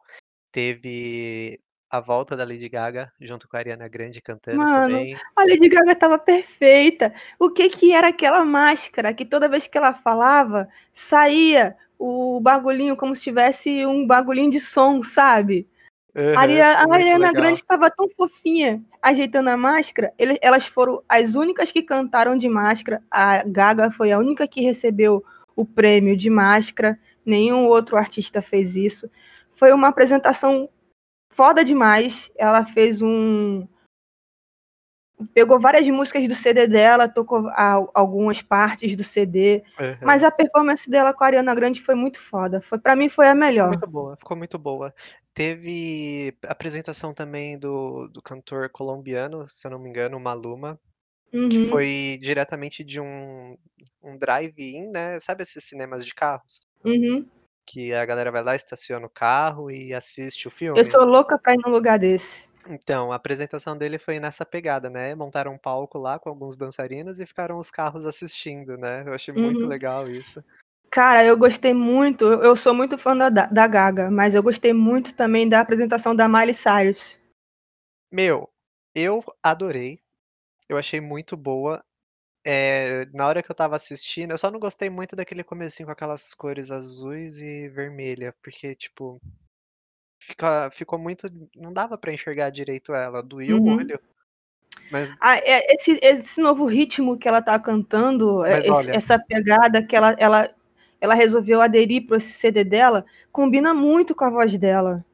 Teve 0.52 1.58
a 1.90 2.00
volta 2.00 2.36
da 2.36 2.44
Lady 2.44 2.68
Gaga, 2.68 3.10
junto 3.20 3.48
com 3.48 3.56
a 3.56 3.60
Ariana 3.60 3.88
Grande 3.88 4.20
cantando 4.20 4.58
Mano, 4.58 4.94
também. 4.94 5.16
a 5.34 5.44
Lady 5.44 5.68
Gaga 5.68 5.92
estava 5.92 6.18
perfeita. 6.18 7.14
O 7.38 7.50
que 7.50 7.68
que 7.70 7.92
era 7.92 8.08
aquela 8.08 8.44
máscara 8.44 9.14
que 9.14 9.24
toda 9.24 9.48
vez 9.48 9.66
que 9.66 9.78
ela 9.78 9.94
falava, 9.94 10.68
saía 10.92 11.76
o 11.98 12.40
bagulhinho 12.40 12.96
como 12.96 13.14
se 13.14 13.22
tivesse 13.22 13.84
um 13.86 14.06
bagulhinho 14.06 14.50
de 14.50 14.60
som, 14.60 15.02
sabe? 15.02 15.68
Aria 16.36 16.74
a 16.74 16.82
muito 16.82 16.94
Ariana 16.94 17.26
legal. 17.26 17.42
Grande 17.42 17.58
estava 17.58 17.90
tão 17.90 18.08
fofinha, 18.08 18.80
ajeitando 19.02 19.50
a 19.50 19.56
máscara, 19.56 20.12
ele 20.16 20.38
elas 20.40 20.64
foram 20.64 21.02
as 21.08 21.34
únicas 21.34 21.72
que 21.72 21.82
cantaram 21.82 22.38
de 22.38 22.48
máscara, 22.48 23.02
a 23.10 23.42
Gaga 23.44 23.90
foi 23.90 24.12
a 24.12 24.18
única 24.18 24.46
que 24.46 24.60
recebeu 24.60 25.24
o 25.56 25.64
prêmio 25.64 26.16
de 26.16 26.30
máscara, 26.30 26.96
nenhum 27.26 27.66
outro 27.66 27.96
artista 27.96 28.40
fez 28.40 28.76
isso. 28.76 29.10
Foi 29.52 29.72
uma 29.72 29.88
apresentação 29.88 30.68
foda 31.32 31.64
demais, 31.64 32.30
ela 32.36 32.64
fez 32.64 33.02
um 33.02 33.66
pegou 35.34 35.60
várias 35.60 35.86
músicas 35.88 36.26
do 36.28 36.34
CD 36.34 36.66
dela, 36.66 37.08
tocou 37.08 37.48
a 37.50 37.74
algumas 37.94 38.42
partes 38.42 38.96
do 38.96 39.04
CD, 39.04 39.62
mas 40.02 40.22
Aham. 40.22 40.24
a 40.24 40.30
performance 40.30 40.88
dela 40.90 41.14
com 41.14 41.24
a 41.24 41.26
Ariana 41.28 41.54
Grande 41.54 41.82
foi 41.82 41.94
muito 41.94 42.20
foda, 42.20 42.60
foi 42.62 42.78
pra 42.78 42.96
mim 42.96 43.08
foi 43.08 43.28
a 43.28 43.34
Ficou 43.42 43.64
melhor. 43.64 43.70
muito 43.70 43.86
boa, 43.86 44.16
ficou 44.16 44.36
muito 44.36 44.58
boa. 44.58 44.94
Teve 45.32 46.36
apresentação 46.46 47.12
também 47.12 47.58
do 47.58 48.08
do 48.08 48.22
cantor 48.22 48.70
colombiano, 48.70 49.48
se 49.48 49.66
eu 49.66 49.70
não 49.72 49.78
me 49.78 49.88
engano, 49.88 50.18
Maluma, 50.20 50.80
que 51.48 51.58
Uhum. 51.58 51.68
foi 51.68 52.18
diretamente 52.22 52.84
de 52.84 53.00
um 53.00 53.56
um 54.02 54.18
drive-in, 54.18 54.90
né, 54.92 55.20
sabe 55.20 55.42
esses 55.44 55.64
cinemas 55.66 56.04
de 56.06 56.14
carros? 56.14 56.66
Uhum. 56.82 57.28
Que 57.66 57.94
a 57.94 58.04
galera 58.04 58.30
vai 58.30 58.42
lá, 58.42 58.54
estaciona 58.56 59.06
o 59.06 59.10
carro 59.10 59.70
e 59.70 59.94
assiste 59.94 60.46
o 60.48 60.50
Eu 60.74 60.84
filme? 60.84 60.90
sou 60.90 61.04
louca 61.04 61.38
pra 61.38 61.54
ir 61.54 61.58
num 61.64 61.70
lugar 61.70 61.98
desse. 61.98 62.48
Então, 62.68 63.12
a 63.12 63.16
apresentação 63.16 63.76
dele 63.76 63.98
foi 63.98 64.18
nessa 64.18 64.44
pegada, 64.46 64.88
né, 64.88 65.14
montaram 65.14 65.52
um 65.52 65.58
palco 65.58 65.98
lá 65.98 66.18
com 66.18 66.28
alguns 66.30 66.56
dançarinos 66.56 67.20
e 67.20 67.26
ficaram 67.26 67.58
os 67.58 67.70
carros 67.70 68.06
assistindo, 68.06 68.76
né, 68.78 69.04
eu 69.06 69.12
achei 69.12 69.34
muito 69.34 69.62
Uhum. 69.62 69.68
legal 69.68 70.08
isso. 70.10 70.42
Cara, 70.90 71.24
eu 71.24 71.36
gostei 71.36 71.74
muito, 71.74 72.24
eu 72.24 72.54
sou 72.56 72.72
muito 72.72 72.96
fã 72.96 73.16
da 73.16 73.28
da 73.28 73.66
Gaga, 73.66 74.10
mas 74.10 74.34
eu 74.34 74.42
gostei 74.42 74.72
muito 74.72 75.14
também 75.14 75.48
da 75.48 75.60
apresentação 75.60 76.14
da 76.14 76.28
Miley 76.28 76.54
Cyrus. 76.54 77.18
Meu, 78.12 78.48
eu 78.94 79.22
adorei, 79.42 79.98
eu 80.68 80.76
achei 80.78 81.00
muito 81.00 81.36
boa. 81.36 81.84
Eh, 82.46 83.06
na 83.14 83.26
hora 83.26 83.42
que 83.42 83.50
eu 83.50 83.54
estava 83.54 83.76
assistindo 83.76 84.32
eu 84.32 84.38
só 84.38 84.50
não 84.50 84.60
gostei 84.60 84.90
muito 84.90 85.16
daquele 85.16 85.44
comecinho 85.44 85.86
com 85.86 85.92
aquelas 85.92 86.34
cores 86.34 86.70
azuis 86.70 87.40
e 87.40 87.68
vermelha, 87.70 88.34
porque, 88.42 88.74
tipo 88.74 89.20
fica 90.26 90.70
ficou 90.70 90.98
muito 90.98 91.28
não 91.56 91.72
dava 91.72 91.98
pra 91.98 92.12
enxergar 92.12 92.50
direito 92.50 92.94
ela, 92.94 93.22
doía 93.22 93.56
o 93.56 93.60
Uhum. 93.60 93.76
olho. 93.76 94.00
Mas 94.90 95.14
Ah, 95.20 95.36
eh, 95.38 95.74
esse 95.74 95.98
esse 96.02 96.40
novo 96.40 96.66
ritmo 96.66 97.18
que 97.18 97.28
ela 97.28 97.42
tá 97.42 97.58
cantando, 97.58 98.44
eh, 98.44 98.52
Mas 98.52 98.64
esse 98.64 98.72
olha 98.72 98.94
essa 98.94 99.18
pegada 99.18 99.84
que 99.86 99.94
ela 99.96 100.14
ela 100.18 100.50
ela 101.00 101.14
resolveu 101.14 101.60
aderir 101.60 102.06
para 102.06 102.16
esse 102.16 102.32
CD 102.32 102.64
dela, 102.64 103.04
combina 103.30 103.74
muito 103.74 104.14
com 104.14 104.24
a 104.24 104.30
voz 104.30 104.56
dela. 104.58 105.04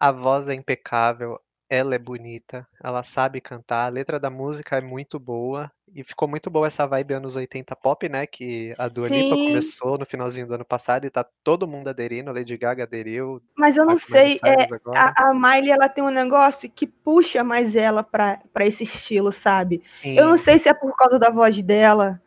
A 0.00 0.12
voz 0.12 0.48
é 0.48 0.54
impecável, 0.54 1.40
ela 1.70 1.94
é 1.94 1.98
bonita, 1.98 2.66
ela 2.82 3.02
sabe 3.02 3.40
cantar, 3.40 3.86
a 3.86 3.90
letra 3.90 4.18
da 4.18 4.30
música 4.30 4.76
é 4.76 4.80
muito 4.80 5.18
boa, 5.18 5.70
e 5.94 6.02
ficou 6.02 6.26
muito 6.26 6.50
boa 6.50 6.66
essa 6.66 6.86
vibe 6.86 7.14
anos 7.14 7.36
80 7.36 7.76
pop, 7.76 8.08
né, 8.08 8.26
que 8.26 8.72
a 8.78 8.88
Dua 8.88 9.08
Lipa 9.08 9.36
Sim. 9.36 9.44
começou 9.44 9.98
no 9.98 10.06
finalzinho 10.06 10.46
do 10.46 10.54
ano 10.54 10.64
passado 10.64 11.04
e 11.04 11.10
tá 11.10 11.24
todo 11.44 11.68
mundo 11.68 11.88
aderindo, 11.88 12.30
a 12.30 12.32
Lady 12.32 12.56
Gaga 12.56 12.84
aderiu, 12.84 13.42
Mas 13.56 13.76
eu 13.76 13.84
não 13.84 13.98
sei, 13.98 14.38
agora. 14.42 15.12
a 15.16 15.28
a 15.30 15.34
Miley 15.34 15.70
ela 15.70 15.88
tem 15.88 16.02
um 16.02 16.10
negócio 16.10 16.70
que 16.70 16.86
puxa 16.86 17.44
mais 17.44 17.76
ela 17.76 18.02
pra 18.02 18.40
pra 18.52 18.66
esse 18.66 18.84
estilo, 18.84 19.30
sabe. 19.30 19.82
Eu 20.16 20.28
não 20.28 20.38
Sim. 20.38 20.44
sei 20.44 20.58
se 20.58 20.68
é 20.68 20.74
por 20.74 20.96
causa 20.96 21.18
da 21.18 21.30
voz 21.30 21.60
dela 21.62 22.20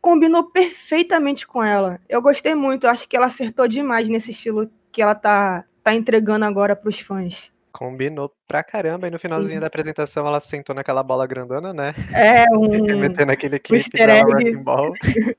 combinou 0.00 0.50
perfeitamente 0.50 1.46
com 1.46 1.64
ela. 1.64 1.98
Eu 2.06 2.20
gostei 2.20 2.54
muito, 2.54 2.86
acho 2.86 3.08
que 3.08 3.16
ela 3.16 3.24
acertou 3.24 3.66
demais 3.66 4.06
nesse 4.06 4.32
estilo 4.32 4.70
que 4.92 5.00
ela 5.00 5.14
tá 5.14 5.64
tá 5.82 5.94
entregando 5.94 6.44
agora 6.44 6.76
para 6.76 6.88
os 6.90 7.00
fãs. 7.00 7.53
Combinou 7.74 8.32
pra 8.46 8.62
caramba 8.62 9.08
e 9.08 9.10
no 9.10 9.18
finalzinho 9.18 9.56
Sim. 9.56 9.60
da 9.60 9.66
apresentação 9.66 10.24
ela 10.24 10.38
sentou 10.38 10.76
naquela 10.76 11.02
bola 11.02 11.26
grandona, 11.26 11.72
né, 11.72 11.92
É, 12.14 12.44
um 12.56 12.70
remetendo 12.86 13.32
aquele 13.32 13.58
dela 13.58 14.12
egg. 14.12 14.24
Wrecking 14.32 14.62
Ball. 14.62 14.92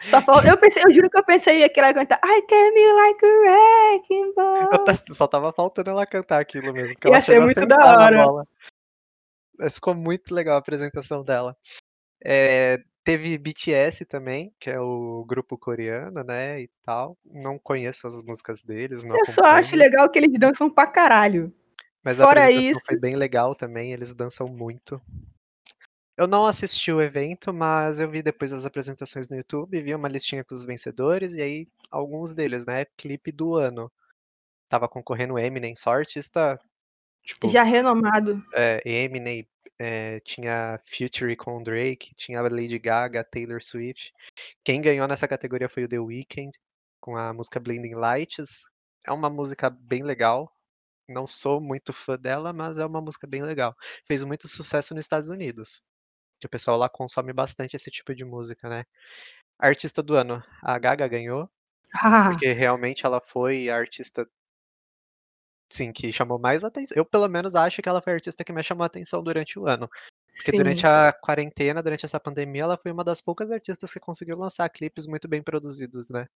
Só 0.00 0.20
fal 0.20 0.44
eu 0.44 0.56
pensei 0.58 0.82
eu 0.84 0.92
juro 0.92 1.08
que 1.10 1.18
eu 1.18 1.24
pensei 1.24 1.68
que 1.68 1.80
ela 1.80 1.88
ia 1.88 1.94
cantar 1.94 2.20
I 2.22 2.42
came 2.42 2.92
like 2.92 3.24
a 3.24 3.28
wrecking 3.40 4.32
ball. 4.34 4.68
só 5.12 5.24
estava 5.24 5.52
faltando 5.52 5.90
ela 5.90 6.06
cantar 6.06 6.40
aquilo 6.40 6.72
mesmo, 6.72 6.94
porque 6.94 7.08
ela 7.08 7.16
Ia 7.16 7.20
ser 7.22 7.40
muito 7.40 7.66
da 7.66 7.76
na 7.76 8.26
hora. 8.26 8.44
Mas 9.58 9.74
ficou 9.74 9.94
muito 9.94 10.32
legal 10.32 10.54
a 10.54 10.58
apresentação 10.58 11.24
dela. 11.24 11.56
Eh, 12.24 12.78
teve 13.02 13.38
BTS 13.38 14.04
também, 14.04 14.52
que 14.60 14.70
é 14.70 14.78
o 14.78 15.24
grupo 15.26 15.56
coreano, 15.58 16.22
né, 16.22 16.60
e 16.60 16.68
tal, 16.84 17.16
não 17.24 17.58
conheço 17.58 18.06
as 18.06 18.22
músicas 18.22 18.62
deles, 18.62 19.02
não 19.02 19.16
Eu 19.16 19.24
só 19.26 19.42
acho 19.44 19.68
acompanho. 19.70 19.82
legal 19.82 20.10
que 20.10 20.18
eles 20.18 20.38
dançam 20.38 20.70
pra 20.70 20.86
caralho. 20.86 21.52
Mas 22.08 22.18
a 22.20 22.24
Fora 22.24 22.40
apresentação 22.40 22.70
isso 22.70 22.80
foi 22.86 22.98
bem 22.98 23.16
legal 23.16 23.54
também, 23.54 23.92
eles 23.92 24.14
dançam 24.14 24.48
muito. 24.48 24.98
Eu 26.16 26.26
não 26.26 26.46
assisti 26.46 26.90
o 26.90 27.02
evento, 27.02 27.52
mas 27.52 28.00
eu 28.00 28.10
vi 28.10 28.22
depois 28.22 28.50
as 28.50 28.64
apresentações 28.64 29.28
no 29.28 29.36
YouTube, 29.36 29.82
vi 29.82 29.94
uma 29.94 30.08
listinha 30.08 30.42
com 30.42 30.54
os 30.54 30.64
vencedores 30.64 31.34
e 31.34 31.42
aí 31.42 31.68
alguns 31.90 32.32
deles, 32.32 32.64
né, 32.64 32.86
clipe 32.96 33.30
do 33.30 33.56
ano. 33.56 33.92
Estava 34.64 34.88
concorrendo 34.88 35.38
Eminem, 35.38 35.76
só 35.76 35.92
artista, 35.92 36.58
tipo 37.22 37.46
Já 37.46 37.62
renomado. 37.62 38.42
é, 38.54 38.80
Eminem, 38.86 39.46
eh, 39.78 40.20
tinha 40.20 40.80
Future 40.82 41.36
com 41.36 41.58
o 41.58 41.62
Drake, 41.62 42.14
tinha 42.14 42.40
a 42.40 42.42
Lady 42.42 42.78
Gaga, 42.78 43.22
Taylor 43.22 43.62
Swift. 43.62 44.14
Quem 44.64 44.80
ganhou 44.80 45.06
nessa 45.06 45.28
categoria 45.28 45.68
foi 45.68 45.84
o 45.84 45.88
The 45.88 45.98
Weeknd, 45.98 46.58
com 47.02 47.18
a 47.18 47.34
música 47.34 47.60
Blinding 47.60 47.94
Lights. 47.94 48.62
É 49.06 49.12
uma 49.12 49.28
música 49.28 49.68
bem 49.68 50.02
legal, 50.02 50.50
não 51.08 51.26
sou 51.26 51.60
muito 51.60 51.92
fã 51.92 52.16
dela, 52.18 52.52
mas 52.52 52.78
é 52.78 52.86
uma 52.86 53.00
música 53.00 53.26
bem 53.26 53.42
legal. 53.42 53.74
Fez 54.06 54.22
muito 54.24 54.48
sucesso 54.48 54.94
nos 54.94 55.04
Estados 55.04 55.30
Unidos, 55.30 55.82
que 56.40 56.46
o 56.46 56.50
pessoal 56.50 56.78
lá 56.78 56.88
consome 56.88 57.32
bastante 57.32 57.76
esse 57.76 57.90
tipo 57.90 58.14
de 58.14 58.24
música, 58.24 58.68
né. 58.68 58.84
Artista 59.58 60.02
do 60.02 60.16
ano, 60.16 60.42
a 60.62 60.78
Gaga 60.78 61.08
ganhou, 61.08 61.50
porque 62.24 62.52
realmente 62.52 63.06
ela 63.06 63.20
foi 63.22 63.70
a 63.70 63.76
artista 63.76 64.28
sim, 65.70 65.92
que 65.92 66.12
chamou 66.12 66.38
mais 66.38 66.64
aten 66.64 66.84
eu 66.94 67.04
pelo 67.04 67.28
menos 67.28 67.54
acho 67.54 67.82
que 67.82 67.88
ela 67.88 68.00
foi 68.02 68.12
a 68.14 68.16
artista 68.16 68.44
que 68.44 68.52
mais 68.52 68.66
chamou 68.66 68.84
atenção 68.84 69.22
durante 69.22 69.58
o 69.58 69.66
ano. 69.66 69.88
Porque 70.36 70.52
durante 70.52 70.82
Sim. 70.82 70.86
a 70.86 71.12
quarentena, 71.12 71.82
durante 71.82 72.06
essa 72.06 72.20
pandemia, 72.20 72.62
ela 72.62 72.78
foi 72.78 72.92
uma 72.92 73.04
das 73.04 73.20
poucas 73.20 73.50
artistas 73.50 73.92
que 73.92 74.00
conseguiu 74.00 74.38
lançar 74.38 74.68
clipes 74.70 75.06
muito 75.06 75.28
bem 75.28 75.42
produzidos, 75.42 76.10
né. 76.10 76.26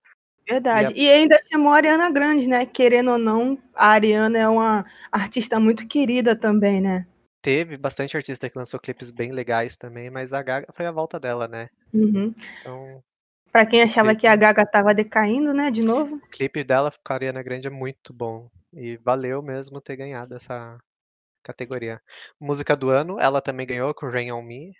E 0.47 0.51
a 0.51 0.55
Verdade. 0.55 0.93
E 0.97 1.09
ainda 1.09 1.41
chamou 1.51 1.73
a 1.73 1.77
Ariana 1.77 2.11
Grande, 2.11 2.47
né, 2.47 2.67
querendo 2.67 3.13
ou 3.13 3.19
não, 3.19 3.59
a 3.75 3.89
Ariana 3.89 4.39
é 4.39 4.49
uma 4.49 4.85
artista 5.11 5.59
muito 5.61 5.87
querida 5.87 6.35
também, 6.35 6.81
né. 6.81 7.07
Teve 7.41 7.77
bastante 7.77 8.17
artista 8.17 8.49
que 8.49 8.59
lançou 8.59 8.79
clipes 8.79 9.11
bem 9.11 9.33
legais 9.33 9.77
também, 9.77 10.11
mas 10.11 10.33
a 10.33 10.43
Gaga 10.43 10.69
foi 10.73 10.87
a 10.87 10.93
volta 10.93 11.19
dela, 11.19 11.49
né. 11.49 11.69
Uhum. 11.93 12.35
Então 12.59 13.03
Pra 13.53 13.67
quem 13.67 13.83
achava 13.83 14.15
que 14.15 14.27
a 14.27 14.35
Gaga 14.35 14.63
estava 14.63 14.95
decaindo, 14.95 15.53
né, 15.53 15.71
de 15.71 15.85
novo. 15.85 16.17
o 16.17 16.29
clipe 16.31 16.65
dela 16.65 16.91
com 17.05 17.13
a 17.13 17.17
Ariana 17.17 17.43
Grande 17.43 17.67
é 17.67 17.71
muito 17.71 18.13
bom, 18.13 18.49
e 18.73 18.97
valeu 18.97 19.43
mesmo 19.43 19.81
ter 19.81 19.97
ganhado 19.97 20.35
essa 20.35 20.79
categoria. 21.43 22.01
Música 22.41 22.75
do 22.75 22.89
ano, 22.89 23.19
ela 23.21 23.43
também 23.43 23.67
ganhou 23.67 23.93
com 23.93 24.09
Rain 24.09 24.33
On 24.33 24.43
Me. 24.43 24.73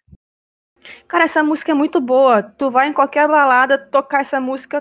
Cara, 1.07 1.25
essa 1.25 1.45
música 1.45 1.73
é 1.73 1.75
muito 1.75 2.01
boa, 2.01 2.43
tu 2.43 2.71
vai 2.71 2.89
em 2.89 2.93
qualquer 2.93 3.29
balada 3.29 3.79
tocar 3.79 4.23
essa 4.23 4.41
música, 4.41 4.81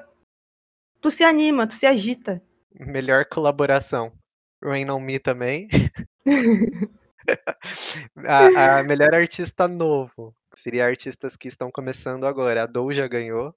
tu 1.02 1.12
se 1.12 1.24
anima, 1.24 1.68
tu 1.68 1.74
se 1.74 1.86
agita. 1.86 2.42
Melhor 2.74 3.26
colaboração, 3.26 4.14
Rain 4.64 4.90
On 4.90 5.00
Me 5.00 5.20
também. 5.20 5.68
A 8.26 8.80
a 8.80 8.84
melhor 8.84 9.14
artista 9.14 9.68
novo, 9.68 10.36
seria 10.56 10.86
artistas 10.86 11.36
que 11.38 11.48
estão 11.48 11.72
começando 11.72 12.26
agora, 12.26 12.64
a 12.64 12.66
Doja 12.66 13.08
ganhou, 13.08 13.56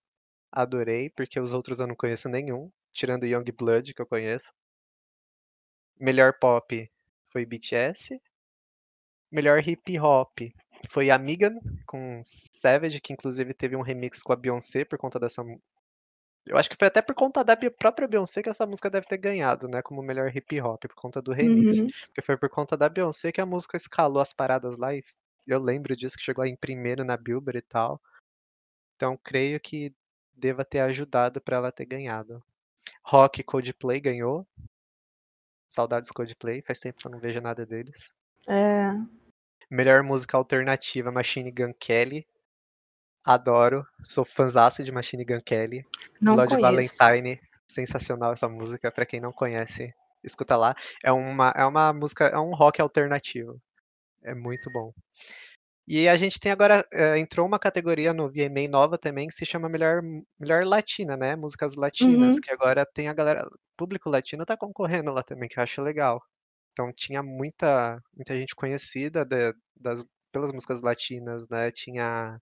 adorei, 0.53 1.11
porque 1.11 1.41
os 1.41 1.53
outros 1.53 1.81
eu 1.81 1.87
não 1.87 1.97
conheço 1.97 2.29
nenhum, 2.29 2.71
tirando 2.93 3.27
Yungblud 3.27 3.95
que 3.95 4.03
eu 4.03 4.07
conheço. 4.07 4.53
Melhor 5.99 6.35
pop 6.39 6.91
foi 7.31 7.47
BTS. 7.47 8.21
Melhor 9.31 9.67
hip 9.67 9.99
hop 9.99 10.39
foi 10.89 11.11
a 11.11 11.19
Megan 11.19 11.59
com 11.87 12.21
Savage, 12.23 13.01
que 13.01 13.13
inclusive 13.13 13.55
teve 13.55 13.77
um 13.77 13.83
remix 13.83 14.23
com 14.23 14.33
a 14.33 14.37
Beyoncé 14.37 14.85
por 14.85 14.99
conta 14.99 15.19
dessa 15.19 15.43
eu 16.47 16.59
acho 16.59 16.69
que 16.69 16.77
foi 16.77 16.89
até 16.89 17.01
por 17.01 17.15
conta 17.15 17.43
da 17.43 17.57
própria 17.57 18.07
Beyoncé 18.07 18.43
que 18.43 18.49
essa 18.49 18.67
música 18.67 18.91
deve 18.91 19.07
ter 19.07 19.17
ganhado, 19.17 19.67
né, 19.67 19.81
como 19.81 20.03
melhor 20.03 20.35
hip 20.35 20.61
hop, 20.61 20.81
por 20.83 20.95
conta 20.95 21.23
do 21.23 21.33
remix. 21.33 21.81
Uhum. 21.81 21.89
Porque 22.07 22.23
foi 22.23 22.37
por 22.37 22.51
conta 22.51 22.77
da 22.77 22.89
Beyoncé 22.89 23.33
que 23.33 23.41
a 23.41 23.47
música 23.47 23.77
escalou 23.77 24.21
as 24.21 24.33
paradas 24.33 24.77
lá 24.77 24.95
e 24.95 25.03
eu 25.47 25.59
lembro 25.59 25.97
disso, 25.97 26.17
que 26.17 26.23
chegou 26.23 26.45
em 26.45 26.57
primeiro 26.57 27.05
na 27.05 27.17
Billboard 27.17 27.59
e 27.59 27.63
tal. 27.63 28.01
Então 28.97 29.19
creio 29.23 29.59
que 29.61 29.95
deva 30.35 30.65
ter 30.65 30.81
ajudado 30.81 31.41
para 31.41 31.57
ela 31.57 31.73
ter 31.73 31.87
ganhado. 31.87 32.43
Rock 33.03 33.43
Coldplay 33.43 34.01
ganhou. 34.01 34.47
Saudades 35.67 36.11
Coldplay, 36.11 36.63
faz 36.63 36.79
tempo 36.79 37.01
que 37.01 37.07
eu 37.07 37.11
não 37.11 37.19
vejo 37.19 37.41
nada 37.41 37.65
deles. 37.65 38.15
É. 38.49 38.91
Melhor 39.71 40.03
música 40.03 40.37
alternativa, 40.37 41.11
Machine 41.11 41.51
Gun 41.51 41.73
Kelly. 41.75 42.27
Adoro, 43.25 43.87
sou 44.03 44.25
fãzaço 44.25 44.85
de 44.85 44.93
Machine 44.93 45.25
Gun 45.25 45.41
Kelly. 45.41 45.83
Não 46.21 46.37
conheço. 46.37 46.61
Valentine, 46.99 47.41
sensacional 47.67 48.33
essa 48.35 48.49
música, 48.49 48.93
pra 48.93 49.07
quem 49.07 49.21
não 49.21 49.33
conhece, 49.33 49.93
escuta 50.23 50.57
lá. 50.57 50.75
É 51.03 51.11
uma, 51.11 51.51
é 51.57 51.65
uma 51.65 51.93
música, 51.93 52.27
é 52.27 52.39
um 52.39 52.55
rock 52.55 52.81
alternativo. 52.83 53.59
É 54.23 54.35
muito 54.35 54.71
bom. 54.71 54.93
E 55.87 56.09
a 56.09 56.17
gente 56.17 56.41
tem 56.41 56.51
agora, 56.51 56.83
eh, 56.93 57.19
entrou 57.19 57.47
uma 57.47 57.59
categoria 57.59 58.13
no 58.15 58.31
VMA 58.31 58.69
nova 58.71 58.97
também 58.99 59.27
que 59.27 59.35
se 59.35 59.45
chama 59.45 59.69
melhor, 59.69 60.01
melhor 60.39 60.65
latina, 60.65 61.17
né? 61.17 61.37
Músicas 61.37 61.75
latinas, 61.77 62.35
Uhum. 62.35 62.41
que 62.41 62.51
agora 62.51 62.87
tem 62.87 63.09
a 63.09 63.13
galera, 63.15 63.47
público 63.77 64.09
latino 64.09 64.47
tá 64.47 64.57
concorrendo 64.57 65.13
lá 65.13 65.23
também, 65.23 65.49
que 65.49 65.59
eu 65.59 65.63
acho 65.63 65.83
legal. 65.83 66.23
Então 66.73 66.91
tinha 66.95 67.23
muita, 67.23 68.01
muita 68.15 68.35
gente 68.35 68.55
conhecida 68.55 69.25
de- 69.27 69.55
das, 69.77 70.05
pelas 70.33 70.53
músicas 70.53 70.81
latinas, 70.83 71.49
né? 71.51 71.71
Tinha 71.71 72.39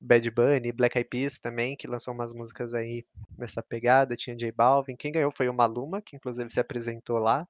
Bad 0.00 0.30
Bunny, 0.30 0.72
Black 0.72 0.96
Eyed 0.98 1.08
Peas 1.08 1.38
também, 1.38 1.76
que 1.76 1.86
lançou 1.86 2.14
umas 2.14 2.32
músicas 2.32 2.74
aí 2.74 3.04
nessa 3.36 3.62
pegada. 3.62 4.16
Tinha 4.16 4.36
J 4.36 4.52
Balvin. 4.52 4.96
Quem 4.96 5.12
ganhou 5.12 5.30
foi 5.30 5.48
o 5.48 5.54
Maluma, 5.54 6.02
que 6.02 6.16
inclusive 6.16 6.50
se 6.50 6.60
apresentou 6.60 7.18
lá. 7.18 7.46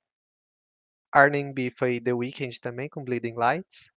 R&B 1.14 1.70
foi 1.70 2.00
The 2.00 2.12
Weeknd 2.12 2.60
também, 2.60 2.88
com 2.88 3.04
Bleeding 3.04 3.34
Lights. 3.34 3.92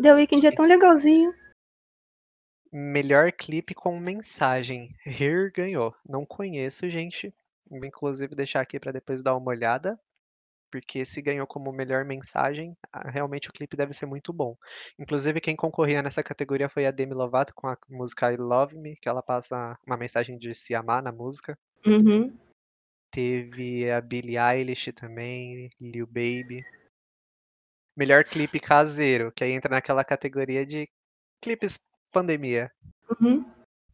The 0.00 0.14
Weeknd 0.14 0.46
é 0.46 0.52
tão 0.52 0.64
legalzinho. 0.64 1.34
Melhor 2.70 3.32
clipe 3.32 3.74
com 3.74 3.98
mensagem. 3.98 4.94
Here 5.04 5.50
ganhou. 5.50 5.94
Não 6.08 6.24
conheço, 6.24 6.88
gente. 6.88 7.34
Vou 7.68 7.84
inclusive 7.84 8.34
deixar 8.34 8.60
aqui 8.60 8.78
para 8.78 8.92
depois 8.92 9.22
dar 9.22 9.36
uma 9.36 9.50
olhada. 9.50 9.98
Porque 10.70 11.04
se 11.04 11.22
ganhou 11.22 11.46
como 11.46 11.72
melhor 11.72 12.04
mensagem, 12.04 12.76
ah, 12.92 13.10
realmente 13.10 13.48
o 13.48 13.52
clipe 13.52 13.76
deve 13.76 13.92
ser 13.92 14.06
muito 14.06 14.32
bom. 14.32 14.56
Inclusive, 14.98 15.40
quem 15.40 15.56
concorria 15.56 16.02
nessa 16.02 16.22
categoria 16.22 16.68
foi 16.68 16.86
a 16.86 16.90
Demi 16.90 17.14
Lovato 17.14 17.54
com 17.54 17.66
a 17.66 17.76
música 17.88 18.32
I 18.32 18.36
Love 18.36 18.76
Me, 18.76 18.96
que 18.96 19.08
ela 19.08 19.22
passa 19.22 19.78
uma 19.86 19.96
mensagem 19.96 20.36
de 20.36 20.54
se 20.54 20.74
amar 20.74 21.02
na 21.02 21.12
música. 21.12 21.58
Uhum. 21.86 22.36
Teve 23.10 23.90
a 23.90 24.00
Billie 24.00 24.36
Eilish 24.38 24.92
também, 24.92 25.70
Lil 25.80 26.06
Baby. 26.06 26.64
Melhor 27.96 28.24
clipe 28.24 28.60
caseiro, 28.60 29.32
que 29.32 29.42
aí 29.42 29.52
entra 29.52 29.70
naquela 29.70 30.04
categoria 30.04 30.64
de 30.64 30.88
clipes 31.42 31.80
pandemia. 32.12 32.70
Uhum. 33.20 33.44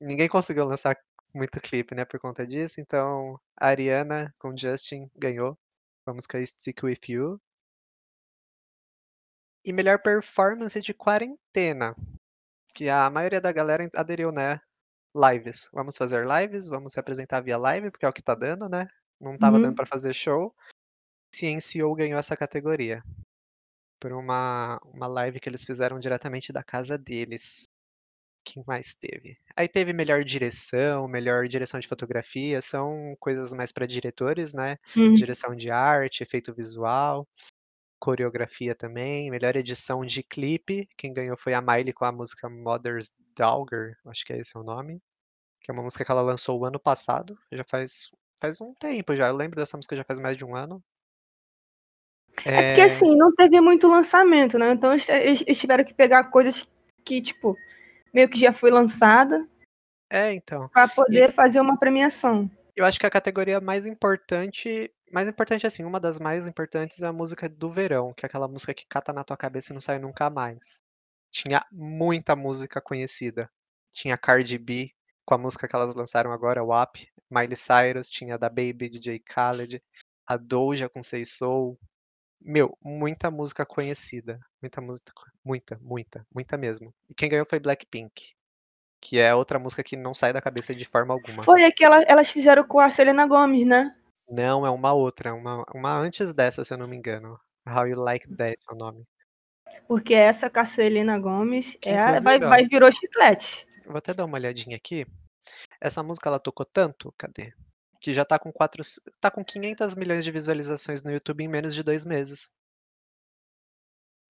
Ninguém 0.01 0.29
conseguiu 0.29 0.65
lançar 0.65 0.97
muito 1.35 1.61
clipe, 1.61 1.95
né, 1.95 2.05
por 2.05 2.21
conta 2.21 2.47
disso, 2.47 2.81
então 2.81 3.39
a 3.57 3.69
Ariana 3.69 4.33
com 4.39 4.57
Justin 4.57 5.11
ganhou 5.17 5.59
com 6.05 6.11
a 6.11 6.15
música 6.15 6.45
Stick 6.45 6.83
With 6.85 7.01
You. 7.09 7.41
E 9.65 9.73
melhor 9.73 10.01
performance 10.03 10.79
de 10.81 10.93
quarentena, 10.93 11.97
que 12.75 12.89
a 12.91 13.09
maioria 13.11 13.41
da 13.41 13.53
galera 13.53 13.89
aderiu, 13.95 14.31
né, 14.31 14.61
lives. 15.17 15.71
Vamos 15.73 15.97
fazer 15.97 16.27
lives, 16.27 16.69
vamos 16.69 16.93
se 16.93 17.01
apresentar 17.01 17.41
via 17.41 17.57
live, 17.57 17.91
porque 17.91 18.05
é 18.05 18.09
o 18.09 18.13
que 18.13 18.23
tá 18.23 18.35
dando, 18.35 18.69
né? 18.69 18.87
Não 19.21 19.39
tava 19.39 19.59
dando 19.59 19.71
Uhum. 19.71 19.75
pra 19.77 19.87
fazer 19.87 20.13
show. 20.15 20.55
CNCO 21.35 21.95
ganhou 21.95 22.19
essa 22.19 22.37
categoria. 22.37 23.03
Por 24.01 24.13
uma, 24.13 24.79
uma 24.85 25.07
live 25.07 25.41
que 25.41 25.49
eles 25.49 25.65
fizeram 25.65 25.99
diretamente 25.99 26.53
da 26.53 26.63
casa 26.63 26.99
deles. 26.99 27.65
Quem 28.45 28.63
mais 28.67 28.95
teve? 28.95 29.39
Aí 29.57 29.67
teve 29.67 29.93
melhor 29.93 30.23
direção, 30.23 31.09
melhor 31.09 31.49
direção 31.49 31.81
de 31.81 31.89
fotografia, 31.89 32.61
são 32.61 33.17
coisas 33.19 33.55
mais 33.55 33.73
para 33.73 33.87
diretores, 33.87 34.53
né? 34.53 34.77
Uhum. 34.95 35.15
Direção 35.15 35.57
de 35.57 35.71
arte, 35.71 36.23
efeito 36.23 36.53
visual, 36.55 37.27
coreografia 37.99 38.75
também, 38.75 39.31
melhor 39.31 39.57
edição 39.57 40.05
de 40.05 40.23
clipe. 40.23 40.87
Quem 40.97 41.13
ganhou 41.13 41.37
foi 41.39 41.55
a 41.55 41.63
Miley 41.63 41.95
com 41.95 42.05
a 42.05 42.13
música 42.13 42.49
Mother's 42.51 43.13
Dogger, 43.35 43.97
acho 44.07 44.25
que 44.27 44.35
é 44.35 44.39
esse 44.39 44.57
o 44.59 44.63
nome. 44.63 45.01
Que 45.63 45.71
é 45.71 45.75
uma 45.75 45.83
música 45.83 46.05
que 46.05 46.11
ela 46.11 46.21
lançou 46.21 46.61
o 46.61 46.67
ano 46.67 46.79
passado, 46.79 47.39
já 47.51 47.65
faz, 47.65 48.11
faz 48.39 48.61
um 48.61 48.75
tempo 48.75 49.17
já. 49.17 49.29
Eu 49.29 49.37
lembro 49.37 49.57
dessa 49.57 49.79
música 49.79 49.97
já 49.97 50.05
faz 50.05 50.21
mais 50.21 50.37
de 50.37 50.45
um 50.45 50.55
ano. 50.55 50.85
É 52.45 52.75
porque 52.75 52.83
assim, 52.83 53.17
não 53.17 53.35
teve 53.35 53.59
muito 53.61 53.89
lançamento, 53.89 54.59
né? 54.59 54.73
Então 54.73 54.93
eles, 54.93 55.09
eles 55.09 55.59
tiveram 55.59 55.85
que 55.85 55.95
pegar 55.95 56.25
coisas 56.25 56.67
que, 57.05 57.23
tipo, 57.23 57.57
meio 58.15 58.29
que 58.29 58.39
já 58.39 58.53
foi 58.53 58.71
lançada 58.71 59.47
É, 60.09 60.33
então. 60.33 60.69
para 60.69 60.89
poder 60.89 61.33
fazer 61.35 61.61
uma 61.61 61.77
premiação. 61.79 62.49
Eu 62.77 62.85
acho 62.85 62.99
que 62.99 63.07
a 63.07 63.11
categoria 63.11 63.61
mais 63.61 63.87
importante, 63.87 64.91
mais 65.13 65.29
importante 65.29 65.67
assim, 65.67 65.85
uma 65.85 66.01
das 66.01 66.19
mais 66.19 66.47
importantes 66.47 67.03
é 67.03 67.07
a 67.07 67.13
música 67.13 67.49
do 67.49 67.71
verão, 67.71 68.13
que 68.15 68.25
é 68.25 68.29
aquela 68.29 68.49
música 68.49 68.73
que 68.73 68.87
cata 68.89 69.13
na 69.13 69.25
tua 69.25 69.37
cabeça 69.37 69.73
e 69.73 69.75
não 69.75 69.81
sai 69.81 69.99
nunca 69.99 70.31
mais. 70.31 70.83
Tinha 71.31 71.65
muita 71.71 72.35
música 72.37 72.81
conhecida. 72.81 73.51
Tinha 73.93 74.17
Cardi 74.17 74.59
B 74.59 74.91
com 75.25 75.35
a 75.35 75.39
música 75.39 75.67
que 75.67 75.75
elas 75.75 75.95
lançaram 75.95 76.33
agora, 76.33 76.63
WAP, 76.63 77.09
Miley 77.31 77.57
Cyrus, 77.57 78.11
tinha 78.11 78.39
da 78.39 78.49
Baby, 78.49 78.89
DJ 78.89 79.21
Khaled, 79.21 79.83
a 80.27 80.37
Doja 80.37 80.89
com 80.89 81.03
Say 81.03 81.25
Soul. 81.25 81.79
Meu, 82.47 82.77
muita 82.83 83.31
música 83.31 83.65
conhecida, 83.65 84.39
muita 84.61 84.79
música, 84.83 85.13
muita, 85.43 85.79
muita, 85.81 86.27
muita 86.33 86.59
mesmo. 86.59 86.95
E 87.09 87.15
quem 87.15 87.31
ganhou 87.31 87.47
foi 87.47 87.59
Blackpink, 87.59 88.35
que 89.01 89.19
é 89.19 89.35
outra 89.35 89.59
música 89.59 89.83
que 89.83 89.97
não 89.97 90.13
sai 90.13 90.31
da 90.31 90.43
cabeça 90.43 90.75
de 90.75 90.85
forma 90.85 91.15
alguma. 91.15 91.43
Foi 91.43 91.65
aquela, 91.65 92.03
elas 92.03 92.29
fizeram 92.31 92.63
com 92.63 92.79
a 92.81 92.91
Selena 92.91 93.27
Gomez, 93.27 93.67
né? 93.67 93.97
Não, 94.29 94.67
é 94.67 94.71
uma 94.71 94.93
outra, 94.93 95.35
uma, 95.35 95.65
uma 95.75 95.97
antes 95.97 96.35
dessa, 96.35 96.63
se 96.63 96.75
eu 96.75 96.79
não 96.79 96.87
me 96.87 96.97
engano. 96.97 97.41
How 97.67 97.87
You 97.89 98.01
Like 98.01 98.29
That 98.37 98.59
é 98.69 98.75
o 98.75 98.77
nome. 98.77 99.07
Porque 99.89 100.13
essa 100.13 100.51
com 100.51 100.61
a 100.61 100.65
Selena 100.67 101.19
Gomez 101.19 101.77
Que 101.81 101.89
é 101.89 101.99
a- 101.99 102.21
vai, 102.21 102.39
vai 102.39 102.67
virou 102.69 102.93
chiclete. 102.93 103.67
Vou 103.87 103.97
até 103.97 104.13
dar 104.13 104.27
uma 104.27 104.37
olhadinha 104.37 104.77
aqui. 104.77 105.07
Essa 105.81 106.03
música 106.03 106.29
ela 106.29 106.39
tocou 106.39 106.65
tanto, 106.67 107.13
cadê? 107.17 107.55
Que 108.05 108.13
já 108.13 108.23
tá 108.23 108.39
com 108.39 108.53
quatro, 108.53 108.83
tá 109.19 109.31
com 109.31 109.43
500 109.43 109.95
milhões 109.95 110.23
de 110.25 110.31
visualizações 110.31 111.03
no 111.03 111.11
YouTube 111.11 111.43
em 111.43 111.49
menos 111.49 111.75
de 111.75 111.83
dois 111.83 112.05
meses. 112.05 112.51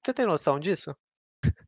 Você 0.07 0.15
tem 0.15 0.25
noção 0.25 0.61
disso? 0.61 0.97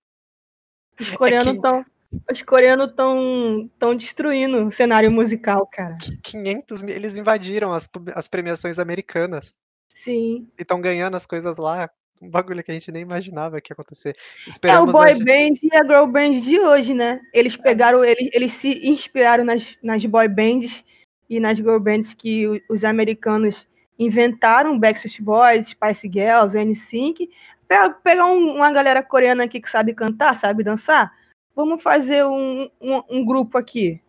Os 1.01 1.11
coreanos 1.11 1.49
É 1.49 1.51
que- 1.51 1.57
estão. 1.57 1.85
Os 2.31 2.43
coreanos 2.43 2.91
estão 2.91 3.69
tão 3.77 3.97
destruindo 3.97 4.69
o 4.69 4.71
cenário 4.71 5.11
musical, 5.11 5.67
cara. 5.67 5.99
500 6.23 6.85
mil, 6.85 6.95
eles 6.95 7.17
invadiram 7.17 7.73
as, 7.73 7.91
as 8.15 8.29
premiações 8.29 8.79
americanas 8.79 9.57
Sim. 9.89 10.49
e 10.57 10.63
estão 10.63 10.81
ganhando 10.81 11.17
as 11.17 11.27
coisas 11.27 11.57
lá. 11.57 11.91
Um 12.23 12.31
bagulho 12.31 12.63
que 12.63 12.71
a 12.71 12.75
gente 12.75 12.93
nem 12.93 13.03
imaginava 13.03 13.61
que 13.61 13.73
ia 13.73 13.75
acontecer. 13.75 14.11
É 14.17 14.47
o 14.47 14.49
Esperamos 14.51 14.93
boy 14.93 15.13
band 15.25 15.55
e 15.61 15.75
a 15.75 15.83
girl 15.83 16.07
band 16.07 16.41
de 16.41 16.61
hoje, 16.61 16.95
né? 16.95 17.21
Eles 17.35 17.57
pegaram, 17.57 18.05
eles, 18.05 18.31
eles 18.33 18.53
se 18.53 18.89
inspiraram 18.89 19.45
nas, 19.45 19.77
nas 19.83 20.07
boy 20.07 20.29
bands 20.29 20.85
e 21.29 21.41
nas 21.41 21.59
girl 21.59 21.79
bands 21.79 22.15
que 22.15 22.63
os 22.69 22.85
americanos 22.85 23.69
inventaram, 23.99 24.79
Backstreet 24.79 25.23
Boys, 25.23 25.69
Spice 25.69 26.11
Girls, 26.13 26.57
NSYNC. 26.57 27.31
Pega, 27.67 27.91
pegar 27.95 28.27
um- 28.27 28.57
uma 28.57 28.71
galera 28.71 29.03
coreana 29.03 29.45
aqui 29.45 29.61
que 29.61 29.69
sabe 29.71 29.95
cantar, 29.95 30.35
sabe 30.37 30.63
dançar. 30.63 31.13
Vamos 31.55 31.83
fazer 31.83 32.25
um, 32.25 32.71
um, 32.81 33.03
um 33.09 33.25
grupo 33.25 33.57
aqui. 33.59 34.01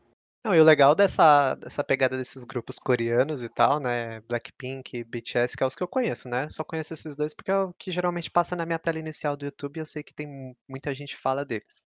Não, 0.45 0.55
e 0.55 0.61
o 0.61 0.63
legal 0.63 0.95
dessa, 0.95 1.55
dessa 1.55 1.84
pegada 1.84 2.15
desses 2.18 2.43
grupos 2.45 2.78
coreanos 2.80 3.43
e 3.43 3.49
tal, 3.49 3.80
né? 3.80 4.22
Blackpink, 4.22 5.03
BTS, 5.03 5.57
que 5.57 5.63
é 5.63 5.65
os 5.65 5.76
que 5.76 5.84
eu 5.84 5.88
conheço, 5.88 6.30
né? 6.30 6.47
Só 6.49 6.63
conheço 6.63 6.93
esses 6.93 7.15
dois 7.15 7.34
porque 7.34 7.51
é 7.51 7.57
o 7.57 7.74
que 7.74 7.91
geralmente 7.91 8.32
passa 8.32 8.55
na 8.55 8.65
minha 8.65 8.80
tela 8.80 8.99
inicial 8.99 9.36
do 9.36 9.45
YouTube 9.45 9.78
e 9.78 9.80
eu 9.82 9.86
sei 9.86 10.03
que 10.03 10.13
tem 10.13 10.28
mu- 10.28 10.55
muita 10.68 10.93
gente 10.93 11.18
fala 11.18 11.43
deles. 11.43 11.84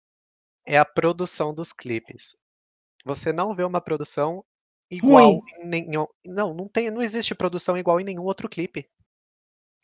É 0.65 0.77
a 0.77 0.85
produção 0.85 1.53
dos 1.53 1.73
clipes. 1.73 2.37
Você 3.03 3.33
não 3.33 3.53
vê 3.55 3.63
uma 3.63 3.81
produção 3.81 4.43
igual 4.89 5.31
Ruim. 5.31 5.41
em 5.59 5.67
nenhum. 5.67 6.07
Não, 6.25 6.53
não 6.53 6.67
tem, 6.67 6.91
não 6.91 7.01
existe 7.01 7.35
produção 7.35 7.77
igual 7.77 7.99
em 7.99 8.03
nenhum 8.03 8.23
outro 8.23 8.49
clipe. 8.49 8.87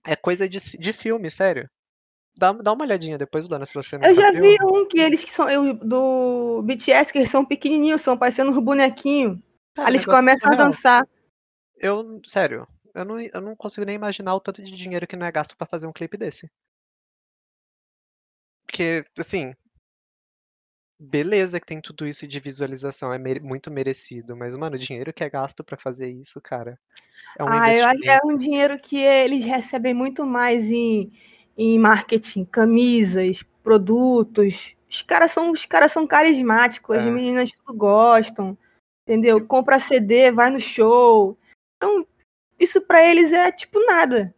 É 0.06 0.16
coisa 0.16 0.47
de, 0.47 0.58
de 0.58 0.93
filme, 0.93 1.30
sério. 1.30 1.70
Dá, 2.38 2.54
dá 2.54 2.72
uma 2.72 2.86
olhadinha 2.86 3.18
depois, 3.18 3.47
Luana, 3.47 3.66
se 3.66 3.74
você 3.74 3.97
não 3.97 4.08
Eu 4.08 4.16
já 4.16 4.32
vi 4.32 4.58
um 4.64 4.88
que 4.88 4.99
eles 4.99 5.24
que 5.24 5.32
são 5.32 5.49
eu, 5.49 5.74
do 5.74 6.62
BTS, 6.64 7.12
que 7.12 7.18
eles 7.18 7.30
são 7.30 7.45
pequenininhos, 7.45 8.02
são 8.02 8.18
parecendo 8.18 8.52
uns 8.52 8.64
bonequinhos. 8.64 9.38
Aí 9.78 9.88
eles 9.88 10.06
começam 10.06 10.52
a 10.52 10.56
dançar. 10.56 11.08
Eu, 11.78 12.22
sério, 12.26 12.68
eu 12.95 13.06
não, 13.06 13.20
eu 13.20 13.41
não 13.41 13.56
consigo 13.56 13.86
nem 13.86 13.95
imaginar 13.95 14.36
o 14.36 14.39
tanto 14.39 14.62
de 14.62 14.72
dinheiro 14.72 15.08
que 15.08 15.16
não 15.16 15.26
é 15.26 15.32
gasto 15.32 15.58
pra 15.58 15.68
fazer 15.68 15.88
um 15.88 15.93
clipe 15.93 16.18
desse. 16.18 16.49
Porque, 18.66 19.04
assim, 19.20 19.54
beleza 21.02 21.60
que 21.60 21.66
tem 21.66 21.82
tudo 21.82 22.08
isso 22.08 22.28
de 22.28 22.39
visualização, 22.39 23.12
é 23.14 23.18
mere 23.18 23.39
muito 23.39 23.72
merecido, 23.72 24.38
mas, 24.38 24.56
mano, 24.56 24.76
o 24.76 24.80
dinheiro 24.80 25.12
que 25.14 25.24
é 25.24 25.30
gasto 25.30 25.64
pra 25.64 25.78
fazer 25.78 26.08
isso, 26.12 26.39
cara, 26.41 26.78
é 27.39 27.43
um 27.43 27.47
Ah, 27.49 27.76
eu 27.76 27.86
acho 27.88 27.99
que 27.99 28.10
é 28.10 28.20
um 28.26 28.38
dinheiro 28.38 28.80
que 28.80 28.97
eles 28.97 29.45
recebem 29.45 29.93
muito 29.93 30.26
mais 30.26 30.72
em 30.72 31.12
em 31.58 31.78
marketing, 31.78 32.45
camisas, 32.45 33.43
produtos. 33.62 34.74
Os 34.89 35.02
caras 35.02 35.32
são 35.32 35.52
os 35.52 35.66
caras 35.66 35.91
são 35.91 36.08
carismáticos, 36.08 36.95
as 36.97 37.06
É. 37.06 37.12
meninas 37.12 37.52
tudo 37.52 37.78
gostam, 37.78 38.58
entendeu? 39.04 39.45
Compra 39.45 39.80
CD, 39.80 40.32
vai 40.32 40.49
no 40.49 40.60
show. 40.60 41.38
Então, 41.78 42.08
isso 42.60 42.82
pra 42.88 43.04
eles 43.06 43.34
é 43.34 43.52
tipo 43.52 43.80
nada. 43.86 44.34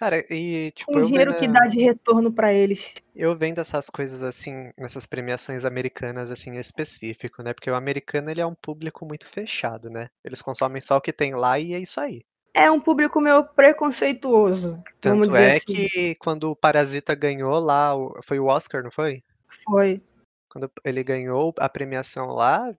Cara, 0.00 0.24
e 0.30 0.70
tipo, 0.70 0.98
eu 0.98 1.04
dinheiro 1.04 1.38
que 1.38 1.46
dá 1.46 1.66
de 1.66 1.78
retorno 1.78 2.32
pra 2.32 2.50
eles. 2.50 2.94
eu 3.14 3.36
vendo 3.36 3.60
essas 3.60 3.90
coisas, 3.90 4.22
assim, 4.22 4.72
nessas 4.78 5.04
premiações 5.04 5.66
americanas, 5.66 6.30
assim, 6.30 6.52
em 6.52 6.56
específico, 6.56 7.42
né, 7.42 7.52
porque 7.52 7.70
o 7.70 7.74
americano 7.74 8.30
ele 8.30 8.40
é 8.40 8.46
um 8.46 8.54
público 8.54 9.04
muito 9.04 9.28
fechado, 9.28 9.90
né, 9.90 10.08
eles 10.24 10.40
consomem 10.40 10.80
só 10.80 10.96
o 10.96 11.02
que 11.02 11.12
tem 11.12 11.34
lá 11.34 11.58
e 11.58 11.74
é 11.74 11.78
isso 11.78 12.00
aí. 12.00 12.22
É 12.54 12.70
um 12.70 12.80
público 12.80 13.20
meio 13.20 13.44
preconceituoso, 13.44 14.70
vamos 14.70 14.84
Tanto 15.02 15.28
dizer 15.28 15.42
é 15.42 15.56
assim. 15.56 15.64
que 15.66 16.14
quando 16.18 16.50
o 16.50 16.56
Parasita 16.56 17.14
ganhou 17.14 17.58
lá 17.60 17.92
foi 18.22 18.40
o 18.40 18.46
Oscar, 18.46 18.82
não 18.82 18.90
foi? 18.90 19.22
Foi. 19.66 20.02
Quando 20.48 20.72
ele 20.82 21.04
ganhou 21.04 21.52
a 21.58 21.68
premiação 21.68 22.28
lá, 22.28 22.74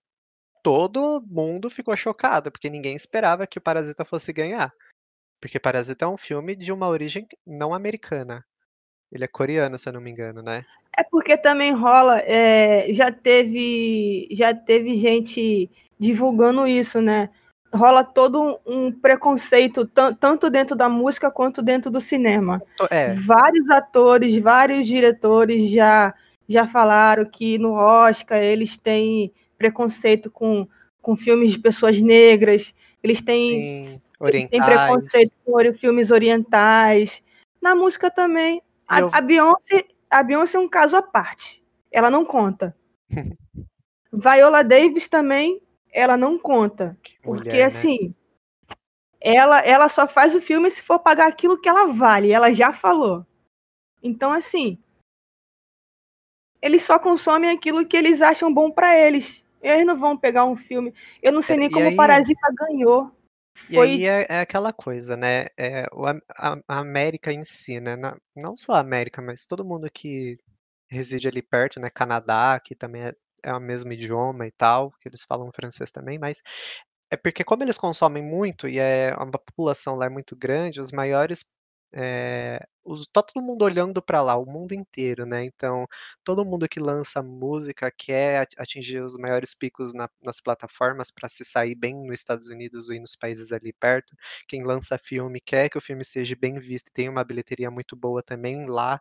todo 0.63 1.24
mundo 1.30 1.69
ficou 1.69 1.95
chocado, 1.95 2.51
porque 2.51 2.67
ninguém 2.67 2.95
esperava 2.95 3.45
que 3.45 3.59
o 3.59 3.61
Parasita 3.61 4.03
fosse 4.03 4.34
ganhar. 4.34 4.74
Porque 5.42 5.60
Parasita 5.60 6.06
é 6.06 6.08
um 6.08 6.18
filme 6.18 6.56
de 6.56 6.72
uma 6.72 6.88
origem 6.88 7.28
não 7.46 7.74
americana. 7.74 8.46
Ele 9.12 9.26
é 9.26 9.28
coreano, 9.28 9.78
se 9.78 9.89
eu 9.89 9.94
não 9.94 10.00
me 10.00 10.12
engano, 10.12 10.44
né. 10.44 10.64
É 10.98 11.04
porque 11.04 11.36
também 11.36 11.74
rola, 11.74 12.20
eh, 12.20 12.94
já 12.94 13.12
teve 13.12 14.28
já 14.32 14.54
teve 14.54 14.98
gente 14.98 15.70
divulgando 16.00 16.68
isso, 16.68 17.02
né. 17.02 17.30
Rola 17.74 18.04
todo 18.04 18.60
um 18.66 18.92
preconceito 18.92 19.86
tan 19.86 20.14
tanto 20.14 20.50
dentro 20.50 20.76
da 20.76 20.88
música 20.88 21.32
quanto 21.32 21.62
dentro 21.62 21.89
do 21.89 22.00
cinema. 22.00 22.62
É. 22.92 23.14
Vários 23.16 23.70
atores, 23.70 24.38
vários 24.38 24.86
diretores 24.86 25.70
já 25.72 26.14
já 26.48 26.68
falaram 26.68 27.26
que 27.26 27.58
no 27.58 27.74
Oscar 27.74 28.38
eles 28.38 28.78
têm 28.78 29.34
preconceito 29.58 30.30
com 30.30 30.68
com 31.02 31.16
filmes 31.18 31.52
de 31.52 31.60
pessoas 31.60 32.00
negras, 32.00 32.76
eles 33.02 33.22
têm 33.22 33.89
Sim, 33.89 34.02
orientais. 34.22 34.65
preconceito 34.65 35.38
por 35.45 35.74
filmes 35.78 36.11
orientais. 36.11 37.24
Na 37.61 37.76
música 37.76 38.09
também. 38.11 38.61
E 38.91 38.99
eu 38.99 39.11
A 39.11 39.17
a 39.17 39.22
Beyoncé 39.22 39.86
a 40.09 40.24
Beyoncé 40.24 40.57
é 40.57 40.59
um 40.61 40.67
caso 40.69 40.97
à 40.97 41.01
parte, 41.01 41.63
ela 41.91 42.09
não 42.09 42.26
conta. 42.26 42.76
Viola 44.13 44.63
Davis 44.63 45.07
também, 45.07 45.61
ela 45.91 46.17
não 46.17 46.38
conta, 46.38 46.97
Que 47.01 47.15
porque 47.22 47.49
mulher, 47.51 47.59
né. 47.59 47.63
assim, 47.65 48.13
ela 49.22 49.59
ela 49.61 49.88
só 49.89 50.07
faz 50.07 50.36
o 50.36 50.41
filme 50.41 50.69
se 50.69 50.82
for 50.82 50.99
pagar 50.99 51.28
aquilo 51.28 51.59
que 51.61 51.69
ela 51.69 51.86
vale, 51.93 52.32
ela 52.32 52.53
já 52.53 52.74
falou. 52.74 53.26
Então 54.03 54.32
assim 54.34 54.78
eles 56.61 56.84
só 56.84 56.99
consomem 56.99 57.49
aquilo 57.49 57.86
que 57.86 57.97
eles 57.97 58.22
acham 58.22 58.53
bom 58.53 58.69
pra 58.72 58.95
eles. 58.97 59.43
Eles 59.61 59.86
não 59.86 59.97
vão 59.97 60.17
pegar 60.17 60.45
um 60.45 60.55
filme 60.55 60.93
eu 61.22 61.32
não 61.32 61.41
sei 61.41 61.55
É, 61.55 61.59
nem 61.59 61.67
e 61.67 61.72
como 61.72 61.86
aí 61.88 61.95
Parasita 61.95 62.47
ganhou. 62.53 63.11
E 63.70 63.78
aí 63.78 64.06
Foi 64.06 64.06
é 64.06 64.26
é 64.30 64.39
aquela 64.41 64.74
coisa, 64.74 65.16
né, 65.18 65.45
eh, 65.58 65.86
o 65.93 66.06
a 66.06 66.14
a 66.38 66.58
a 66.68 66.80
América 66.80 67.32
em 67.34 67.43
si, 67.43 67.80
né, 67.80 67.95
na 67.95 68.18
não 68.36 68.56
só 68.58 68.74
a 68.74 68.80
América, 68.80 69.22
mas 69.22 69.45
todo 69.45 69.66
mundo 69.66 69.89
que 69.91 70.38
reside 70.89 71.28
ali 71.28 71.41
perto, 71.41 71.80
né, 71.80 71.89
Canadá, 71.89 72.60
que 72.64 72.76
também 72.76 73.04
é 73.08 73.14
é 73.43 73.54
o 73.54 73.60
mesmo 73.60 73.91
idioma 73.93 74.45
e 74.47 74.52
tal, 74.52 74.91
que 74.99 75.10
eles 75.10 75.24
falam 75.24 75.52
francês 75.54 75.91
também, 75.91 76.20
mas 76.20 76.41
é 77.12 77.18
porque 77.18 77.43
como 77.43 77.64
eles 77.64 77.78
consomem 77.78 78.24
muito 78.24 78.68
e, 78.68 78.80
eh, 78.80 79.12
a 79.12 79.26
população 79.28 79.95
lá 79.95 80.06
é 80.08 80.10
muito 80.10 80.36
grande, 80.36 80.80
os 80.82 80.91
maiores, 80.91 81.45
eh, 81.94 82.60
os 82.84 83.08
tá 83.08 83.22
todo 83.24 83.44
mundo 83.44 83.64
olhando 83.64 84.02
pra 84.02 84.22
lá, 84.22 84.36
o 84.38 84.46
mundo 84.46 84.74
inteiro, 84.74 85.26
né, 85.26 85.44
então 85.46 85.86
todo 86.24 86.46
mundo 86.46 86.68
que 86.70 86.80
lança 86.80 87.22
música 87.24 87.92
quer 87.96 88.42
ati 88.42 88.56
atingir 88.60 89.04
os 89.04 89.18
maiores 89.18 89.54
picos 89.56 89.94
na 89.94 90.10
nas 90.22 90.42
plataformas 90.42 91.12
pra 91.12 91.30
se 91.30 91.44
sair 91.46 91.76
bem 91.76 91.96
nos 91.96 92.20
Estados 92.20 92.48
Unidos 92.50 92.89
e 92.89 93.00
nos 93.00 93.16
países 93.16 93.52
ali 93.52 93.74
perto. 93.74 94.16
Quem 94.48 94.64
lança 94.64 94.98
filme 94.98 95.39
quer 95.42 95.70
que 95.70 95.78
o 95.78 95.82
filme 95.82 96.04
seja 96.06 96.36
bem 96.39 96.60
visto 96.60 96.88
e 96.89 96.94
tenha 96.94 97.12
uma 97.12 97.24
bilheteria 97.24 97.72
muito 97.72 97.96
boa 97.96 98.24
também 98.24 98.66
lá, 98.68 99.00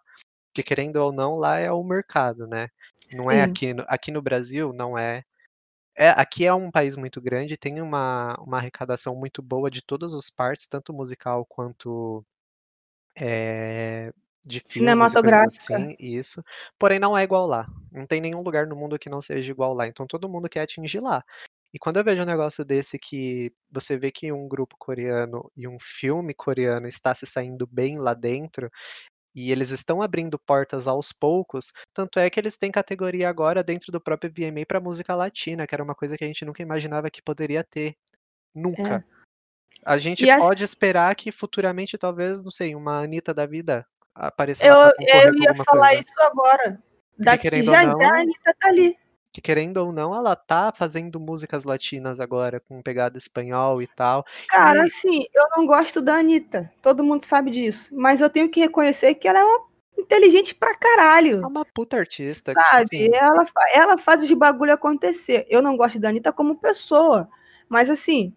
porque 0.53 0.63
querendo 0.65 0.97
ou 0.99 1.13
não, 1.13 1.37
lá 1.37 1.59
é 1.59 1.73
o 1.73 1.85
mercado, 1.85 2.47
né. 2.49 2.69
Não 3.13 3.31
é 3.31 3.43
Sim. 3.43 3.45
aqui 3.45 3.75
no 3.75 3.85
aqui 3.89 4.11
no 4.13 4.23
Brasil 4.23 4.73
não 4.75 4.99
é 4.99 5.25
é, 5.97 6.11
aqui 6.11 6.47
é 6.47 6.55
um 6.55 6.71
país 6.71 6.97
muito 6.97 7.21
grande, 7.23 7.57
tem 7.59 7.81
uma 7.83 8.37
uma 8.41 8.59
arrecadação 8.59 9.17
muito 9.17 9.43
boa 9.43 9.71
de 9.71 9.83
todas 9.83 10.15
as 10.15 10.31
partes, 10.31 10.67
tanto 10.69 10.93
musical 10.95 11.47
quanto, 11.47 12.25
eh, 13.19 14.13
de 14.47 14.63
Cinematográfica. 14.67 15.77
assim 15.77 15.95
isso, 15.99 16.43
porém 16.79 16.99
não 16.99 17.17
é 17.17 17.23
igual 17.23 17.47
lá, 17.47 17.67
não 17.93 18.07
tem 18.07 18.21
nenhum 18.21 18.43
lugar 18.43 18.67
no 18.67 18.77
mundo 18.77 18.99
que 18.99 19.11
não 19.11 19.21
seja 19.21 19.51
igual 19.53 19.75
lá, 19.75 19.87
então 19.87 20.07
todo 20.07 20.29
mundo 20.29 20.49
quer 20.49 20.63
atingir 20.63 21.01
lá. 21.01 21.23
E 21.75 21.79
quando 21.79 21.99
eu 21.99 22.05
vejo 22.05 22.23
um 22.23 22.27
negócio 22.27 22.65
desse 22.65 22.99
que 22.99 23.53
você 23.71 23.97
vê 23.99 24.11
que 24.11 24.33
um 24.33 24.49
grupo 24.49 24.77
coreano 24.79 25.51
e 25.57 25.69
um 25.69 25.77
filme 25.81 26.35
coreano 26.35 26.89
está 26.89 27.15
se 27.15 27.27
saindo 27.27 27.67
bem 27.67 27.99
lá 27.99 28.15
dentro, 28.15 28.71
e 29.35 29.53
eles 29.53 29.71
estão 29.71 30.03
abrindo 30.03 30.39
portas 30.39 30.89
aos 30.89 31.13
poucos, 31.13 31.73
tanto 31.95 32.19
é 32.19 32.29
que 32.31 32.41
eles 32.41 32.57
têm 32.59 32.71
categoria 32.73 33.29
agora 33.29 33.63
dentro 33.65 33.93
do 33.93 34.01
próprio 34.01 34.33
VMA 34.33 34.67
pra 34.67 34.81
música 34.81 35.15
latina, 35.15 35.67
que 35.67 35.75
era 35.75 35.85
uma 35.85 35.95
coisa 35.95 36.17
que 36.19 36.25
a 36.25 36.27
gente 36.27 36.45
nunca 36.45 36.63
imaginava 36.63 37.11
que 37.11 37.23
poderia 37.23 37.65
ter, 37.65 37.95
É. 38.99 39.20
A 39.85 39.99
gente 39.99 40.25
E 40.27 40.37
pode 40.39 40.63
esperar 40.65 41.15
que 41.15 41.33
futuramente 41.33 41.97
talvez, 41.99 42.43
não 42.43 42.51
sei, 42.51 42.75
uma 42.75 42.99
Anitta 43.03 43.33
da 43.35 43.47
vida 43.47 43.87
apareça 44.15 44.65
Eu 44.67 44.75
lá 44.77 44.93
eu 44.99 45.35
ia 45.37 45.55
falar 45.65 45.89
coisa. 45.89 46.01
isso 46.01 46.21
agora. 46.21 46.83
Daqui 47.19 47.43
querendo 47.43 47.69
ou 47.69 47.75
já 47.75 47.85
já 47.85 47.91
a 47.93 47.95
não 47.95 48.15
Anitta 48.21 48.55
tá 48.59 48.69
ali. 48.69 48.97
que 49.33 49.41
querendo 49.41 49.77
ou 49.79 49.93
não 49.93 50.15
ela 50.15 50.35
tá 50.37 50.73
fazendo 50.77 51.21
músicas 51.21 51.65
latinas 51.65 52.19
agora 52.21 52.61
com 52.61 52.83
pegada 52.83 53.17
espanhol 53.17 53.81
e 53.81 53.87
tal, 53.87 54.25
Cara, 54.49 54.81
e 54.81 54.83
assim, 54.83 55.25
eu 55.35 55.45
não 55.57 55.67
gosto 55.67 56.03
da 56.03 56.17
Anitta, 56.17 56.71
todo 56.83 57.05
mundo 57.05 57.25
sabe 57.25 57.51
disso, 57.51 57.89
mas 57.97 58.21
eu 58.21 58.29
tenho 58.31 58.49
que 58.51 58.61
reconhecer 58.61 59.15
que 59.15 59.29
ela 59.29 59.39
é 59.41 59.45
uma 59.45 59.69
inteligente 59.99 60.55
pra 60.55 60.71
É 60.73 60.77
caralho. 60.77 61.47
uma 61.47 61.65
puta 61.65 61.97
artista 61.99 62.55
que, 62.55 62.63
tipo 62.63 62.71
Sabe, 62.71 62.83
assim 62.83 63.11
ela 63.15 63.47
ela 63.73 63.99
faz 63.99 64.23
os 64.23 64.33
bagulho 64.33 64.73
acontecer. 64.73 65.47
Eu 65.49 65.63
não 65.63 65.77
gosto 65.77 65.99
da 66.01 66.09
Anitta 66.09 66.33
como 66.33 66.59
pessoa, 66.59 67.29
mas 67.69 67.89
assim, 67.91 68.35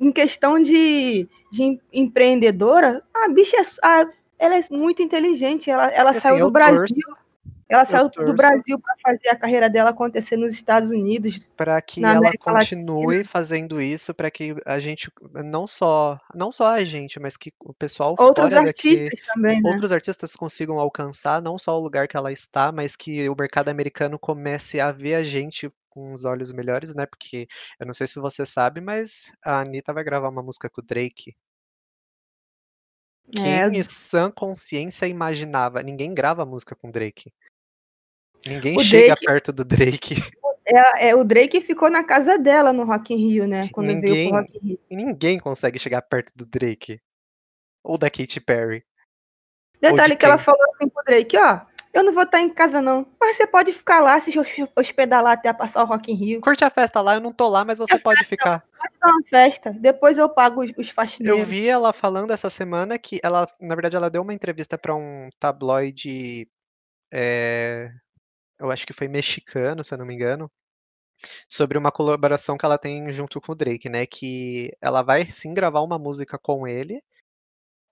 em 0.00 0.12
questão 0.12 0.62
de 0.62 1.28
de 1.50 1.62
em 1.62 1.80
empreendedora, 1.92 3.02
a 3.14 3.28
bicha 3.28 3.56
é 3.56 3.62
a 3.82 4.06
ela 4.38 4.56
é 4.56 4.60
muito 4.70 5.02
inteligente, 5.02 5.70
ela 5.70 5.90
ela 5.90 6.10
assim, 6.10 6.20
saiu 6.20 6.46
do 6.46 6.50
Brasil. 6.50 6.76
torço 6.78 7.25
ela 7.68 7.82
eu 7.82 7.86
saiu 7.86 8.04
do 8.04 8.10
torço 8.10 8.34
Brasil 8.34 8.78
pra 8.78 8.94
fazer 9.02 9.28
a 9.28 9.36
carreira 9.36 9.68
dela 9.68 9.90
acontecer 9.90 10.36
nos 10.36 10.52
Estados 10.54 10.90
Unidos, 10.90 11.48
pra 11.56 11.80
que 11.82 12.04
ela 12.04 12.18
América 12.18 12.52
Latina. 12.52 12.82
continue 12.82 13.24
fazendo 13.24 13.80
isso, 13.80 14.14
pra 14.14 14.30
que 14.30 14.54
a 14.64 14.78
gente 14.78 15.10
não 15.44 15.66
só 15.66 16.18
não 16.34 16.52
só 16.52 16.68
a 16.68 16.84
gente, 16.84 17.18
mas 17.18 17.36
que 17.36 17.52
o 17.60 17.74
pessoal 17.74 18.14
Outros 18.18 18.52
fora 18.52 18.64
daqui 18.64 18.90
artistas 18.90 19.26
também, 19.34 19.60
né. 19.62 19.70
outros 19.70 19.92
artistas 19.92 20.36
consigam 20.36 20.78
alcançar 20.78 21.42
não 21.42 21.58
só 21.58 21.76
o 21.78 21.82
lugar 21.82 22.06
que 22.08 22.16
ela 22.16 22.32
está, 22.32 22.70
mas 22.70 22.94
que 22.96 23.28
o 23.28 23.34
mercado 23.36 23.68
americano 23.68 24.18
comece 24.18 24.80
a 24.80 24.92
ver 24.92 25.14
a 25.14 25.22
gente 25.24 25.70
com 25.88 26.12
os 26.12 26.24
olhos 26.26 26.52
melhores, 26.52 26.94
né, 26.94 27.06
porque 27.06 27.48
eu 27.80 27.86
não 27.86 27.94
sei 27.94 28.06
se 28.06 28.20
você 28.20 28.44
sabe, 28.44 28.80
mas 28.82 29.32
a 29.42 29.60
Anitta 29.60 29.94
vai 29.94 30.04
gravar 30.04 30.28
uma 30.28 30.42
música 30.42 30.68
com 30.68 30.80
o 30.82 30.84
Drake. 30.84 31.34
É. 33.34 33.68
Quem 33.68 33.80
em 33.80 33.82
sã 33.82 34.30
consciência 34.30 35.06
imaginava 35.06 35.82
ninguém 35.82 36.14
grava 36.14 36.44
música 36.46 36.76
com 36.76 36.90
Drake. 36.90 37.32
Ninguém 38.46 38.76
O 38.76 38.82
chega 38.82 39.08
Drake 39.14 39.24
perto 39.26 39.52
do 39.52 39.64
Drake. 39.64 40.14
É 40.68 41.10
é, 41.10 41.14
o 41.14 41.22
Drake 41.22 41.60
ficou 41.60 41.88
na 41.88 42.02
casa 42.02 42.36
dela 42.38 42.72
no 42.72 42.84
Rock 42.84 43.14
in 43.14 43.16
Rio, 43.28 43.46
né, 43.46 43.68
quando 43.72 43.86
veio 43.86 44.00
para 44.00 44.10
o 44.10 44.14
Ninguém 44.14 44.30
Rock 44.32 44.56
in 44.56 44.68
Rio. 44.68 44.78
ninguém 44.90 45.38
consegue 45.38 45.78
chegar 45.78 46.02
perto 46.02 46.32
do 46.34 46.44
Drake. 46.44 47.00
Ou 47.84 47.96
da 47.96 48.10
Katy 48.10 48.40
Perry. 48.40 48.84
Ou 49.80 49.80
de 49.80 49.90
Detalhe 49.92 50.16
que 50.16 50.24
ela 50.24 50.36
quem? 50.36 50.44
falou 50.44 50.60
assim 50.74 50.88
para 50.88 51.02
o 51.02 51.04
Drake: 51.04 51.36
"Ó, 51.36 51.60
eu 51.94 52.02
não 52.02 52.12
vou 52.12 52.24
estar 52.24 52.40
em 52.40 52.48
casa 52.48 52.82
não, 52.82 53.06
mas 53.20 53.36
você 53.36 53.46
pode 53.46 53.72
ficar 53.72 54.00
lá, 54.00 54.18
se 54.18 54.36
hospe 54.36 54.68
hospedar 54.76 55.22
lá 55.22 55.32
até 55.32 55.52
passar 55.52 55.84
o 55.84 55.86
Rock 55.86 56.10
in 56.10 56.16
Rio". 56.16 56.40
Curte 56.40 56.64
a 56.64 56.70
festa 56.70 57.00
lá, 57.00 57.14
eu 57.14 57.20
não 57.20 57.32
tô 57.32 57.48
lá, 57.48 57.64
mas 57.64 57.78
você 57.78 57.94
É 57.94 57.98
pode 57.98 58.18
festa, 58.18 58.28
ficar. 58.30 58.64
pode 58.76 58.94
dar 59.00 59.08
uma 59.12 59.22
festa, 59.30 59.70
depois 59.70 60.18
eu 60.18 60.28
pago 60.28 60.64
os 60.64 60.70
os 60.76 60.88
Eu 60.88 60.94
faxineiros. 60.94 61.46
vi 61.48 61.68
ela 61.68 61.92
falando 61.92 62.32
essa 62.32 62.50
semana 62.50 62.98
que 62.98 63.20
ela 63.22 63.46
na 63.60 63.74
verdade 63.76 63.94
ela 63.94 64.10
deu 64.10 64.22
uma 64.22 64.34
entrevista 64.34 64.76
pra 64.76 64.96
um 64.96 65.28
tabloide, 65.38 66.48
eh, 67.12 67.92
eu 68.58 68.70
acho 68.70 68.86
que 68.86 68.92
foi 68.92 69.08
mexicano, 69.08 69.84
se 69.84 69.94
eu 69.94 69.98
não 69.98 70.06
me 70.06 70.14
engano, 70.14 70.50
sobre 71.48 71.78
uma 71.78 71.92
colaboração 71.92 72.58
que 72.58 72.64
ela 72.66 72.78
tem 72.78 73.12
junto 73.12 73.40
com 73.40 73.52
o 73.52 73.54
Drake, 73.54 73.88
né, 73.88 74.06
que 74.06 74.70
ela 74.80 75.02
vai 75.02 75.30
sim 75.30 75.54
gravar 75.54 75.80
uma 75.80 75.98
música 75.98 76.38
com 76.38 76.66
ele 76.66 77.02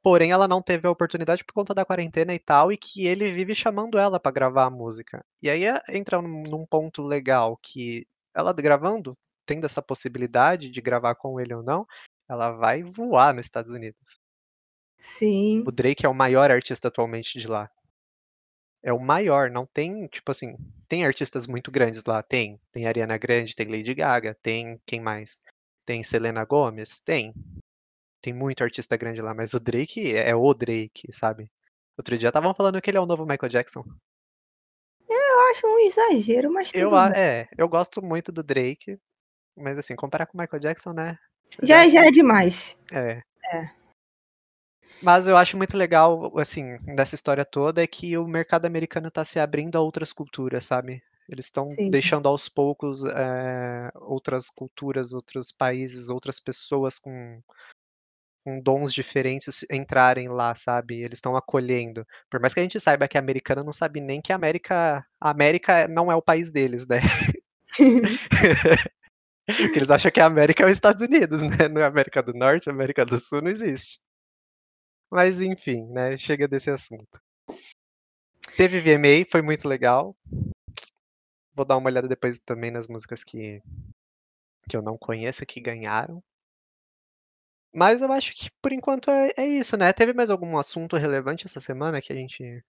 porém 0.04 0.30
ela 0.32 0.46
não 0.46 0.60
teve 0.60 0.86
a 0.86 0.90
oportunidade 0.90 1.42
por 1.42 1.54
conta 1.54 1.72
da 1.74 1.84
quarentena 1.84 2.34
e 2.34 2.38
tal, 2.38 2.70
e 2.70 2.76
que 2.76 3.06
ele 3.06 3.32
vive 3.32 3.54
chamando 3.54 3.98
ela 3.98 4.20
pra 4.20 4.30
gravar 4.30 4.66
a 4.66 4.70
música. 4.70 5.24
E 5.40 5.48
aí 5.48 5.64
é, 5.64 5.80
entra 5.88 6.20
num, 6.20 6.42
num 6.42 6.66
ponto 6.66 7.02
legal 7.02 7.56
que 7.56 8.06
ela 8.34 8.52
gravando, 8.52 9.16
tendo 9.46 9.64
essa 9.64 9.80
possibilidade 9.80 10.68
de 10.68 10.80
gravar 10.82 11.14
com 11.14 11.40
ele 11.40 11.54
ou 11.54 11.62
não, 11.62 11.86
ela 12.28 12.50
vai 12.50 12.82
voar 12.82 13.32
nos 13.32 13.46
Estados 13.46 13.72
Unidos. 13.72 14.20
Sim. 14.98 15.64
O 15.66 15.72
Drake 15.72 16.04
é 16.04 16.08
o 16.08 16.14
maior 16.14 16.50
artista 16.50 16.88
atualmente 16.88 17.38
de 17.38 17.48
lá. 17.48 17.70
É 18.86 18.92
o 18.92 19.00
maior, 19.00 19.50
não 19.50 19.64
tem, 19.64 20.06
tipo 20.08 20.30
assim, 20.30 20.58
tem 20.86 21.06
artistas 21.06 21.46
muito 21.46 21.70
grandes 21.70 22.04
lá, 22.04 22.22
tem. 22.22 22.60
Tem 22.70 22.86
Ariana 22.86 23.16
Grande, 23.16 23.56
tem 23.56 23.66
Lady 23.66 23.94
Gaga, 23.94 24.36
tem 24.42 24.78
quem 24.84 25.00
mais? 25.00 25.42
Tem 25.86 26.04
Selena 26.04 26.44
Gomez? 26.44 27.00
Tem. 27.00 27.32
Tem 28.20 28.34
muito 28.34 28.62
artista 28.62 28.94
grande 28.96 29.22
lá, 29.22 29.32
mas 29.32 29.54
o 29.54 29.60
Drake 29.60 30.14
é 30.14 30.34
o 30.36 30.52
Drake, 30.52 31.10
sabe? 31.10 31.50
Outro 31.96 32.18
dia 32.18 32.28
estavam 32.28 32.54
falando 32.54 32.80
que 32.82 32.90
ele 32.90 32.98
é 32.98 33.00
o 33.00 33.06
novo 33.06 33.24
Michael 33.24 33.48
Jackson. 33.48 33.84
Eu 35.08 35.40
acho 35.50 35.66
um 35.66 35.78
exagero, 35.80 36.52
mas 36.52 36.68
tudo 36.70 36.78
Eu, 36.78 36.90
bem. 36.90 37.12
é, 37.16 37.48
eu 37.56 37.68
gosto 37.68 38.02
muito 38.02 38.30
do 38.30 38.42
Drake, 38.42 38.98
mas 39.56 39.78
assim, 39.78 39.96
comparar 39.96 40.26
com 40.26 40.36
o 40.36 40.40
Michael 40.40 40.60
Jackson, 40.60 40.92
né? 40.92 41.18
Já, 41.62 41.88
já 41.88 42.04
é 42.04 42.10
demais. 42.10 42.76
É. 42.92 43.22
É. 43.52 43.83
Mas 45.02 45.26
eu 45.26 45.36
acho 45.36 45.56
muito 45.56 45.76
legal, 45.76 46.32
assim, 46.38 46.78
dessa 46.94 47.14
história 47.14 47.44
toda 47.44 47.82
é 47.82 47.86
que 47.86 48.16
o 48.16 48.26
mercado 48.26 48.66
americano 48.66 49.10
tá 49.10 49.24
se 49.24 49.38
abrindo 49.38 49.76
a 49.76 49.80
outras 49.80 50.12
culturas, 50.12 50.64
sabe? 50.64 51.02
Eles 51.28 51.46
estão 51.46 51.68
deixando 51.90 52.28
aos 52.28 52.48
poucos 52.48 53.04
eh, 53.04 53.90
outras 53.94 54.50
culturas, 54.50 55.12
outros 55.12 55.50
países, 55.50 56.10
outras 56.10 56.38
pessoas 56.38 56.98
com, 56.98 57.40
com 58.44 58.60
dons 58.60 58.92
diferentes 58.92 59.64
entrarem 59.70 60.28
lá, 60.28 60.54
sabe? 60.54 61.02
Eles 61.02 61.18
estão 61.18 61.36
acolhendo. 61.36 62.06
Por 62.30 62.40
mais 62.40 62.52
que 62.52 62.60
a 62.60 62.62
gente 62.62 62.78
saiba 62.78 63.08
que 63.08 63.16
a 63.16 63.20
americana 63.20 63.64
não 63.64 63.72
sabe 63.72 64.00
nem 64.00 64.20
que 64.20 64.32
a 64.32 64.36
América, 64.36 65.04
a 65.20 65.30
América 65.30 65.88
não 65.88 66.12
é 66.12 66.14
o 66.14 66.22
país 66.22 66.50
deles, 66.50 66.86
né? 66.86 67.00
Porque 69.46 69.78
eles 69.78 69.90
acham 69.90 70.10
que 70.10 70.20
a 70.20 70.26
América 70.26 70.62
é 70.62 70.66
os 70.66 70.72
Estados 70.72 71.02
Unidos, 71.02 71.42
né? 71.42 71.68
Não 71.68 71.82
é 71.82 71.84
América 71.84 72.22
do 72.22 72.32
Norte, 72.32 72.70
América 72.70 73.04
do 73.04 73.20
Sul 73.20 73.42
não 73.42 73.50
existe. 73.50 74.00
Mas 75.14 75.40
enfim, 75.40 75.86
né? 75.92 76.16
Chega 76.16 76.48
desse 76.48 76.72
assunto. 76.72 77.22
Teve 78.56 78.80
VMA, 78.80 79.24
foi 79.30 79.42
muito 79.42 79.68
legal. 79.68 80.16
Vou 81.54 81.64
dar 81.64 81.76
uma 81.76 81.88
olhada 81.88 82.08
depois 82.08 82.40
também 82.40 82.72
nas 82.72 82.88
músicas 82.88 83.22
que, 83.22 83.62
que 84.68 84.76
eu 84.76 84.82
não 84.82 84.98
conheço 84.98 85.46
que 85.46 85.60
ganharam. 85.60 86.20
Mas 87.72 88.00
eu 88.00 88.10
acho 88.10 88.34
que 88.34 88.50
por 88.60 88.72
enquanto 88.72 89.08
é, 89.08 89.30
é 89.36 89.46
isso, 89.46 89.76
né? 89.76 89.92
Teve 89.92 90.12
mais 90.12 90.30
algum 90.30 90.58
assunto 90.58 90.96
relevante 90.96 91.46
essa 91.46 91.60
semana 91.60 92.02
que 92.02 92.12
a 92.12 92.16
gente. 92.16 92.64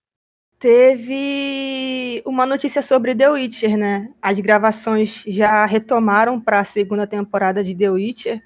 Teve 0.56 2.22
uma 2.24 2.46
notícia 2.46 2.80
sobre 2.80 3.12
The 3.12 3.28
Witcher, 3.28 3.76
né? 3.76 4.14
As 4.22 4.38
gravações 4.38 5.24
já 5.26 5.66
retomaram 5.66 6.40
para 6.40 6.60
a 6.60 6.64
segunda 6.64 7.08
temporada 7.08 7.64
de 7.64 7.76
The 7.76 7.90
Witcher. 7.90 8.40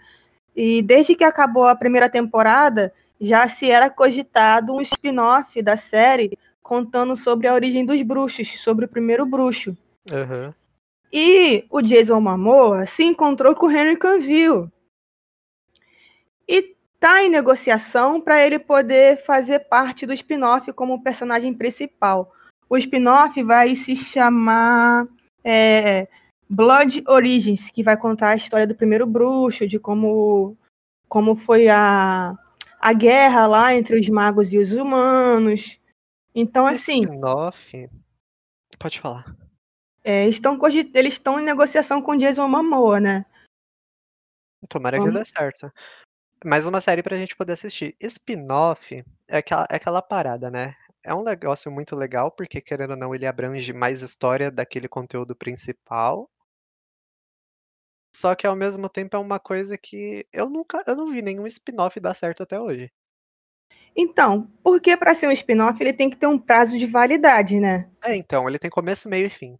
E 0.56 0.80
desde 0.80 1.14
que 1.14 1.22
acabou 1.22 1.68
a 1.68 1.76
primeira 1.76 2.08
temporada, 2.08 2.94
já 3.20 3.46
se 3.46 3.70
era 3.70 3.90
cogitado 3.90 4.72
um 4.72 4.80
spin-off 4.80 5.60
da 5.60 5.76
série 5.76 6.38
contando 6.62 7.14
sobre 7.16 7.46
a 7.46 7.54
origem 7.54 7.84
dos 7.84 8.00
bruxos, 8.02 8.60
sobre 8.62 8.84
o 8.84 8.88
primeiro 8.88 9.26
bruxo. 9.26 9.76
Aham. 10.10 10.54
E 11.12 11.64
o 11.68 11.82
Jason 11.82 12.20
Momoa 12.20 12.86
se 12.86 13.02
encontrou 13.02 13.54
com 13.54 13.66
o 13.66 13.70
Henry 13.70 13.96
Cavill. 13.96 14.70
E 16.48 16.76
tá 16.98 17.22
em 17.22 17.28
negociação 17.28 18.20
para 18.20 18.44
ele 18.44 18.58
poder 18.58 19.22
fazer 19.24 19.60
parte 19.60 20.06
do 20.06 20.14
spin-off 20.14 20.72
como 20.72 21.02
personagem 21.02 21.52
principal. 21.52 22.32
O 22.68 22.76
spin-off 22.76 23.42
vai 23.42 23.74
se 23.74 23.96
chamar 23.96 25.06
é, 25.42 26.06
Blood 26.48 27.02
Origins, 27.08 27.68
que 27.70 27.82
vai 27.82 27.96
contar 27.96 28.30
a 28.30 28.36
história 28.36 28.66
do 28.66 28.74
primeiro 28.74 29.06
bruxo, 29.06 29.66
de 29.66 29.78
como, 29.78 30.56
como 31.08 31.34
foi 31.34 31.68
a, 31.68 32.38
a 32.80 32.92
guerra 32.92 33.46
lá 33.46 33.74
entre 33.74 33.98
os 34.00 34.08
magos 34.08 34.52
e 34.52 34.58
os 34.58 34.72
humanos. 34.72 35.78
Então, 36.34 36.66
assim, 36.66 37.02
Spin-off. 37.02 37.90
Pode 38.78 38.98
falar. 39.00 39.36
é, 40.02 40.26
estão, 40.28 40.56
cogi- 40.58 40.90
eles 40.94 41.14
estão 41.14 41.38
em 41.38 41.44
negociação 41.44 42.00
com 42.00 42.12
o 42.12 42.18
Jason 42.18 42.48
Momoa, 42.48 42.98
né? 42.98 43.26
Tomara 44.68 44.98
que 44.98 45.04
Vamos- 45.04 45.18
dê 45.18 45.24
certo. 45.24 45.72
Mais 46.44 46.66
uma 46.66 46.80
série 46.80 47.02
pra 47.02 47.16
gente 47.16 47.36
poder 47.36 47.52
assistir. 47.52 47.94
Spin-off 48.00 49.04
é 49.28 49.36
aquela, 49.38 49.66
é 49.70 49.76
aquela 49.76 50.00
parada, 50.00 50.50
né? 50.50 50.74
É 51.02 51.14
um 51.14 51.22
negócio 51.22 51.70
muito 51.70 51.94
legal, 51.96 52.30
porque 52.30 52.60
querendo 52.60 52.90
ou 52.92 52.96
não, 52.96 53.14
ele 53.14 53.26
abrange 53.26 53.72
mais 53.72 54.02
história 54.02 54.50
daquele 54.50 54.88
conteúdo 54.88 55.34
principal. 55.34 56.30
Só 58.14 58.34
que 58.36 58.46
ao 58.46 58.54
mesmo 58.56 58.88
tempo 58.88 59.16
é 59.16 59.18
uma 59.18 59.40
coisa 59.40 59.76
que 59.78 60.26
eu 60.32 60.48
nunca, 60.48 60.82
eu 60.86 60.96
não 60.96 61.08
vi 61.10 61.22
nenhum 61.22 61.46
spin-off 61.46 61.98
dar 62.00 62.14
certo 62.14 62.42
até 62.44 62.60
hoje. 62.60 62.92
Então, 63.96 64.50
porque 64.64 64.96
para 64.96 65.14
ser 65.14 65.28
um 65.28 65.32
spin-off 65.32 65.80
ele 65.80 65.92
tem 65.92 66.10
que 66.10 66.16
ter 66.16 66.26
um 66.26 66.38
prazo 66.38 66.76
de 66.78 66.86
validade, 66.86 67.60
né? 67.60 67.88
É, 68.02 68.16
então, 68.16 68.48
ele 68.48 68.58
tem 68.58 68.70
começo, 68.70 69.08
meio 69.08 69.26
e 69.26 69.30
fim. 69.30 69.58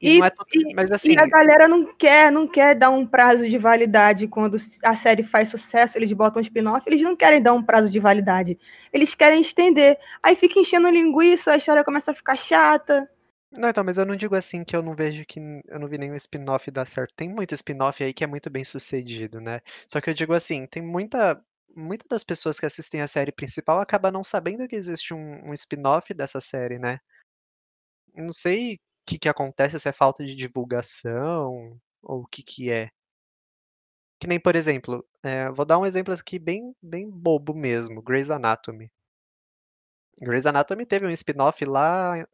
E, 0.00 0.10
E, 0.18 0.18
não 0.18 0.24
é 0.24 0.30
tot- 0.30 0.48
e- 0.54 0.74
mas 0.74 0.90
assim, 0.90 1.14
e 1.14 1.18
a 1.18 1.26
galera 1.26 1.68
não 1.68 1.94
quer, 1.96 2.30
não 2.32 2.46
quer 2.46 2.74
dar 2.74 2.90
um 2.90 3.06
prazo 3.06 3.48
de 3.48 3.56
validade 3.58 4.26
quando 4.28 4.56
a 4.82 4.96
série 4.96 5.22
faz 5.22 5.48
sucesso, 5.48 5.96
eles 5.96 6.12
botam 6.12 6.40
um 6.40 6.42
spin-off, 6.42 6.82
eles 6.86 7.02
não 7.02 7.16
querem 7.16 7.40
dar 7.40 7.52
um 7.54 7.62
prazo 7.62 7.90
de 7.90 8.00
validade. 8.00 8.58
Eles 8.92 9.14
querem 9.14 9.40
estender. 9.40 9.98
Aí 10.22 10.34
fica 10.36 10.58
enchendo 10.58 10.88
linguiça, 10.90 11.52
a 11.52 11.56
história 11.56 11.84
começa 11.84 12.10
a 12.10 12.14
ficar 12.14 12.36
chata. 12.36 13.08
Não, 13.52 13.68
então, 13.70 13.82
mas 13.84 13.96
eu 13.96 14.04
não 14.06 14.14
digo 14.16 14.34
assim 14.34 14.62
que 14.64 14.76
eu 14.76 14.82
não 14.82 14.94
vejo 14.94 15.24
que 15.24 15.40
eu 15.68 15.78
não 15.78 15.88
vi 15.88 15.96
nenhum 15.98 16.14
spin-off 16.16 16.70
dar 16.70 16.86
certo. 16.86 17.14
Tem 17.14 17.28
muito 17.28 17.54
spin-off 17.54 18.02
aí 18.04 18.12
que 18.12 18.22
é 18.24 18.26
muito 18.26 18.50
bem 18.50 18.62
sucedido, 18.64 19.40
né? 19.40 19.60
Só 19.90 20.00
que 20.00 20.10
eu 20.10 20.14
digo 20.14 20.34
assim, 20.34 20.66
tem 20.66 20.82
muita, 20.82 21.42
muitas 21.74 22.06
das 22.08 22.22
pessoas 22.24 22.60
que 22.60 22.66
assistem 22.66 23.00
a 23.00 23.08
série 23.08 23.32
principal 23.32 23.80
acabam 23.80 24.12
não 24.12 24.22
sabendo 24.24 24.68
que 24.68 24.76
existe 24.76 25.14
um, 25.14 25.48
um 25.48 25.52
spin-off 25.54 26.12
dessa 26.12 26.40
série, 26.42 26.78
né? 26.78 26.98
Não 28.14 28.32
sei 28.34 28.74
o 28.74 28.78
que 29.06 29.18
que 29.18 29.28
acontece, 29.30 29.78
se 29.80 29.88
é 29.88 29.92
falta 29.92 30.22
de 30.24 30.34
divulgação 30.34 31.80
ou 32.02 32.22
o 32.22 32.26
que 32.26 32.42
que 32.42 32.70
é. 32.70 32.90
Que 34.20 34.28
nem, 34.28 34.38
por 34.40 34.54
exemplo, 34.54 35.04
é, 35.24 35.50
vou 35.50 35.64
dar 35.64 35.76
um 35.78 35.84
exemplo 35.86 36.14
aqui 36.14 36.38
bem, 36.38 36.72
bem 36.82 37.08
bobo 37.10 37.52
mesmo, 37.54 38.00
Grey's 38.02 38.30
Anatomy. 38.30 38.90
Grey's 40.20 40.46
Anatomy 40.46 40.86
teve 40.86 41.06
um 41.06 41.10
spin-off 41.10 41.64
lá 41.64 42.24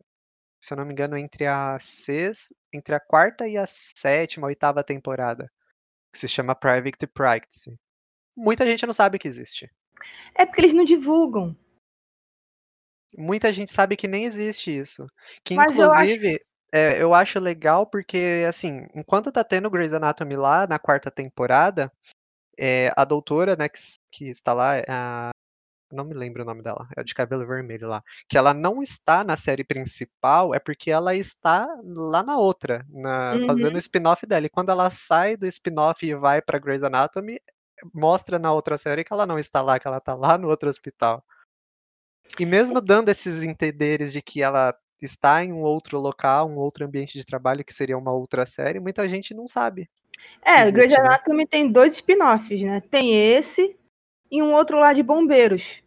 se 0.65 0.73
eu 0.73 0.77
não 0.77 0.85
me 0.85 0.93
engano, 0.93 1.17
entre 1.17 1.47
a 1.47 1.79
sexta, 1.79 2.55
entre 2.73 2.95
a 2.95 3.01
quarta 3.01 3.47
e 3.47 3.57
a 3.57 3.67
sétima, 3.67 4.47
oitava 4.47 4.83
temporada, 4.83 5.51
que 6.12 6.19
se 6.19 6.27
chama 6.27 6.55
Private 6.55 7.07
Practice. 7.07 7.79
Muita 8.37 8.65
gente 8.65 8.87
não 8.87 8.93
sabe 8.93 9.19
que 9.19 9.29
existe. 9.29 9.71
É 10.35 10.47
porque 10.47 10.62
eles 10.62 10.73
não 10.73 10.85
divulgam. 10.85 11.57
Muita 13.17 13.53
gente 13.53 13.71
sabe 13.71 13.97
que 13.97 14.09
nem 14.09 14.25
existe 14.25 14.77
isso. 14.77 15.07
Que 15.45 15.55
Mas 15.55 15.79
eu 15.79 15.85
acho- 15.91 16.03
inclusive 16.03 16.45
é, 16.73 17.01
eu 17.01 17.15
acho 17.15 17.39
legal 17.39 17.87
porque 17.87 18.45
assim, 18.49 18.89
enquanto 18.95 19.31
tá 19.31 19.45
tendo 19.45 19.71
Grey's 19.71 19.93
Anatomy 19.93 20.35
lá 20.35 20.67
na 20.67 20.79
quarta 20.79 21.09
temporada, 21.11 21.93
é, 22.59 22.91
a 22.97 23.05
doutora, 23.05 23.55
né, 23.55 23.69
que, 23.69 23.79
que 24.11 24.25
está 24.29 24.53
lá, 24.53 24.77
é 24.77 24.85
a 24.89 25.31
não 25.95 26.05
me 26.05 26.14
lembro 26.14 26.42
o 26.42 26.47
nome 26.47 26.62
dela, 26.62 26.86
é 26.97 27.03
de 27.03 27.14
cabelo 27.14 27.47
vermelho 27.47 27.88
lá. 27.88 28.03
Que 28.28 28.36
ela 28.36 28.53
não 28.53 28.82
está 28.82 29.24
na 29.24 29.36
série 29.36 29.64
principal, 29.64 30.55
é 30.55 30.59
porque 30.59 30.90
ela 30.90 31.14
está 31.14 31.66
lá 31.84 32.22
na 32.22 32.36
outra, 32.38 32.84
na, 32.90 33.34
Uhum. 33.34 33.47
fazendo 33.47 33.76
o 33.76 33.78
spin-off 33.78 34.26
dela. 34.26 34.47
E 34.47 34.51
quando 34.51 34.70
ela 34.70 34.90
sai 34.90 35.36
do 35.36 35.47
spin-off 35.47 36.05
e 36.07 36.14
vai 36.14 36.42
pra 36.42 36.59
Grey's 36.59 36.82
Anatomy, 36.82 37.40
mostra 37.92 38.38
na 38.38 38.53
outra 38.53 38.76
série 38.76 39.05
que 39.05 39.12
ela 39.12 39.26
não 39.26 39.38
está 39.38 39.62
lá, 39.62 39.78
que 39.78 39.86
ela 39.86 39.99
está 39.99 40.14
lá 40.14 40.36
no 40.38 40.49
outro 40.49 40.68
hospital. 40.68 41.24
E 42.38 42.47
mesmo 42.47 42.80
dando 42.80 43.11
esses 43.11 43.42
entenderes 43.42 44.12
de 44.12 44.20
que 44.20 44.42
ela 44.42 44.74
está 45.01 45.45
em 45.45 45.53
um 45.53 45.62
outro 45.62 46.01
local, 46.01 46.49
um 46.49 46.57
outro 46.57 46.84
ambiente 46.84 47.18
de 47.18 47.24
trabalho, 47.24 47.64
que 47.64 47.74
seria 47.74 47.99
uma 47.99 48.12
outra 48.12 48.47
série, 48.47 48.80
muita 48.80 49.07
gente 49.07 49.34
não 49.34 49.47
sabe. 49.47 49.88
É, 50.42 50.62
Existe, 50.62 50.72
Grey's 50.72 50.92
né? 50.92 50.99
Anatomy 50.99 51.47
tem 51.47 51.70
dois 51.70 51.95
spin-offs, 51.95 52.62
né? 52.62 52.80
Tem 52.90 53.14
esse 53.14 53.76
e 54.30 54.42
um 54.42 54.53
outro 54.53 54.78
lá 54.80 54.92
de 54.92 55.03
bombeiros. 55.03 55.82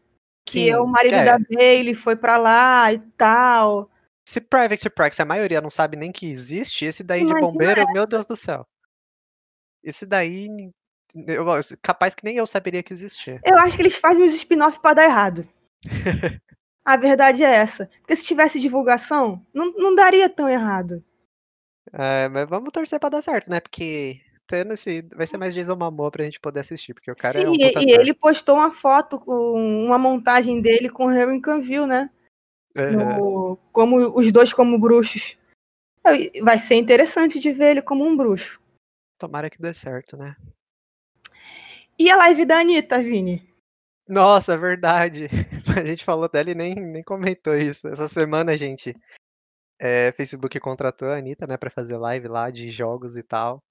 Que 0.47 0.73
o 0.75 0.85
marido 0.85 1.15
é. 1.15 1.25
da 1.25 1.37
Bailey, 1.37 1.93
foi 1.93 2.15
pra 2.15 2.37
lá 2.37 2.91
e 2.93 2.99
tal. 3.17 3.89
Se 4.27 4.41
Private 4.41 4.89
Practice 4.89 5.21
a 5.21 5.25
maioria 5.25 5.61
não 5.61 5.69
sabe 5.69 5.95
nem 5.95 6.11
que 6.11 6.29
existe, 6.29 6.85
esse 6.85 7.03
daí 7.03 7.21
de 7.21 7.27
Imagina 7.27 7.47
bombeiro, 7.47 7.91
meu 7.91 8.05
Deus 8.05 8.25
do 8.25 8.35
céu. 8.35 8.65
Esse 9.83 10.05
daí, 10.05 10.47
eu, 11.15 11.45
capaz 11.81 12.13
que 12.13 12.25
nem 12.25 12.37
eu 12.37 12.45
saberia 12.45 12.83
que 12.83 12.91
existia. 12.91 13.39
Eu 13.45 13.57
acho 13.59 13.75
que 13.75 13.81
eles 13.81 13.95
fazem 13.95 14.25
os 14.25 14.33
spin-off 14.33 14.79
pra 14.79 14.93
dar 14.93 15.05
errado. 15.05 15.47
A 16.83 16.95
verdade 16.95 17.43
é 17.43 17.53
essa. 17.53 17.89
Porque 17.99 18.15
se 18.15 18.25
tivesse 18.25 18.59
divulgação, 18.59 19.45
não, 19.53 19.73
não 19.73 19.93
daria 19.93 20.29
tão 20.29 20.47
errado. 20.47 21.03
É, 21.93 22.29
mas 22.29 22.47
vamos 22.47 22.71
torcer 22.71 22.99
pra 22.99 23.09
dar 23.09 23.21
certo, 23.21 23.49
né? 23.49 23.59
Porque 23.59 24.21
tendo 24.47 24.73
esse 24.73 25.01
vai 25.15 25.27
ser 25.27 25.37
mais 25.37 25.53
Jason 25.53 25.75
Momoa 25.75 26.09
pra 26.09 26.23
gente 26.23 26.39
poder 26.39 26.61
assistir, 26.61 26.93
porque 26.93 27.11
o 27.11 27.15
cara 27.15 27.39
Sim, 27.39 27.45
é 27.45 27.49
um 27.49 27.53
e, 27.55 27.85
e 27.85 27.91
ele 27.91 28.13
postou 28.13 28.55
uma 28.55 28.71
foto 28.71 29.19
com 29.19 29.53
uma 29.85 29.97
montagem 29.97 30.61
dele 30.61 30.89
com 30.89 31.05
o 31.05 31.11
Henry 31.11 31.41
Cavill, 31.41 31.85
né? 31.85 32.09
Aham. 32.75 33.17
No- 33.19 33.59
como 33.71 34.17
os 34.17 34.31
dois 34.31 34.53
como 34.53 34.79
bruxos. 34.79 35.37
Aí, 36.03 36.31
Vai 36.41 36.57
ser 36.57 36.75
interessante 36.75 37.39
de 37.39 37.51
ver 37.51 37.71
ele 37.71 37.81
como 37.81 38.05
um 38.05 38.15
bruxo. 38.15 38.61
Tomara 39.19 39.49
que 39.49 39.61
dê 39.61 39.73
certo, 39.73 40.15
né. 40.15 40.35
E 41.99 42.09
a 42.09 42.15
live 42.15 42.45
da 42.45 42.59
Anitta, 42.59 43.01
Vini? 43.01 43.47
Nossa, 44.07 44.53
é 44.53 44.57
verdade. 44.57 45.27
A 45.77 45.85
gente 45.85 46.05
falou 46.05 46.29
dela 46.29 46.51
e 46.51 46.55
nem 46.55 46.75
nem 46.75 47.03
comentou 47.03 47.53
isso. 47.55 47.87
Essa 47.87 48.07
semana, 48.07 48.55
gente, 48.55 48.95
eh, 49.79 50.11
Facebook 50.13 50.59
contratou 50.59 51.09
a 51.09 51.17
Anitta, 51.17 51.45
né, 51.45 51.57
pra 51.57 51.69
fazer 51.69 51.97
live 51.97 52.27
lá 52.27 52.49
de 52.49 52.69
jogos 52.71 53.17
e 53.17 53.23
tal. 53.23 53.61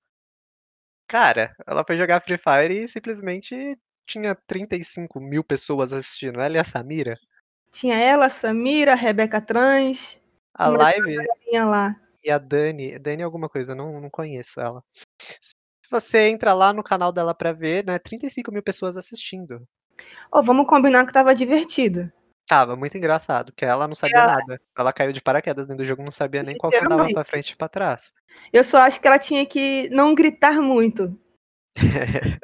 Cara, 1.09 1.55
ela 1.67 1.85
foi 1.85 1.97
jogar 1.97 2.21
Free 2.21 2.39
Fire 2.39 2.85
e 2.85 2.89
simplesmente 2.89 3.79
tinha 4.07 4.35
35.000 4.35 5.43
pessoas 5.45 5.93
assistindo, 5.93 6.41
ela 6.41 6.57
e 6.57 6.59
a 6.59 6.65
Samira. 6.65 7.15
Tinha 7.73 7.97
ela, 7.97 8.29
Samira, 8.29 8.95
Rebeca 8.95 9.41
Trans, 9.41 10.21
A 10.55 10.69
live 10.69 11.17
lá. 11.65 11.97
e 12.25 12.31
a 12.31 12.39
Dani 12.39 12.99
Dani 12.99 13.23
alguma 13.23 13.49
coisa, 13.49 13.73
eu 13.73 13.77
não 13.77 14.01
não 14.01 14.11
conheço 14.11 14.61
ela. 14.61 14.83
Se 15.21 15.91
você 15.91 16.29
entra 16.29 16.53
lá 16.53 16.73
no 16.73 16.83
canal 16.83 17.13
dela 17.13 17.35
pra 17.35 17.53
ver, 17.53 17.85
né, 17.87 17.99
35.000 17.99 18.63
pessoas 18.63 18.97
assistindo. 18.97 19.63
Ô, 20.33 20.43
vamos 20.43 20.67
combinar 20.67 21.07
que 21.07 21.13
tava 21.13 21.35
divertido. 21.35 22.11
Estava 22.47 22.77
muito 22.77 22.97
engraçado, 22.97 23.53
porque 23.53 23.65
ela 23.65 23.89
não 23.89 23.97
sabia 23.97 24.21
ela 24.21 24.35
nada. 24.35 24.61
Ela 24.79 24.93
caiu 24.93 25.11
de 25.13 25.21
paraquedas 25.21 25.67
dentro 25.67 25.83
do 25.83 25.89
jogo, 25.89 26.05
não 26.05 26.13
sabia 26.13 26.45
nem 26.45 26.57
qual 26.57 26.71
que 26.71 26.77
andava 26.79 27.13
pra 27.13 27.25
frente 27.25 27.51
e 27.51 27.57
pra 27.57 27.69
trás. 27.69 28.15
Eu 28.53 28.63
só 28.63 28.79
acho 28.79 29.01
que 29.01 29.07
ela 29.09 29.19
tinha 29.19 29.45
que 29.45 29.89
não 29.91 30.15
gritar 30.15 30.61
muito. 30.63 31.19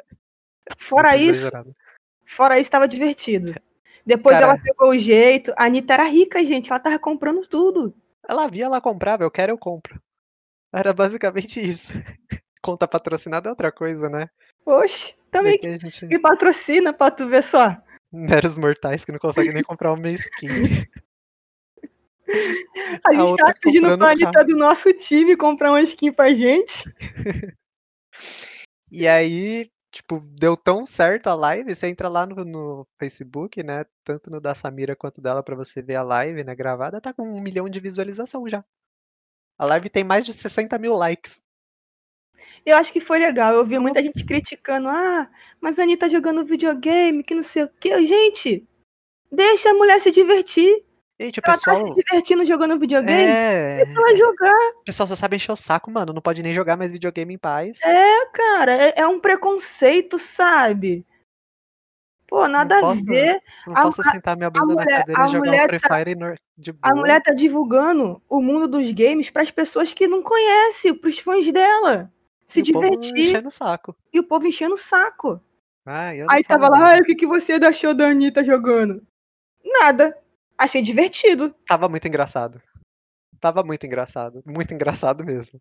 Fora 0.77 1.11
Muito 1.11 1.21
isso, 1.21 1.31
exagerado. 1.31 1.73
fora 2.25 2.59
isso, 2.59 2.71
tava 2.71 2.87
divertido. 2.87 3.53
Depois 4.05 4.35
ela 4.35 4.57
Cara 4.57 4.61
pegou 4.61 4.89
o 4.89 4.97
jeito. 4.97 5.53
A 5.57 5.65
Anitta 5.65 5.93
era 5.93 6.03
rica, 6.03 6.43
gente. 6.43 6.69
Ela 6.69 6.79
tava 6.79 6.99
comprando 6.99 7.45
tudo. 7.47 7.93
Ela 8.27 8.47
via, 8.47 8.65
ela 8.65 8.81
comprava, 8.81 9.23
eu 9.23 9.31
quero, 9.31 9.51
eu 9.51 9.57
compro. 9.57 10.01
Era 10.73 10.93
basicamente 10.93 11.59
isso. 11.63 11.93
Conta 12.61 12.87
patrocinada 12.87 13.49
é 13.49 13.51
outra 13.51 13.71
coisa, 13.71 14.09
né. 14.09 14.29
Oxe, 14.65 15.15
também 15.29 15.59
a 15.63 15.77
gente 15.77 16.05
me 16.05 16.19
patrocina 16.19 16.93
pra 16.93 17.11
tu 17.11 17.27
ver 17.27 17.43
só. 17.43 17.77
Meros 18.13 18.57
mortais 18.57 19.05
que 19.05 19.11
não 19.11 19.19
conseguem 19.19 19.53
nem 19.53 19.63
comprar 19.63 19.93
uma 19.93 20.09
skin. 20.11 20.47
A 23.05 23.09
A 23.09 23.13
gente 23.13 23.35
tá 23.37 23.53
pedindo 23.61 23.97
pra. 23.97 24.11
Anitta 24.11 24.45
do 24.45 24.55
nosso 24.57 24.93
time 24.93 25.35
comprar 25.37 25.71
uma 25.71 25.81
skin 25.81 26.11
pra 26.11 26.33
gente. 26.33 26.83
E 28.91 29.07
aí, 29.07 29.71
tipo, 29.91 30.19
deu 30.39 30.55
tão 30.57 30.85
certo 30.85 31.27
a 31.27 31.35
live, 31.35 31.73
você 31.75 31.87
entra 31.87 32.07
lá 32.09 32.25
no 32.25 32.43
no 32.45 32.87
Facebook, 32.99 33.63
né, 33.63 33.85
tanto 34.03 34.29
no 34.29 34.39
da 34.41 34.53
Samira 34.55 34.95
quanto 34.95 35.21
dela 35.21 35.43
pra 35.43 35.55
você 35.55 35.81
ver 35.81 35.95
a 35.95 36.03
live, 36.03 36.43
né, 36.43 36.55
gravada, 36.55 37.01
tá 37.01 37.13
com 37.13 37.23
1 37.23 37.41
milhão 37.41 37.69
de 37.69 37.79
visualização 37.79 38.47
já. 38.47 38.63
A 39.59 39.65
live 39.67 39.89
tem 39.89 40.03
mais 40.05 40.25
de 40.25 40.33
60.000 40.33 40.95
likes. 40.97 41.42
Eu 42.65 42.77
acho 42.77 42.91
que 42.93 42.99
foi 42.99 43.19
legal. 43.19 43.53
Eu 43.53 43.65
vi 43.65 43.77
muita 43.79 44.01
gente 44.01 44.23
criticando. 44.25 44.87
Ah, 44.89 45.27
mas 45.59 45.77
a 45.77 45.83
Anitta 45.83 46.09
jogando 46.09 46.45
videogame, 46.45 47.23
que 47.23 47.35
não 47.35 47.43
sei 47.43 47.63
o 47.63 47.69
quê. 47.79 48.05
Gente, 48.05 48.67
deixa 49.31 49.69
a 49.69 49.73
mulher 49.73 49.99
se 49.99 50.11
divertir. 50.11 50.83
Gente, 51.19 51.39
o 51.39 51.43
Ela 51.45 51.53
tá 51.53 51.59
se 51.59 51.65
pessoal 51.65 51.93
divertindo 51.95 52.45
jogando 52.45 52.79
videogame. 52.79 53.21
É, 53.23 53.85
Deixa 53.85 53.99
ela 53.99 54.15
jogar. 54.15 54.69
o 54.81 54.83
pessoal 54.83 55.07
só 55.07 55.15
sabe 55.15 55.35
encher 55.35 55.51
o 55.51 55.55
saco, 55.55 55.91
mano, 55.91 56.11
não 56.11 56.21
pode 56.21 56.41
nem 56.41 56.53
jogar 56.53 56.75
mais 56.75 56.91
videogame 56.91 57.35
em 57.35 57.37
paz. 57.37 57.79
É, 57.83 58.25
cara, 58.27 58.73
é, 58.75 58.93
é 58.97 59.07
um 59.07 59.19
preconceito, 59.19 60.17
sabe? 60.17 61.05
Pô, 62.27 62.47
nada 62.47 62.77
a 62.77 62.81
posso 62.81 63.05
ver. 63.05 63.39
não 63.67 63.77
A, 63.77 63.83
posso 63.83 64.01
a, 64.01 64.05
sentar 64.05 64.35
minha 64.35 64.47
a 64.47 64.49
bunda 64.49 64.73
na 64.73 64.81
mulher, 64.81 64.97
cadeira 64.99 65.21
a 65.21 65.27
e 65.27 65.31
jogar 65.31 65.51
um 65.53 65.67
Free 65.67 65.79
tá, 65.79 65.95
Fire 65.95 66.15
nor 66.15 66.39
de 66.57 66.71
a 66.81 66.89
boa. 66.89 66.95
mulher 66.95 67.21
tá 67.21 67.31
divulgando 67.31 68.21
o 68.27 68.41
mundo 68.41 68.67
dos 68.67 68.91
games 68.91 69.29
pras 69.29 69.51
pessoas 69.51 69.93
que 69.93 70.07
não 70.07 70.23
conhecem, 70.23 70.95
pros 70.95 71.19
fãs 71.19 71.49
dela. 71.51 72.11
Se 72.47 72.59
E 72.59 72.63
divertir. 72.63 73.29
enchendo 73.29 73.47
o 73.47 73.51
saco. 73.51 73.95
E 74.11 74.19
o 74.19 74.23
povo 74.23 74.45
enchendo 74.47 74.73
o 74.73 74.77
saco. 74.77 75.41
Não 75.85 75.93
Aí 76.29 76.43
tava 76.43 76.69
lá, 76.69 76.89
ai, 76.91 77.01
o 77.01 77.03
que, 77.03 77.15
que 77.15 77.27
você 77.27 77.53
achou 77.53 77.93
da 77.93 78.07
Anitta 78.07 78.43
jogando? 78.43 79.05
Nada. 79.63 80.17
Achei 80.57 80.81
divertido. 80.81 81.53
Tava 81.67 81.89
muito 81.89 82.07
engraçado. 82.07 82.61
Tava 83.39 83.63
muito 83.63 83.85
engraçado, 83.85 84.41
muito 84.45 84.73
engraçado 84.73 85.25
mesmo. 85.25 85.59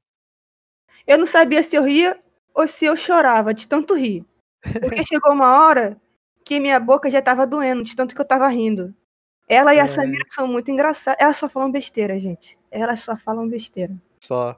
Eu 1.07 1.19
não 1.19 1.27
sabia 1.27 1.63
se 1.63 1.75
eu 1.75 1.83
ria 1.83 2.21
ou 2.55 2.69
se 2.69 2.85
eu 2.85 2.97
chorava 2.97 3.53
de 3.53 3.67
tanto 3.67 3.95
rir. 3.95 4.25
Porque 4.81 5.03
chegou 5.05 5.33
uma 5.33 5.65
hora 5.65 6.01
que 6.45 6.61
minha 6.61 6.79
boca 6.79 7.11
já 7.11 7.21
tava 7.21 7.45
doendo, 7.47 7.83
de 7.83 7.97
tanto 7.97 8.15
que 8.15 8.21
eu 8.21 8.25
tava 8.25 8.47
rindo. 8.47 8.95
Ela 9.49 9.75
e 9.75 9.81
a 9.81 9.85
É. 9.85 9.89
Samira 9.89 10.25
são 10.29 10.47
muito 10.47 10.71
engraçadas. 10.71 11.21
Elas 11.21 11.37
só 11.37 11.49
falam 11.49 11.73
besteira, 11.73 12.19
gente. 12.21 12.57
Elas 12.71 13.01
só 13.01 13.17
falam 13.17 13.49
besteira. 13.49 13.93
Só. 14.23 14.57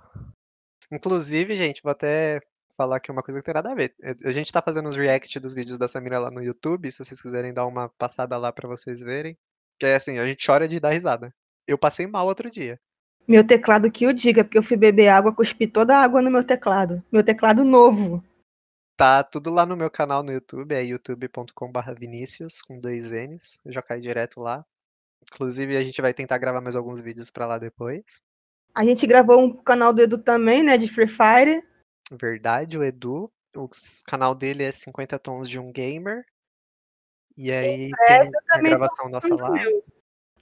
Inclusive, 0.95 1.57
gente, 1.57 1.83
vou 1.83 1.91
até 1.91 2.41
falar 2.77 2.97
aqui 2.97 3.11
uma 3.11 3.23
coisa 3.23 3.41
que 3.41 3.45
tem 3.45 3.55
nada 3.55 3.73
a 3.73 3.75
ver. 3.75 3.95
Eh, 4.03 4.15
a 4.25 4.33
gente 4.33 4.53
tá 4.53 4.63
fazendo 4.63 4.89
uns 4.89 4.97
react 4.97 5.41
dos 5.41 5.55
vídeos 5.55 5.77
da 5.79 5.89
Samira 5.89 6.19
lá 6.19 6.31
no 6.31 6.43
YouTube, 6.43 6.91
se 6.91 7.05
vocês 7.05 7.21
quiserem 7.21 7.53
dar 7.53 7.67
uma 7.67 7.89
passada 7.89 8.37
lá 8.37 8.53
pra 8.53 8.69
vocês 8.69 9.01
verem. 9.01 9.37
Que 9.79 9.87
é 9.87 9.97
assim, 9.97 10.19
a 10.19 10.27
gente 10.27 10.47
chora 10.47 10.69
de 10.69 10.79
dar 10.79 10.91
risada. 10.91 11.35
Eu 11.67 11.77
passei 11.77 12.07
mal 12.07 12.27
outro 12.27 12.51
dia. 12.51 12.81
Meu 13.27 13.45
teclado 13.45 13.91
que 13.91 14.07
o 14.07 14.13
diga, 14.13 14.45
porque 14.45 14.59
eu 14.59 14.63
fui 14.63 14.77
beber 14.77 15.09
água, 15.09 15.35
cuspi 15.35 15.67
toda 15.67 15.97
a 15.97 16.03
água 16.03 16.21
no 16.23 16.31
meu 16.31 16.45
teclado. 16.45 17.03
Meu 17.11 17.25
teclado 17.25 17.65
novo. 17.65 18.23
Tá 18.97 19.25
tudo 19.25 19.51
lá 19.51 19.67
no 19.67 19.77
meu 19.77 19.91
canal 19.91 20.23
no 20.23 20.31
YouTube, 20.31 20.75
é 20.75 20.85
youtube.com/vinicius 20.85 22.61
com 22.61 22.79
2 22.79 23.11
N's, 23.11 23.59
já 23.67 23.83
cai 23.83 23.99
direto 23.99 24.41
lá. 24.41 24.65
Inclusive 25.23 25.77
a 25.77 25.83
gente 25.83 26.01
vai 26.01 26.15
tentar 26.15 26.39
gravar 26.39 26.61
mais 26.61 26.77
alguns 26.77 27.01
vídeos 27.01 27.31
pra 27.31 27.47
lá 27.47 27.59
depois. 27.59 28.21
A 28.75 28.85
gente 28.85 29.07
gravou 29.07 29.41
um 29.41 29.53
canal 29.53 29.93
do 29.93 30.03
Edu 30.03 30.19
também, 30.19 30.63
né, 30.63 30.77
de 30.77 30.89
Free 30.89 31.07
Fire. 31.09 31.63
Verdade, 32.13 32.77
o 32.77 32.83
Edu, 32.83 33.31
o 33.55 33.69
canal 34.07 34.35
dele 34.35 34.65
é 34.65 34.73
50 34.73 35.19
tons 35.19 35.49
de 35.49 35.59
um 35.59 35.71
gamer. 35.73 36.25
E 37.37 37.53
aí 37.53 37.91
É, 38.09 38.21
tem 38.21 38.33
eu 38.33 38.41
a 38.51 38.59
gravação 38.59 39.09
nossa 39.09 39.35
lá. 39.35 39.51
meu. 39.51 39.85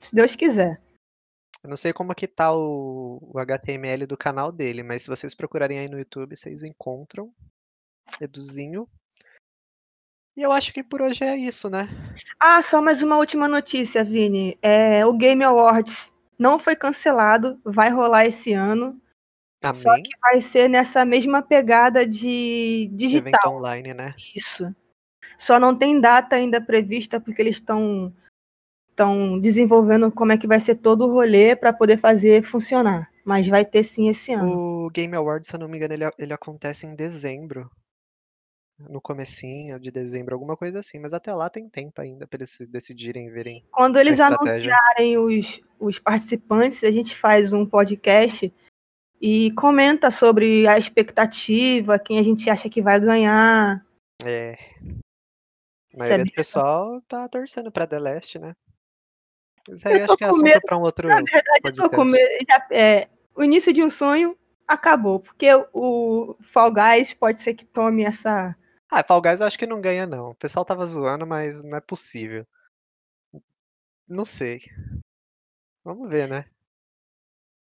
Se 0.01 0.15
Deus 0.15 0.35
quiser. 0.37 0.81
Eu 1.63 1.69
não 1.71 1.77
sei 1.77 1.93
como 1.93 2.15
que 2.15 2.27
tá 2.27 2.53
o 2.55 3.19
o 3.23 3.39
HTML 3.39 4.05
do 4.07 4.17
canal 4.17 4.51
dele, 4.51 4.83
mas 4.83 5.03
se 5.03 5.09
vocês 5.09 5.35
procurarem 5.35 5.79
aí 5.79 5.89
no 5.89 5.99
YouTube, 5.99 6.37
vocês 6.37 6.63
encontram. 6.63 7.33
Eduzinho. 8.21 8.89
E 10.37 10.43
eu 10.43 10.51
acho 10.51 10.73
que 10.73 10.83
por 10.83 11.01
hoje 11.03 11.23
é 11.25 11.37
isso, 11.37 11.71
né. 11.71 11.89
Ah, 12.41 12.61
só 12.63 12.83
mais 12.83 13.03
uma 13.03 13.17
última 13.17 13.47
notícia, 13.47 14.03
Vini. 14.05 14.59
É, 14.61 15.05
o 15.07 15.13
Game 15.13 15.45
Awards 15.45 16.12
não 16.43 16.59
foi 16.59 16.75
cancelado, 16.75 17.59
vai 17.65 17.89
rolar 17.89 18.27
esse 18.27 18.53
ano. 18.53 19.01
Só 19.75 19.95
que 20.03 20.11
vai 20.21 20.41
ser 20.41 20.69
nessa 20.69 21.05
mesma 21.05 21.41
pegada 21.41 22.05
de 22.05 22.91
Evento 22.93 22.97
digital. 22.97 23.55
online, 23.55 23.95
né. 23.95 24.13
Isso. 24.35 24.75
Só 25.39 25.61
não 25.61 25.77
tem 25.77 26.01
data 26.01 26.35
ainda 26.35 26.61
prevista, 26.61 27.21
porque 27.21 27.41
eles 27.41 27.57
estão 27.57 28.13
estão 28.91 29.39
desenvolvendo 29.39 30.13
como 30.13 30.33
é 30.33 30.37
que 30.37 30.47
vai 30.47 30.61
ser 30.61 30.77
todo 30.77 31.07
o 31.07 31.13
rolê 31.13 31.57
para 31.57 31.73
poder 31.73 31.99
fazer 31.99 32.43
funcionar. 32.43 33.09
Mas 33.25 33.47
vai 33.47 33.65
ter 33.65 33.85
sim 33.85 34.09
esse 34.09 34.33
ano. 34.33 34.85
O 34.87 34.91
Game 34.91 35.15
Awards, 35.15 35.49
se 35.49 35.55
eu 35.55 35.61
não 35.61 35.69
me 35.69 35.77
engano, 35.77 35.95
ele 35.95 36.05
ele 36.19 36.33
acontece 36.33 36.87
em 36.87 36.97
dezembro. 36.97 37.71
No 38.89 39.01
comecinho 39.01 39.79
de 39.79 39.91
dezembro, 39.91 40.35
alguma 40.35 40.57
coisa 40.57 40.81
assim, 40.81 40.99
mas 40.99 41.13
até 41.13 41.33
lá 41.35 41.49
tem 41.49 41.69
tempo 41.69 42.01
ainda 42.01 42.27
pra 42.27 42.39
eles 42.39 42.59
decidirem, 42.69 43.31
verem 43.31 43.65
Quando 43.71 43.99
eles 43.99 44.21
anunciarem 44.21 45.19
os, 45.19 45.61
os 45.79 45.99
participantes, 45.99 46.85
a 46.85 46.91
gente 46.91 47.17
faz 47.17 47.53
um 47.53 47.65
podcast 47.67 48.53
e 49.21 49.53
comenta 49.53 50.11
sobre 50.11 50.67
a 50.67 50.77
expectativa, 50.77 51.99
quem 51.99 52.19
a 52.19 52.23
gente 52.23 52.51
acha 52.51 52.69
que 52.69 52.83
vai 52.83 52.99
ganhar. 52.99 53.85
É. 54.25 54.59
A 55.95 55.95
é 55.95 55.99
maioria 55.99 56.25
do 56.25 56.33
pessoal 56.33 56.99
tá 57.07 57.29
torcendo 57.29 57.71
pra 57.71 57.87
The 57.87 57.99
Last, 57.99 58.39
né. 58.39 58.55
Isso 59.71 59.87
aí 59.87 60.03
acho 60.03 60.17
que 60.17 60.25
é 60.25 60.29
assunto 60.29 60.61
pra 60.63 60.77
um 60.77 60.83
outro 60.83 61.09
Na 61.09 61.17
verdade, 61.17 61.61
eu 61.65 61.73
tô 61.73 61.91
com 61.91 61.97
podcast. 61.97 62.29
medo. 62.49 62.65
é, 62.73 63.09
o 63.35 63.45
início 63.45 63.73
de 63.73 63.83
um 63.83 63.89
sonho 63.89 64.37
acabou, 64.67 65.21
porque 65.21 65.47
o 65.73 66.37
Fall 66.41 66.73
Guys 66.73 67.15
pode 67.15 67.41
ser 67.41 67.55
que 67.55 67.65
tome 67.65 68.05
essa. 68.05 68.57
Ah, 68.95 69.03
Fall 69.03 69.23
Guys 69.23 69.41
eu 69.41 69.47
acho 69.47 69.59
que 69.59 69.67
não 69.67 69.81
ganha 69.81 70.07
não. 70.07 70.33
O 70.33 70.35
pessoal 70.35 70.65
estava 70.65 70.85
zoando, 70.85 71.27
mas 71.27 71.63
não 71.63 71.79
é 71.79 71.81
possível. 71.81 72.47
Não 74.07 74.27
sei. 74.27 74.61
Vamos 75.83 76.11
ver, 76.11 76.29
né. 76.29 76.45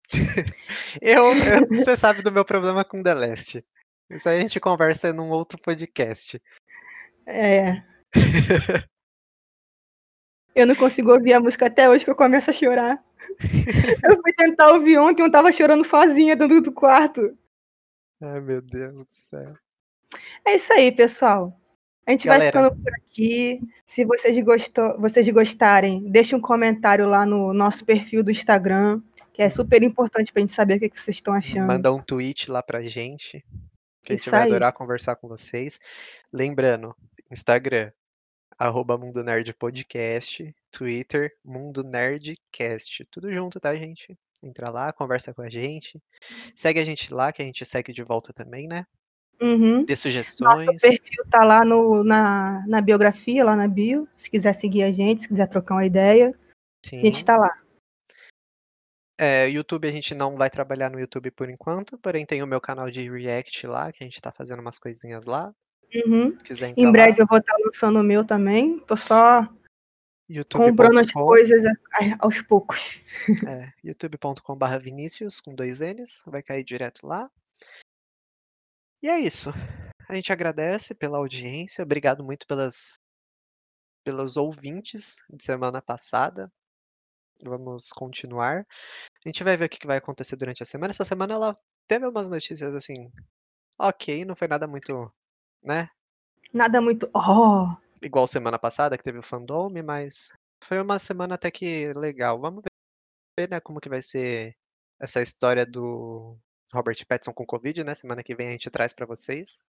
Eu 1.00 1.34
eu 1.34 1.66
você 1.68 1.96
sabe 1.96 2.20
do 2.20 2.30
meu 2.30 2.44
problema 2.44 2.84
com 2.84 3.02
The 3.02 3.14
Last. 3.14 3.64
Isso 4.10 4.28
aí 4.28 4.36
a 4.38 4.40
gente 4.42 4.60
conversa 4.60 5.10
num 5.10 5.30
outro 5.30 5.58
podcast. 5.58 6.40
É. 7.26 7.82
Eu 10.54 10.66
não 10.66 10.74
consigo 10.74 11.12
ouvir 11.12 11.32
a 11.32 11.40
música 11.40 11.66
até 11.66 11.88
hoje 11.88 12.04
que 12.04 12.10
eu 12.10 12.14
começo 12.14 12.50
a 12.50 12.52
chorar. 12.52 13.02
Eu 14.08 14.20
fui 14.22 14.34
tentar 14.34 14.70
ouvir 14.70 14.98
ontem, 14.98 15.22
eu 15.22 15.32
tava 15.32 15.50
chorando 15.50 15.82
sozinha 15.82 16.36
dentro 16.36 16.60
do 16.60 16.72
quarto. 16.72 17.34
Ai, 18.20 18.40
meu 18.40 18.60
Deus 18.60 19.02
do 19.02 19.10
céu. 19.10 19.56
É 20.44 20.56
isso 20.56 20.72
aí, 20.72 20.92
pessoal. 20.92 21.58
A 22.06 22.12
gente 22.12 22.26
Galera. 22.26 22.52
vai 22.52 22.70
ficando 22.70 22.82
por 22.82 22.92
aqui. 22.94 23.60
Se 23.84 24.04
vocês, 24.04 24.44
gostou, 24.44 24.98
vocês 25.00 25.28
gostarem, 25.28 26.08
deixe 26.08 26.36
um 26.36 26.40
comentário 26.40 27.08
lá 27.08 27.26
no 27.26 27.52
nosso 27.52 27.84
perfil 27.84 28.22
do 28.22 28.30
Instagram, 28.30 29.02
que 29.32 29.42
é 29.42 29.50
super 29.50 29.82
importante 29.82 30.32
para 30.32 30.40
a 30.40 30.42
gente 30.44 30.52
saber 30.52 30.76
o 30.76 30.78
que, 30.78 30.88
que 30.88 31.00
vocês 31.00 31.16
estão 31.16 31.34
achando. 31.34 31.66
Manda 31.66 31.92
um 31.92 32.00
tweet 32.00 32.50
lá 32.50 32.62
pra 32.62 32.80
gente, 32.80 33.44
que 34.04 34.14
Isso 34.14 34.24
a 34.24 34.24
gente 34.24 34.30
vai 34.30 34.40
aí. 34.42 34.46
adorar 34.46 34.72
conversar 34.72 35.16
com 35.16 35.26
vocês. 35.26 35.80
Lembrando, 36.32 36.94
Instagram, 37.30 37.90
arroba 38.56 38.96
Mundo 38.96 39.24
Nerd 39.24 39.52
Podcast, 39.54 40.54
Twitter, 40.70 41.32
Mundo 41.44 41.82
Nerdcast. 41.82 43.04
Tudo 43.10 43.32
junto, 43.32 43.58
tá, 43.58 43.74
gente? 43.74 44.16
Entra 44.42 44.70
lá, 44.70 44.92
conversa 44.92 45.34
com 45.34 45.42
a 45.42 45.48
gente. 45.48 46.00
Segue 46.54 46.78
a 46.78 46.84
gente 46.84 47.12
lá, 47.12 47.32
que 47.32 47.42
a 47.42 47.44
gente 47.44 47.64
segue 47.64 47.92
de 47.92 48.04
volta 48.04 48.32
também, 48.32 48.68
né? 48.68 48.86
Uhum. 49.40 49.84
Dê 49.84 49.94
sugestões. 49.94 50.66
Nosso 50.66 50.78
perfil 50.78 51.24
tá 51.30 51.44
lá 51.44 51.64
no, 51.64 52.02
na, 52.02 52.64
na 52.66 52.80
biografia, 52.80 53.44
lá 53.44 53.54
na 53.54 53.68
bio. 53.68 54.08
Se 54.16 54.30
quiser 54.30 54.54
seguir 54.54 54.82
a 54.82 54.90
gente, 54.90 55.22
se 55.22 55.28
quiser 55.28 55.46
trocar 55.46 55.74
uma 55.74 55.84
ideia, 55.84 56.34
Sim. 56.84 56.98
a 56.98 57.02
gente 57.02 57.24
tá 57.24 57.36
lá. 57.36 57.52
É, 59.18 59.48
YouTube 59.48 59.88
a 59.88 59.92
gente 59.92 60.14
não 60.14 60.36
vai 60.36 60.50
trabalhar 60.50 60.90
no 60.90 61.00
YouTube 61.00 61.30
por 61.30 61.48
enquanto, 61.48 61.96
porém 61.98 62.26
tem 62.26 62.42
o 62.42 62.46
meu 62.46 62.60
canal 62.60 62.90
de 62.90 63.08
React 63.08 63.66
lá, 63.66 63.90
que 63.90 64.04
a 64.04 64.06
gente 64.06 64.20
tá 64.20 64.30
fazendo 64.30 64.60
umas 64.60 64.78
coisinhas 64.78 65.26
lá. 65.26 65.52
Uhum. 65.94 66.36
em 66.76 66.92
breve 66.92 67.12
lá. 67.12 67.16
eu 67.20 67.26
vou 67.26 67.38
estar 67.38 67.54
tá 67.54 67.58
lançando 67.64 68.00
o 68.00 68.02
meu 68.02 68.24
também. 68.24 68.78
Tô 68.80 68.96
só 68.96 69.48
YouTube. 70.28 70.70
comprando 70.70 70.98
as 70.98 71.12
coisas 71.12 71.62
aos 72.18 72.42
poucos. 72.42 73.00
É, 73.46 73.72
youtube.com.br 73.82 74.78
Vinícius 74.82 75.40
com 75.40 75.54
dois 75.54 75.80
N's, 75.80 76.22
vai 76.26 76.42
cair 76.42 76.64
direto 76.64 77.06
lá. 77.06 77.30
E 79.02 79.08
é 79.08 79.18
isso. 79.18 79.50
A 80.08 80.14
gente 80.14 80.32
agradece 80.32 80.94
pela 80.94 81.18
audiência, 81.18 81.82
obrigado 81.82 82.24
muito 82.24 82.46
pelas 82.46 82.94
pelos 84.04 84.36
ouvintes 84.36 85.16
de 85.28 85.42
semana 85.42 85.82
passada. 85.82 86.50
Vamos 87.42 87.90
continuar. 87.90 88.64
A 89.24 89.28
gente 89.28 89.42
vai 89.42 89.56
ver 89.56 89.64
o 89.64 89.68
que 89.68 89.84
vai 89.84 89.96
acontecer 89.96 90.36
durante 90.36 90.62
a 90.62 90.66
semana. 90.66 90.92
Essa 90.92 91.04
semana 91.04 91.34
ela 91.34 91.58
teve 91.88 92.06
umas 92.06 92.28
notícias 92.28 92.72
assim, 92.72 93.10
ok, 93.76 94.24
não 94.24 94.36
foi 94.36 94.46
nada 94.46 94.68
muito, 94.68 95.12
né? 95.60 95.90
Nada 96.52 96.80
muito, 96.80 97.10
oh. 97.12 97.76
Igual 98.00 98.28
semana 98.28 98.60
passada 98.60 98.96
que 98.96 99.02
teve 99.02 99.18
o 99.18 99.22
fandom, 99.24 99.68
mas 99.84 100.32
foi 100.62 100.80
uma 100.80 101.00
semana 101.00 101.34
até 101.34 101.50
que 101.50 101.92
legal. 101.94 102.40
Vamos 102.40 102.62
ver, 103.38 103.50
né, 103.50 103.60
como 103.60 103.80
que 103.80 103.88
vai 103.88 104.00
ser 104.00 104.56
essa 105.00 105.20
história 105.20 105.66
do 105.66 106.38
Robert 106.76 107.04
Pattinson 107.06 107.32
com 107.32 107.46
Covid, 107.46 107.82
né? 107.82 107.94
Semana 107.94 108.22
que 108.22 108.34
vem 108.34 108.48
a 108.48 108.52
gente 108.52 108.70
traz 108.70 108.92
para 108.92 109.06
vocês. 109.06 109.66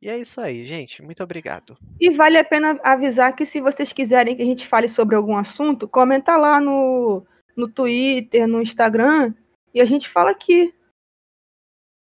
E 0.00 0.08
é 0.08 0.18
isso 0.18 0.40
aí, 0.40 0.66
gente. 0.66 1.02
Muito 1.02 1.22
obrigado. 1.22 1.78
E 2.00 2.10
vale 2.10 2.36
a 2.36 2.44
pena 2.44 2.78
avisar 2.82 3.34
que 3.34 3.46
se 3.46 3.60
vocês 3.60 3.92
quiserem 3.92 4.36
que 4.36 4.42
a 4.42 4.44
gente 4.44 4.66
fale 4.66 4.88
sobre 4.88 5.16
algum 5.16 5.36
assunto, 5.36 5.88
comenta 5.88 6.36
lá 6.36 6.60
no, 6.60 7.26
no 7.56 7.68
Twitter, 7.68 8.46
no 8.46 8.60
Instagram, 8.60 9.34
e 9.72 9.80
a 9.80 9.84
gente 9.84 10.08
fala 10.08 10.30
aqui. 10.30 10.74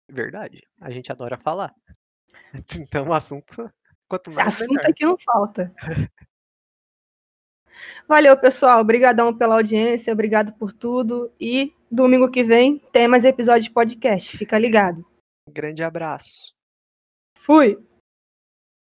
Verdade. 0.10 0.62
A 0.82 0.92
gente 0.92 1.12
adora 1.12 1.38
falar. 1.38 1.74
Então 2.78 3.08
o 3.08 3.14
assunto, 3.14 3.68
quanto 4.08 4.32
mais 4.32 4.54
Esse 4.54 4.64
assunto 4.64 4.78
melhor. 4.78 4.92
aqui 4.92 5.04
não 5.04 5.18
falta. 5.18 5.74
Valeu, 8.08 8.38
pessoal. 8.38 8.82
Obrigadão 8.82 9.36
pela 9.36 9.56
audiência, 9.56 10.14
obrigado 10.14 10.54
por 10.54 10.72
tudo. 10.74 11.32
E 11.40 11.74
domingo 11.92 12.30
que 12.30 12.44
vem 12.44 12.82
tem 12.92 13.08
mais 13.08 13.26
episódio 13.26 13.64
de 13.64 13.72
podcast. 13.72 14.38
Fica 14.38 14.58
ligado. 14.58 15.06
Um 15.48 15.54
grande 15.54 15.84
abraço. 15.84 16.54
Fui. 17.38 17.78